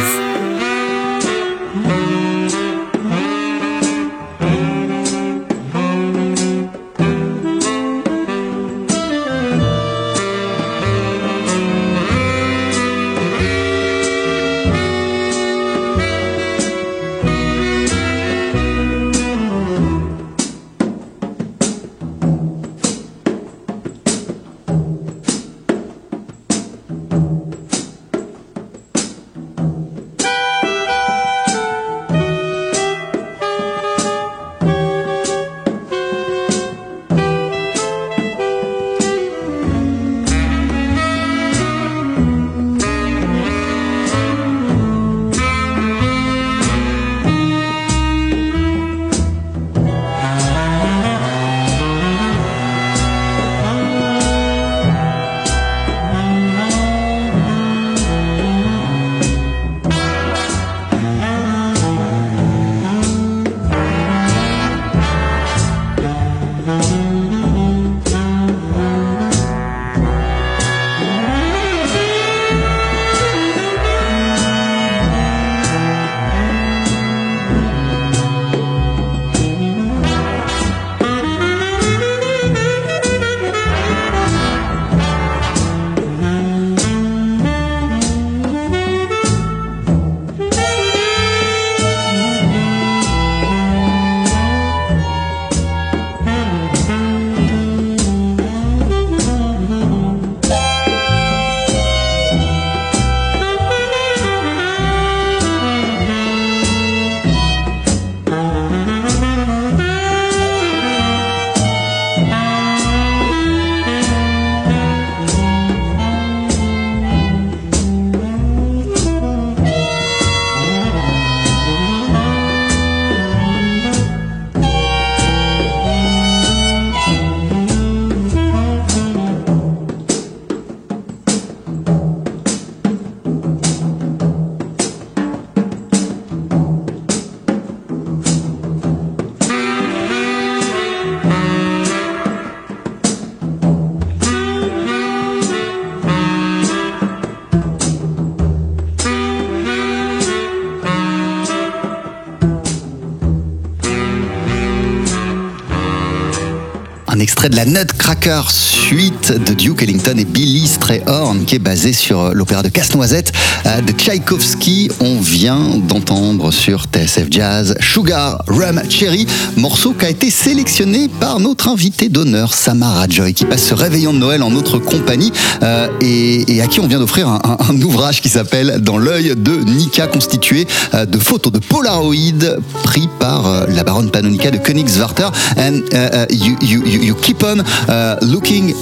La 157.61 157.67
Nutcracker 157.67 158.51
suite 158.51 159.20
de 159.39 159.55
Duke 159.55 159.83
Ellington 159.83 160.16
et 160.18 160.24
Billy 160.24 160.66
Strayhorn, 160.66 161.45
qui 161.45 161.57
est 161.57 161.61
basé 161.61 161.93
sur 161.93 162.35
l'opéra 162.35 162.62
de 162.62 162.68
Casse-Noisette 162.68 163.33
euh, 163.66 163.81
de 163.81 163.93
Tchaïkovski. 163.93 164.91
On 165.01 165.20
vient 165.20 165.78
d'entendre 165.87 166.51
sur 166.51 166.85
TSF 166.85 167.26
Jazz 167.31 167.76
Sugar 167.81 168.43
Rum 168.49 168.81
Cherry, 168.89 169.26
morceau 169.57 169.93
qui 169.93 170.07
a 170.07 170.11
été 170.11 170.31
sélectionné 170.31 171.09
par 171.20 171.39
notre 171.39 171.68
invité 171.68 172.09
d'honneur, 172.09 172.55
Samara 172.55 173.07
Joy, 173.09 173.35
qui 173.35 173.45
passe 173.45 173.64
ce 173.64 173.74
réveillon 173.74 174.12
de 174.12 174.18
Noël 174.18 174.43
en 174.43 174.51
notre 174.51 174.78
compagnie 174.78 175.33
euh, 175.62 175.89
et, 176.01 176.61
à 176.61 176.66
qui 176.66 176.81
on 176.81 176.87
vient 176.87 176.99
d'offrir 176.99 177.28
un, 177.28 177.83
ouvrage 177.83 178.20
qui 178.20 178.28
s'appelle 178.28 178.81
Dans 178.81 178.99
l'œil 178.99 179.35
de 179.37 179.53
Nika, 179.53 180.07
constitué 180.07 180.66
euh, 180.95 181.07
de 181.07 181.18
photos 181.18 181.53
de 181.53 181.59
Polaroid 181.59 182.59
pris 182.83 183.09
par 183.18 183.66
la 183.68 183.85
baronne 183.85 184.11
Panonica 184.11 184.51
de 184.51 184.59
Königswarter. 184.59 185.28
And 185.57 185.83
you, 186.31 186.57
you 186.61 186.85
you 186.85 187.14
keep 187.14 187.43
on 187.43 187.61
uh, 187.89 188.16
looking 188.22 188.74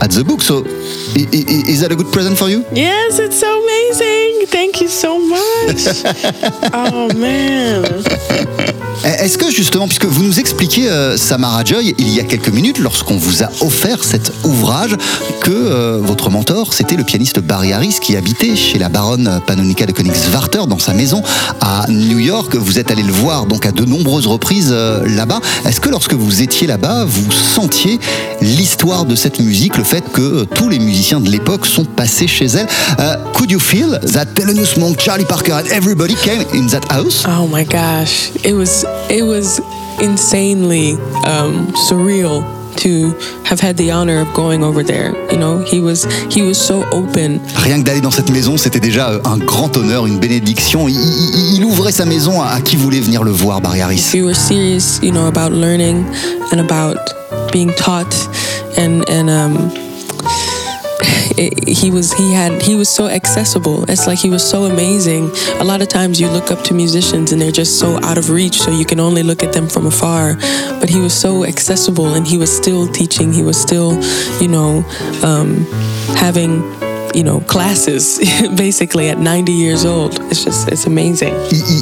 at 0.00 0.10
the 0.10 0.24
book. 0.24 0.40
So, 0.40 0.64
is 0.66 1.80
that 1.80 1.92
a 1.92 1.96
good 1.96 2.12
present 2.12 2.38
for 2.38 2.48
you? 2.48 2.64
Yes, 2.72 3.18
it's 3.18 3.38
so 3.38 3.62
amazing. 3.62 4.31
Thank 4.50 4.80
you 4.80 4.88
so 4.88 5.18
much. 5.18 6.04
oh 6.74 7.08
man. 7.14 7.84
Eh, 9.04 9.24
est-ce 9.24 9.36
que 9.36 9.50
justement, 9.50 9.88
puisque 9.88 10.04
vous 10.04 10.22
nous 10.22 10.38
expliquez, 10.38 10.88
euh, 10.88 11.16
Samara 11.16 11.64
Joy, 11.64 11.94
il 11.98 12.08
y 12.10 12.20
a 12.20 12.22
quelques 12.22 12.50
minutes, 12.50 12.78
lorsqu'on 12.78 13.16
vous 13.16 13.42
a 13.42 13.48
offert 13.60 14.04
cet 14.04 14.32
ouvrage, 14.44 14.96
que 15.40 15.50
euh, 15.50 15.98
votre 16.00 16.30
mentor, 16.30 16.72
c'était 16.72 16.94
le 16.94 17.02
pianiste 17.02 17.40
Barry 17.40 17.72
Harris 17.72 17.96
qui 18.00 18.16
habitait 18.16 18.54
chez 18.54 18.78
la 18.78 18.88
baronne 18.88 19.40
Panonica 19.44 19.86
de 19.86 19.92
Königswarter 19.92 20.66
dans 20.68 20.78
sa 20.78 20.94
maison 20.94 21.20
à 21.60 21.86
New 21.88 22.20
York. 22.20 22.54
Vous 22.54 22.78
êtes 22.78 22.92
allé 22.92 23.02
le 23.02 23.12
voir 23.12 23.46
donc 23.46 23.66
à 23.66 23.72
de 23.72 23.84
nombreuses 23.84 24.28
reprises 24.28 24.70
euh, 24.70 25.04
là-bas. 25.04 25.40
Est-ce 25.66 25.80
que 25.80 25.88
lorsque 25.88 26.14
vous 26.14 26.42
étiez 26.42 26.68
là-bas, 26.68 27.04
vous 27.04 27.32
sentiez 27.32 27.98
l'histoire 28.40 29.04
de 29.04 29.16
cette 29.16 29.40
musique, 29.40 29.78
le 29.78 29.84
fait 29.84 30.04
que 30.12 30.44
tous 30.44 30.68
les 30.68 30.78
musiciens 30.78 31.18
de 31.18 31.28
l'époque 31.28 31.66
sont 31.66 31.84
passés 31.84 32.28
chez 32.28 32.46
elle? 32.46 32.68
Could 33.34 33.50
you 33.50 33.58
feel 33.58 33.98
that 34.12 34.26
Thelonious 34.34 34.78
Monk, 34.78 34.98
Charlie 34.98 35.24
Parker 35.24 35.52
and 35.52 35.68
everybody 35.68 36.14
came 36.14 36.42
in 36.54 36.66
that 36.68 36.84
house 36.90 37.24
Oh 37.26 37.46
my 37.46 37.64
gosh, 37.64 38.34
it 38.44 38.54
was 38.54 38.84
it 39.08 39.22
was 39.22 39.60
insanely 40.00 40.92
um, 41.26 41.68
surreal 41.88 42.42
to 42.76 43.12
have 43.44 43.60
had 43.60 43.76
the 43.76 43.90
honor 43.90 44.20
of 44.20 44.32
going 44.34 44.64
over 44.64 44.82
there. 44.82 45.12
You 45.30 45.38
know, 45.38 45.58
he 45.58 45.80
was 45.80 46.04
he 46.30 46.42
was 46.42 46.58
so 46.58 46.84
open. 46.90 47.40
Rien 47.56 47.78
que 47.78 47.84
d'aller 47.84 48.00
dans 48.00 48.10
cette 48.10 48.30
maison, 48.30 48.56
c'était 48.56 48.80
déjà 48.80 49.10
euh, 49.10 49.20
un 49.24 49.38
grand 49.38 49.76
honneur, 49.76 50.06
une 50.06 50.18
bénédiction. 50.18 50.88
Il, 50.88 50.94
il, 50.96 51.56
il 51.56 51.64
ouvrait 51.64 51.92
sa 51.92 52.04
maison 52.04 52.40
à, 52.40 52.46
à, 52.46 52.60
qui 52.60 52.76
voulait 52.76 53.00
venir 53.00 53.22
le 53.24 53.30
voir, 53.30 53.60
Barry 53.60 53.80
Harris. 53.80 53.96
If 53.98 54.14
you 54.14 54.24
were 54.24 54.34
serious, 54.34 55.00
you 55.02 55.12
know, 55.12 55.26
about 55.26 55.52
learning 55.52 56.04
and 56.52 56.60
about 56.60 56.96
being 57.52 57.72
taught 57.74 58.14
and 58.76 59.04
and 59.08 59.28
um, 59.28 59.70
it, 61.36 61.68
he 61.68 61.90
was 61.90 62.12
he 62.12 62.32
had 62.32 62.62
he 62.62 62.74
was 62.74 62.88
so 62.88 63.06
accessible. 63.06 63.88
It's 63.90 64.06
like 64.06 64.18
he 64.18 64.30
was 64.30 64.48
so 64.48 64.64
amazing. 64.64 65.30
A 65.60 65.64
lot 65.64 65.82
of 65.82 65.88
times 65.88 66.20
you 66.20 66.28
look 66.28 66.50
up 66.50 66.62
to 66.64 66.74
musicians 66.74 67.32
and 67.32 67.40
they're 67.40 67.52
just 67.52 67.78
so 67.78 67.98
out 68.02 68.18
of 68.18 68.30
reach, 68.30 68.60
so 68.60 68.70
you 68.70 68.84
can 68.84 69.00
only 69.00 69.22
look 69.22 69.42
at 69.42 69.52
them 69.52 69.68
from 69.68 69.86
afar. 69.86 70.36
But 70.80 70.88
he 70.88 71.00
was 71.00 71.14
so 71.14 71.44
accessible, 71.44 72.14
and 72.14 72.26
he 72.26 72.38
was 72.38 72.54
still 72.54 72.86
teaching. 72.86 73.32
He 73.32 73.42
was 73.42 73.60
still, 73.60 74.00
you 74.40 74.48
know, 74.48 74.84
um, 75.22 75.64
having 76.16 76.62
you 77.14 77.22
know, 77.22 77.40
classes 77.40 78.18
basically 78.56 79.08
at 79.10 79.18
90 79.18 79.52
years 79.52 79.84
old. 79.84 80.18
It's 80.30 80.44
just, 80.44 80.68
it's 80.68 80.86
amazing. 80.86 81.32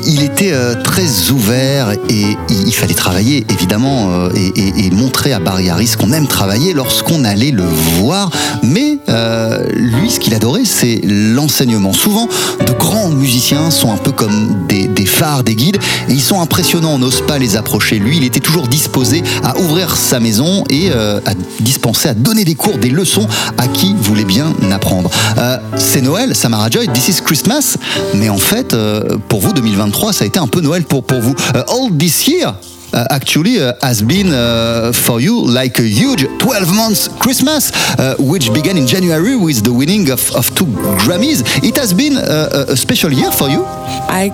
Il, 0.06 0.22
était 0.22 0.52
euh, 0.52 0.74
très 0.82 1.30
ouvert 1.30 1.92
et 2.08 2.36
il, 2.48 2.72
fallait 2.74 2.94
travailler 2.94 3.44
évidemment 3.50 4.10
euh, 4.10 4.30
et, 4.34 4.90
montrer 4.90 5.32
à 5.32 5.38
Barry 5.38 5.70
Harris 5.70 5.92
qu'on 5.98 6.12
aime 6.12 6.26
travailler 6.26 6.72
lorsqu'on 6.72 7.24
allait 7.24 7.50
le 7.50 7.64
voir. 7.64 8.30
Mais 8.62 8.98
euh, 9.08 9.66
lui, 9.72 10.10
ce 10.10 10.20
qu'il 10.20 10.34
adorait, 10.34 10.64
c'est 10.64 11.00
l'enseignement. 11.04 11.92
Souvent, 11.92 12.28
de 12.66 12.72
grands 12.72 13.08
musiciens 13.08 13.70
sont 13.70 13.92
un 13.92 13.96
peu 13.96 14.12
comme 14.12 14.66
des, 14.68 14.88
des 14.88 15.06
phares, 15.06 15.44
des 15.44 15.54
guides 15.54 15.78
et 16.08 16.12
ils 16.12 16.20
sont 16.20 16.40
impressionnants. 16.40 16.94
On 16.94 16.98
n'ose 16.98 17.22
pas 17.26 17.38
les 17.38 17.56
approcher. 17.56 17.98
Lui, 17.98 18.18
il 18.18 18.24
était 18.24 18.40
toujours 18.40 18.68
disposé 18.68 19.22
à 19.42 19.58
ouvrir 19.58 19.96
sa 19.96 20.20
maison 20.20 20.64
et 20.70 20.90
à 20.92 21.34
dispenser, 21.60 22.08
à 22.08 22.14
donner 22.14 22.44
des 22.44 22.54
cours, 22.54 22.78
des 22.78 22.90
leçons 22.90 23.26
à 23.58 23.66
qui 23.68 23.94
voulait 24.02 24.24
bien 24.24 24.52
apprendre. 24.72 25.10
Euh, 25.38 25.58
c'est 25.76 26.00
Noël, 26.00 26.34
Samara 26.34 26.68
Joy, 26.70 26.88
This 26.88 27.08
is 27.08 27.22
Christmas. 27.22 27.76
Mais 28.14 28.28
en 28.28 28.38
fait, 28.38 28.74
euh, 28.74 29.18
pour 29.28 29.40
vous, 29.40 29.52
2023, 29.52 30.12
ça 30.12 30.24
a 30.24 30.26
été 30.26 30.38
un 30.38 30.46
peu 30.46 30.60
Noël 30.60 30.84
pour, 30.84 31.02
pour 31.04 31.20
vous. 31.20 31.34
Uh, 31.54 31.62
all 31.68 31.96
this 31.96 32.26
year, 32.26 32.54
Uh, 32.92 33.04
actually 33.10 33.60
uh, 33.60 33.72
has 33.82 34.02
been 34.02 34.32
uh, 34.32 34.90
for 34.92 35.20
you 35.20 35.46
like 35.46 35.78
a 35.78 35.86
huge 35.86 36.26
12 36.38 36.74
months 36.74 37.06
Christmas, 37.20 37.70
uh, 38.00 38.16
which 38.18 38.52
began 38.52 38.76
in 38.76 38.84
January 38.84 39.36
with 39.36 39.62
the 39.62 39.72
winning 39.72 40.10
of, 40.10 40.20
two 40.56 40.66
Grammys. 40.98 41.44
It 41.62 41.76
has 41.76 41.94
been 41.94 42.16
a, 42.16 42.72
a 42.72 42.76
special 42.76 43.12
year 43.12 43.30
for 43.30 43.48
you. 43.48 43.62
I 43.64 44.32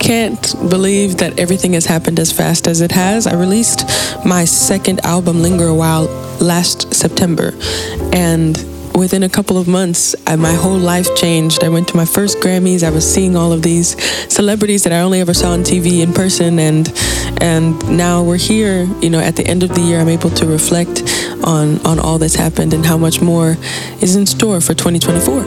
can't 0.00 0.54
believe 0.68 1.18
that 1.18 1.38
everything 1.38 1.74
has 1.74 1.86
happened 1.86 2.18
as 2.18 2.32
fast 2.32 2.66
as 2.66 2.80
it 2.80 2.90
has. 2.90 3.28
I 3.28 3.34
released 3.34 3.84
my 4.24 4.44
second 4.44 4.98
album, 5.04 5.40
Linger 5.40 5.68
a 5.68 5.74
While, 5.74 6.06
last 6.40 6.92
September, 6.92 7.54
and 8.12 8.56
within 8.94 9.22
a 9.22 9.28
couple 9.28 9.58
of 9.58 9.66
months, 9.66 10.14
I, 10.26 10.36
my 10.36 10.52
whole 10.52 10.78
life 10.78 11.14
changed. 11.16 11.64
I 11.64 11.68
went 11.68 11.88
to 11.88 11.96
my 11.96 12.04
first 12.04 12.38
Grammys. 12.38 12.82
I 12.82 12.90
was 12.90 13.04
seeing 13.04 13.36
all 13.36 13.52
of 13.52 13.62
these 13.62 13.96
celebrities 14.32 14.84
that 14.84 14.92
I 14.92 15.00
only 15.00 15.20
ever 15.20 15.34
saw 15.34 15.52
on 15.52 15.62
TV 15.62 16.02
in 16.02 16.12
person, 16.12 16.58
and 16.58 16.92
and 17.40 17.74
now 17.88 18.22
we're 18.22 18.38
here. 18.38 18.84
You 19.02 19.10
know, 19.10 19.20
at 19.20 19.36
the 19.36 19.46
end 19.46 19.62
of 19.62 19.74
the 19.74 19.80
year, 19.80 20.00
I'm 20.00 20.08
able 20.08 20.30
to 20.30 20.46
reflect 20.46 21.02
on 21.44 21.80
on 21.84 21.98
all 21.98 22.18
that's 22.18 22.36
happened 22.36 22.72
and 22.74 22.84
how 22.86 22.96
much 22.96 23.20
more 23.20 23.56
is 24.00 24.16
in 24.16 24.26
store 24.26 24.60
for 24.60 24.74
2024. 24.74 25.44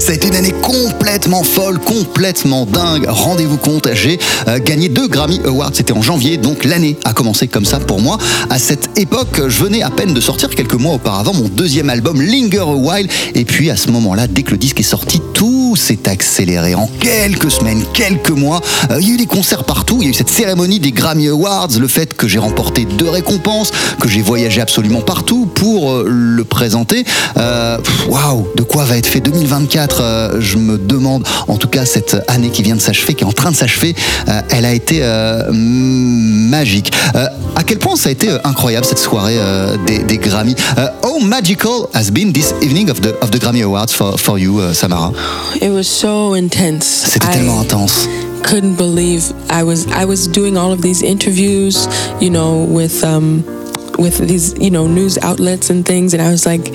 Ça 0.00 0.12
a 0.12 0.14
été 0.14 0.28
une 0.28 0.36
année 0.36 0.54
complètement 0.62 1.42
folle, 1.42 1.78
complètement 1.80 2.66
dingue. 2.66 3.06
Rendez-vous 3.08 3.56
compte, 3.56 3.88
j'ai 3.92 4.18
euh, 4.46 4.58
gagné 4.58 4.88
deux 4.88 5.08
Grammy 5.08 5.40
Awards. 5.44 5.70
C'était 5.74 5.92
en 5.92 6.02
janvier, 6.02 6.36
donc 6.36 6.64
l'année 6.64 6.96
a 7.04 7.12
commencé 7.12 7.48
comme 7.48 7.64
ça 7.64 7.78
pour 7.78 8.00
moi. 8.00 8.18
À 8.50 8.58
cette 8.58 8.98
époque, 8.98 9.48
je 9.48 9.62
venais 9.62 9.82
à 9.82 9.90
peine 9.90 10.14
de 10.14 10.20
sortir 10.20 10.50
quelques 10.50 10.74
mois 10.74 10.94
auparavant 10.94 11.34
mon 11.34 11.48
deuxième 11.58 11.90
album 11.90 12.22
Linger 12.22 12.60
a 12.60 12.74
While. 12.76 13.08
Et 13.34 13.44
puis 13.44 13.68
à 13.68 13.76
ce 13.76 13.90
moment-là, 13.90 14.28
dès 14.28 14.44
que 14.44 14.52
le 14.52 14.58
disque 14.58 14.78
est 14.78 14.84
sorti, 14.84 15.20
tout 15.34 15.57
s'est 15.76 16.08
accéléré. 16.08 16.74
En 16.74 16.88
quelques 17.00 17.50
semaines, 17.50 17.82
quelques 17.92 18.30
mois, 18.30 18.60
euh, 18.90 18.98
il 19.00 19.08
y 19.08 19.10
a 19.10 19.14
eu 19.14 19.16
des 19.16 19.26
concerts 19.26 19.64
partout. 19.64 19.98
Il 20.00 20.04
y 20.04 20.06
a 20.08 20.10
eu 20.10 20.14
cette 20.14 20.30
cérémonie 20.30 20.80
des 20.80 20.92
Grammy 20.92 21.28
Awards, 21.28 21.68
le 21.78 21.88
fait 21.88 22.14
que 22.14 22.28
j'ai 22.28 22.38
remporté 22.38 22.84
deux 22.84 23.08
récompenses, 23.08 23.72
que 24.00 24.08
j'ai 24.08 24.22
voyagé 24.22 24.60
absolument 24.60 25.00
partout 25.00 25.46
pour 25.46 25.92
euh, 25.92 26.04
le 26.06 26.44
présenter. 26.44 27.04
Euh, 27.36 27.78
Waouh, 28.08 28.48
de 28.56 28.62
quoi 28.62 28.84
va 28.84 28.96
être 28.96 29.06
fait 29.06 29.20
2024 29.20 29.98
euh, 30.00 30.40
Je 30.40 30.56
me 30.56 30.78
demande. 30.78 31.26
En 31.48 31.56
tout 31.56 31.68
cas, 31.68 31.84
cette 31.84 32.16
année 32.28 32.50
qui 32.50 32.62
vient 32.62 32.76
de 32.76 32.80
s'achever, 32.80 33.14
qui 33.14 33.24
est 33.24 33.26
en 33.26 33.32
train 33.32 33.50
de 33.50 33.56
s'achever, 33.56 33.94
elle 34.50 34.64
a 34.64 34.72
été 34.72 35.02
magique. 35.52 36.92
À 37.14 37.62
quel 37.64 37.78
point 37.78 37.96
ça 37.96 38.08
a 38.08 38.12
été 38.12 38.28
incroyable 38.44 38.84
cette 38.84 38.98
soirée 38.98 39.38
des, 39.86 40.18
Grammy. 40.18 40.54
How 41.02 41.20
magical 41.20 41.88
has 41.94 42.10
been 42.10 42.32
this 42.32 42.54
evening 42.62 42.90
of 42.90 43.00
the 43.00 43.38
Grammy 43.38 43.62
Awards 43.62 43.92
for 43.92 44.18
for 44.18 44.38
you, 44.38 44.60
Samara 44.74 45.12
It 45.60 45.70
was 45.72 45.88
so 45.88 46.34
intense. 46.34 46.84
C'était 47.12 47.26
I- 47.26 47.32
tellement 47.32 47.62
intense. 47.62 48.08
couldn't 48.44 48.76
believe 48.76 49.24
I 49.50 49.62
was 49.62 49.86
I 49.88 50.04
was 50.06 50.26
doing 50.28 50.56
all 50.56 50.72
of 50.72 50.80
these 50.80 51.02
interviews, 51.02 51.86
you 52.20 52.30
know, 52.30 52.64
with 52.64 53.02
um 53.04 53.44
with 53.98 54.18
these, 54.26 54.54
you 54.60 54.70
know, 54.70 54.86
news 54.86 55.18
outlets 55.22 55.70
and 55.70 55.84
things 55.84 56.14
and 56.14 56.22
I 56.22 56.30
was 56.30 56.46
like, 56.46 56.70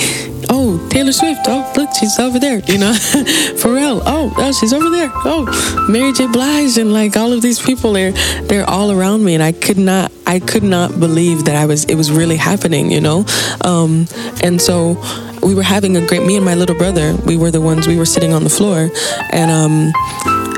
Oh, 0.50 0.88
Taylor 0.90 1.12
Swift, 1.12 1.42
oh 1.48 1.72
look, 1.76 1.90
she's 2.00 2.20
over 2.20 2.40
there, 2.40 2.60
you 2.60 2.78
know. 2.78 2.92
Pharrell, 3.62 4.02
oh, 4.06 4.34
oh 4.38 4.52
she's 4.52 4.74
over 4.74 4.90
there. 4.90 5.10
Oh, 5.14 5.88
Mary 5.90 6.14
J. 6.14 6.28
Blige 6.28 6.78
and 6.78 6.94
like 6.94 7.18
all 7.18 7.34
of 7.34 7.42
these 7.42 7.62
people 7.62 7.94
they're 7.94 8.12
they're 8.44 8.70
all 8.70 8.92
around 8.92 9.24
me 9.24 9.34
and 9.34 9.44
I 9.44 9.52
could 9.52 9.78
not 9.78 10.12
I 10.26 10.40
could 10.40 10.64
not 10.64 11.00
believe 11.00 11.46
that 11.46 11.56
I 11.56 11.66
was 11.66 11.86
it 11.86 11.96
was 11.96 12.12
really 12.12 12.38
happening, 12.38 12.92
you 12.92 13.02
know. 13.02 13.26
Um 13.62 14.08
and 14.44 14.62
so 14.62 15.02
we 15.42 15.54
were 15.56 15.64
having 15.64 15.98
a 15.98 16.06
great 16.06 16.24
me 16.24 16.36
and 16.36 16.46
my 16.46 16.56
little 16.56 16.78
brother, 16.78 17.16
we 17.26 17.38
were 17.38 17.52
the 17.52 17.62
ones 17.62 17.88
we 17.88 17.98
were 17.98 18.06
sitting 18.06 18.34
on 18.34 18.44
the 18.44 18.50
floor 18.50 18.90
and 19.32 19.52
um 19.52 19.94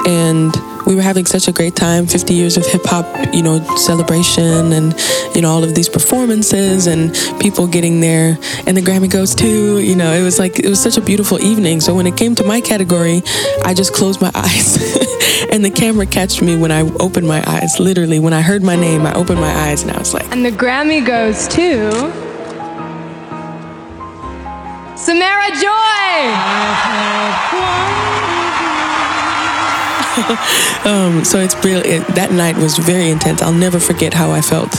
and 0.08 0.54
we 0.86 0.96
were 0.96 1.02
having 1.02 1.26
such 1.26 1.48
a 1.48 1.52
great 1.52 1.76
time 1.76 2.06
50 2.08 2.34
years 2.34 2.58
of 2.58 2.66
hip 2.66 2.82
hop 2.86 3.06
you 3.34 3.42
know 3.42 3.60
celebration 3.76 4.72
and 4.74 4.96
you 5.36 5.42
know 5.42 5.50
all 5.50 5.64
of 5.64 5.76
these 5.76 5.90
performances 5.90 6.88
and 6.88 7.14
people 7.40 7.68
getting 7.68 8.00
there 8.02 8.38
and 8.68 8.78
the 8.78 8.82
grammy 8.82 9.10
goes 9.10 9.34
too 9.36 9.80
you 9.80 9.96
know 9.96 10.14
it 10.14 10.24
was 10.24 10.40
like 10.40 10.60
it 10.60 10.70
was 10.70 10.82
such 10.82 10.98
a 10.98 11.02
beautiful 11.02 11.40
evening. 11.42 11.82
So 11.82 11.94
when 11.96 12.08
it 12.08 12.16
came 12.18 12.36
to 12.36 12.44
my 12.44 12.62
category 12.62 13.22
i 13.64 13.74
just 13.74 13.94
closed 13.94 14.22
my 14.22 14.32
eyes 14.36 14.78
and 15.52 15.64
the 15.64 15.72
camera 15.72 16.06
catched 16.06 16.42
me 16.42 16.56
when 16.56 16.72
i 16.72 16.82
opened 17.00 17.28
my 17.28 17.44
eyes 17.48 17.80
literally. 17.80 18.20
When 18.20 18.34
i 18.34 18.42
heard 18.42 18.64
my 18.64 18.76
name 18.76 19.06
i 19.06 19.14
opened 19.14 19.40
my 19.42 19.54
eyes 19.54 19.84
and 19.84 19.92
i 19.92 19.98
was 20.00 20.14
like 20.14 20.30
And 20.32 20.46
the 20.46 20.52
Grammy 20.52 21.06
goes 21.06 21.48
to 21.50 21.92
Samara 24.98 25.50
Joy. 25.62 27.45
um, 30.86 31.24
so 31.24 31.40
it's 31.40 31.56
really 31.66 31.88
it, 31.90 32.08
that 32.16 32.32
night 32.32 32.58
was 32.58 32.78
very 32.78 33.10
intense. 33.10 33.42
I'll 33.42 33.54
never 33.54 33.80
forget 33.80 34.14
how 34.14 34.32
i 34.32 34.42
felt 34.42 34.74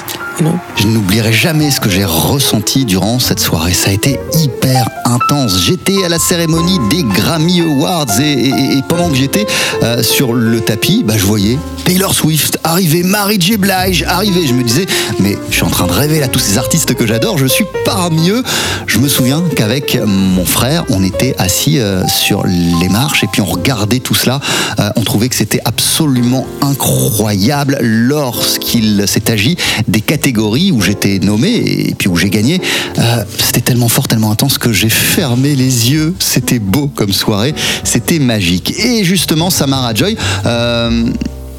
Je 0.76 0.86
n'oublierai 0.88 1.32
jamais 1.32 1.70
ce 1.70 1.80
que 1.80 1.88
j'ai 1.88 2.04
ressenti 2.04 2.84
durant 2.84 3.18
cette 3.18 3.40
soirée. 3.40 3.72
Ça 3.72 3.88
a 3.88 3.92
été 3.92 4.18
hyper 4.34 4.86
intense. 5.06 5.62
J'étais 5.62 6.04
à 6.04 6.10
la 6.10 6.18
cérémonie 6.18 6.78
des 6.90 7.02
Grammy 7.04 7.62
Awards 7.62 8.20
et 8.20 8.82
pendant 8.86 9.08
que 9.08 9.16
j'étais 9.16 9.46
euh, 9.82 10.02
sur 10.02 10.34
le 10.34 10.60
tapis, 10.60 11.02
bah, 11.04 11.14
je 11.16 11.24
voyais 11.24 11.58
Taylor 11.86 12.12
Swift 12.12 12.58
arriver, 12.64 13.02
Mary 13.02 13.38
J. 13.40 13.56
Blige 13.56 14.02
arriver. 14.02 14.46
Je 14.46 14.52
me 14.52 14.62
disais, 14.62 14.86
mais 15.20 15.38
je 15.48 15.54
suis 15.54 15.64
en 15.64 15.70
train 15.70 15.86
de 15.86 15.92
rêver 15.92 16.20
là, 16.20 16.28
tous 16.28 16.40
ces 16.40 16.58
artistes 16.58 16.94
que 16.94 17.06
j'adore, 17.06 17.38
je 17.38 17.46
suis 17.46 17.64
parmi 17.84 18.28
eux. 18.30 18.42
Je 18.86 18.98
me 18.98 19.08
souviens 19.08 19.42
qu'avec 19.54 19.98
mon 20.04 20.44
frère, 20.44 20.84
on 20.90 21.02
était 21.02 21.34
assis 21.38 21.78
euh, 21.78 22.06
sur 22.08 22.44
les 22.44 22.88
marches 22.88 23.24
et 23.24 23.26
puis 23.26 23.40
on 23.40 23.46
regardait 23.46 24.00
tout 24.00 24.14
cela. 24.14 24.40
Euh, 24.80 24.90
on 24.96 25.02
trouvait 25.02 25.28
que 25.28 25.36
c'était 25.36 25.60
absolument 25.64 26.46
incroyable 26.60 27.78
lorsqu'il 27.80 29.04
s'est 29.06 29.30
agi 29.30 29.56
des 29.88 30.00
catégories 30.00 30.25
où 30.34 30.80
j'étais 30.80 31.18
nommé 31.20 31.54
et 31.54 31.94
puis 31.96 32.08
où 32.08 32.16
j'ai 32.16 32.30
gagné. 32.30 32.60
Euh, 32.98 33.24
c'était 33.38 33.60
tellement 33.60 33.88
fort, 33.88 34.08
tellement 34.08 34.30
intense 34.30 34.58
que 34.58 34.72
j'ai 34.72 34.88
fermé 34.88 35.54
les 35.54 35.92
yeux. 35.92 36.14
C'était 36.18 36.58
beau 36.58 36.88
comme 36.88 37.12
soirée, 37.12 37.54
c'était 37.84 38.18
magique. 38.18 38.74
Et 38.78 39.04
justement, 39.04 39.50
Samara 39.50 39.94
Joy, 39.94 40.16
euh, 40.46 41.04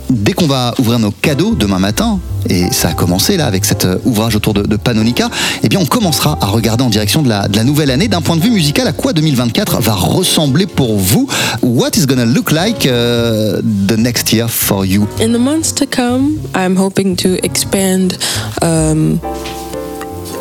dès 0.09 0.33
qu'on 0.33 0.47
va 0.47 0.73
ouvrir 0.79 0.99
nos 0.99 1.11
cadeaux 1.11 1.55
demain 1.55 1.79
matin, 1.79 2.19
et 2.49 2.71
ça 2.71 2.89
a 2.89 2.93
commencé 2.93 3.37
là 3.37 3.45
avec 3.45 3.65
cet 3.65 3.85
euh, 3.85 3.97
ouvrage 4.05 4.35
autour 4.35 4.53
de, 4.53 4.75
Panonica, 4.77 5.29
eh 5.63 5.69
bien 5.69 5.79
on 5.79 5.85
commencera 5.85 6.37
à 6.41 6.45
regarder 6.45 6.83
en 6.83 6.89
direction 6.89 7.21
de 7.21 7.29
la, 7.29 7.47
nouvelle 7.63 7.91
année. 7.91 8.07
D'un 8.07 8.21
point 8.21 8.35
de 8.35 8.41
vue 8.41 8.51
musical, 8.51 8.87
à 8.87 8.93
quoi 8.93 9.13
2024 9.13 9.81
va 9.81 9.93
ressembler 9.93 10.65
pour 10.65 10.97
vous? 10.97 11.27
What 11.61 11.91
is 11.97 12.05
gonna 12.05 12.25
look 12.25 12.51
like 12.51 12.85
uh, 12.85 13.59
the 13.87 13.97
next 13.97 14.31
year 14.31 14.47
for 14.47 14.85
you? 14.85 15.07
In 15.19 15.33
the 15.33 15.39
months 15.39 15.73
to 15.75 15.85
come, 15.85 16.39
I'm 16.55 16.77
hoping 16.77 17.15
to 17.17 17.35
expand 17.43 18.17
um, 18.61 19.19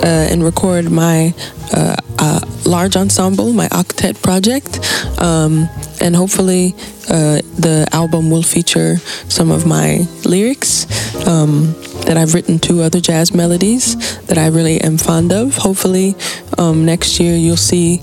uh, 0.03 0.31
and 0.31 0.43
record 0.45 0.91
my 0.91 1.35
uh, 1.73 1.97
uh, 2.19 2.41
large 2.65 2.97
ensemble, 2.97 3.53
my 3.53 3.69
octet 3.69 4.21
project, 4.23 4.81
um, 5.21 5.69
and 6.01 6.15
hopefully 6.17 6.75
uh, 7.09 7.41
the 7.59 7.87
album 7.93 8.31
will 8.31 8.43
feature 8.43 8.97
some 9.29 9.51
of 9.51 9.67
my 9.67 10.07
lyrics. 10.25 10.87
Um, 11.27 11.75
that 12.07 12.17
I've 12.17 12.35
written 12.35 12.61
to 12.61 12.83
other 12.83 13.01
jazz 13.01 13.35
melodies 13.35 13.97
that 14.27 14.39
I 14.39 14.47
really 14.47 14.81
am 14.81 14.97
fond 14.97 15.33
of. 15.33 15.57
Hopefully, 15.57 16.15
um, 16.57 16.85
next 16.85 17.19
year 17.19 17.37
you'll 17.37 17.57
see 17.57 18.01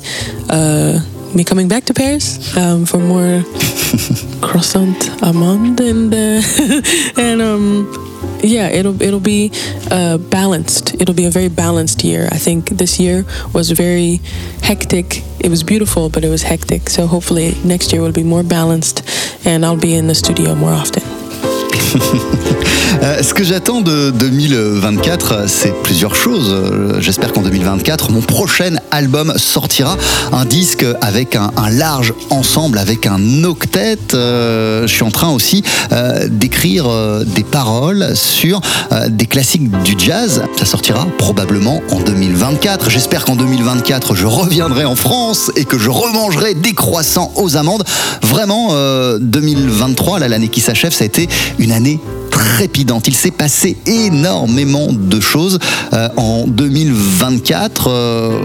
uh, 0.50 1.00
me 1.34 1.44
coming 1.44 1.68
back 1.68 1.86
to 1.86 1.94
Paris 1.94 2.56
um, 2.58 2.86
for 2.86 2.98
more 2.98 3.44
croissant 4.42 5.00
amande 5.22 5.80
and 5.80 6.14
uh, 6.14 7.22
and 7.22 7.42
um 7.42 8.13
yeah 8.44 8.68
it'll 8.68 9.02
it'll 9.02 9.20
be 9.20 9.52
uh, 9.90 10.18
balanced. 10.18 10.94
It'll 11.02 11.16
be 11.16 11.26
a 11.26 11.32
very 11.32 11.50
balanced 11.50 12.04
year. 12.04 12.28
I 12.32 12.38
think 12.38 12.70
this 12.70 13.00
year 13.00 13.26
was 13.54 13.72
very 13.72 14.20
hectic. 14.62 15.24
It 15.40 15.50
was 15.50 15.64
beautiful 15.64 16.10
but 16.10 16.24
it 16.24 16.30
was 16.30 16.44
hectic. 16.44 16.90
So 16.90 17.08
hopefully 17.08 17.56
next 17.64 17.92
year 17.92 18.02
will 18.02 18.12
be 18.12 18.24
more 18.24 18.44
balanced 18.44 19.04
and 19.46 19.66
i'll 19.66 19.78
be 19.78 19.94
in 19.96 20.08
the 20.08 20.16
studio 20.16 20.56
more 20.56 20.72
often 20.72 21.04
Euh, 23.02 23.24
ce 23.24 23.34
que 23.34 23.44
j'attends 23.44 23.82
de 23.82 24.12
2024, 24.12 25.32
euh, 25.32 25.44
c'est 25.48 25.74
plusieurs 25.84 26.16
choses. 26.16 26.56
J'espère 27.00 27.34
qu'en 27.34 27.42
2024, 27.42 28.12
mon 28.12 28.22
prochain 28.22 28.76
album 28.92 29.34
sortira. 29.38 29.98
Un 30.32 30.46
disque 30.46 30.86
avec 31.02 31.36
un, 31.36 31.52
large 31.72 32.14
ensemble, 32.30 32.78
avec 32.78 33.08
un 33.08 33.44
octet. 33.44 33.98
Euh, 34.14 34.88
je 34.88 34.94
suis 34.94 35.04
en 35.04 35.12
train 35.12 35.30
aussi 35.30 35.64
euh, 35.92 36.28
d'écrire 36.30 36.86
des 37.26 37.44
paroles 37.44 38.16
sur 38.16 38.62
des 39.10 39.26
classiques 39.26 39.70
du 39.84 39.96
jazz. 39.98 40.44
Ça 40.58 40.66
sortira 40.66 41.08
probablement 41.18 41.82
en 41.92 42.00
2024. 42.00 42.90
J'espère 42.90 43.26
qu'en 43.26 43.36
2024, 43.36 44.16
je 44.16 44.26
reviendrai 44.26 44.86
en 44.86 44.96
France 44.96 45.52
et 45.56 45.66
que 45.66 45.78
je 45.78 45.90
remangerai 45.90 46.54
des 46.54 46.74
croissants 46.74 47.32
aux 47.36 47.58
amandes. 47.58 47.84
Vraiment, 48.22 48.70
euh, 48.72 49.18
2023, 49.20 50.20
là, 50.20 50.28
l'année 50.28 50.48
qui 50.48 50.62
s'achève, 50.62 50.94
ça 50.94 51.04
a 51.04 51.08
été 51.08 51.28
une 51.60 51.72
année 51.72 52.00
trépidante. 52.34 53.08
Il 53.08 53.16
s'est 53.16 53.32
passé 53.32 53.78
énormément 53.86 54.88
de 54.92 55.20
choses 55.20 55.60
euh, 55.94 56.10
en 56.18 56.46
2024. 56.48 57.90
euh, 57.90 58.40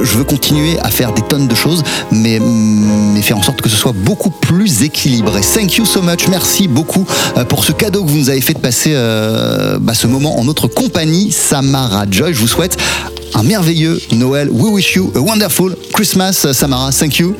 je 0.00 0.16
veux 0.16 0.24
continuer 0.24 0.78
à 0.80 0.90
faire 0.90 1.12
des 1.12 1.22
tonnes 1.22 1.48
de 1.48 1.54
choses, 1.54 1.82
mais, 2.12 2.40
faire 3.20 3.38
en 3.38 3.42
sorte 3.42 3.60
que 3.60 3.68
ce 3.68 3.76
soit 3.76 3.92
beaucoup 3.92 4.30
plus 4.30 4.82
équilibré. 4.82 5.40
Thank 5.40 5.76
you 5.76 5.84
so 5.84 6.02
much. 6.02 6.28
Merci 6.28 6.68
beaucoup 6.68 7.06
euh, 7.36 7.44
pour 7.44 7.64
ce 7.64 7.72
cadeau 7.72 8.04
que 8.04 8.10
vous 8.10 8.18
nous 8.18 8.30
avez 8.30 8.40
fait 8.40 8.54
de 8.54 8.58
passer 8.60 8.94
bah, 9.80 9.94
ce 9.94 10.06
moment 10.06 10.38
en 10.38 10.44
notre 10.44 10.68
compagnie, 10.68 11.30
Samara 11.32 12.04
Joy. 12.10 12.32
Je 12.32 12.38
vous 12.38 12.48
souhaite 12.48 12.76
un 13.34 13.42
merveilleux 13.42 14.00
Noël. 14.12 14.48
We 14.50 14.72
wish 14.72 14.94
you 14.94 15.12
a 15.16 15.20
wonderful 15.20 15.74
Christmas, 15.92 16.46
Samara. 16.52 16.90
Thank 16.92 17.18
you. 17.18 17.34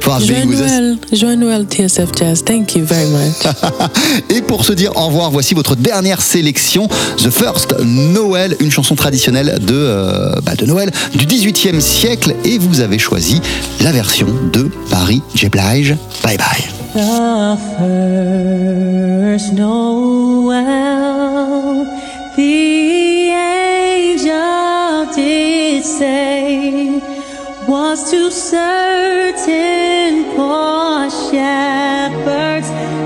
For 0.00 0.18
Joyeux 0.20 0.34
being 0.34 0.48
with 0.48 0.60
us. 0.60 0.70
Noël, 0.70 0.98
joyeux 1.12 1.36
Noël 1.36 1.66
TSF 1.68 2.10
Jazz. 2.16 2.42
Thank 2.44 2.74
you 2.74 2.84
very 2.84 3.08
much. 3.10 3.46
Et 4.30 4.40
pour 4.42 4.64
se 4.64 4.72
dire 4.72 4.92
au 4.96 5.06
revoir, 5.06 5.30
voici 5.30 5.54
votre 5.54 5.76
dernière 5.76 6.20
sélection, 6.22 6.88
The 7.18 7.30
First 7.30 7.74
Noël, 7.84 8.56
une 8.60 8.70
chanson 8.70 8.94
traditionnelle 8.94 9.58
de, 9.60 9.74
euh, 9.74 10.32
bah, 10.42 10.54
de 10.56 10.64
Noël 10.66 10.90
du 11.14 11.26
18e 11.26 11.80
siècle. 11.80 12.34
Et 12.44 12.58
vous 12.58 12.80
avez 12.80 12.98
choisi 12.98 13.40
la 13.80 13.92
version 13.92 14.26
de 14.52 14.70
Paris 14.90 15.22
J. 15.34 15.48
Blige. 15.48 15.96
Bye 16.22 16.36
bye. 16.36 16.64
The 16.94 17.56
first 17.78 19.52
Noel, 19.52 20.64
the 22.34 23.30
angel 23.30 25.06
did 25.14 25.84
say, 25.84 26.98
was 27.68 28.10
to 28.10 28.30
certain 28.30 30.24
poor 30.34 31.10
shepherds. 31.10 32.97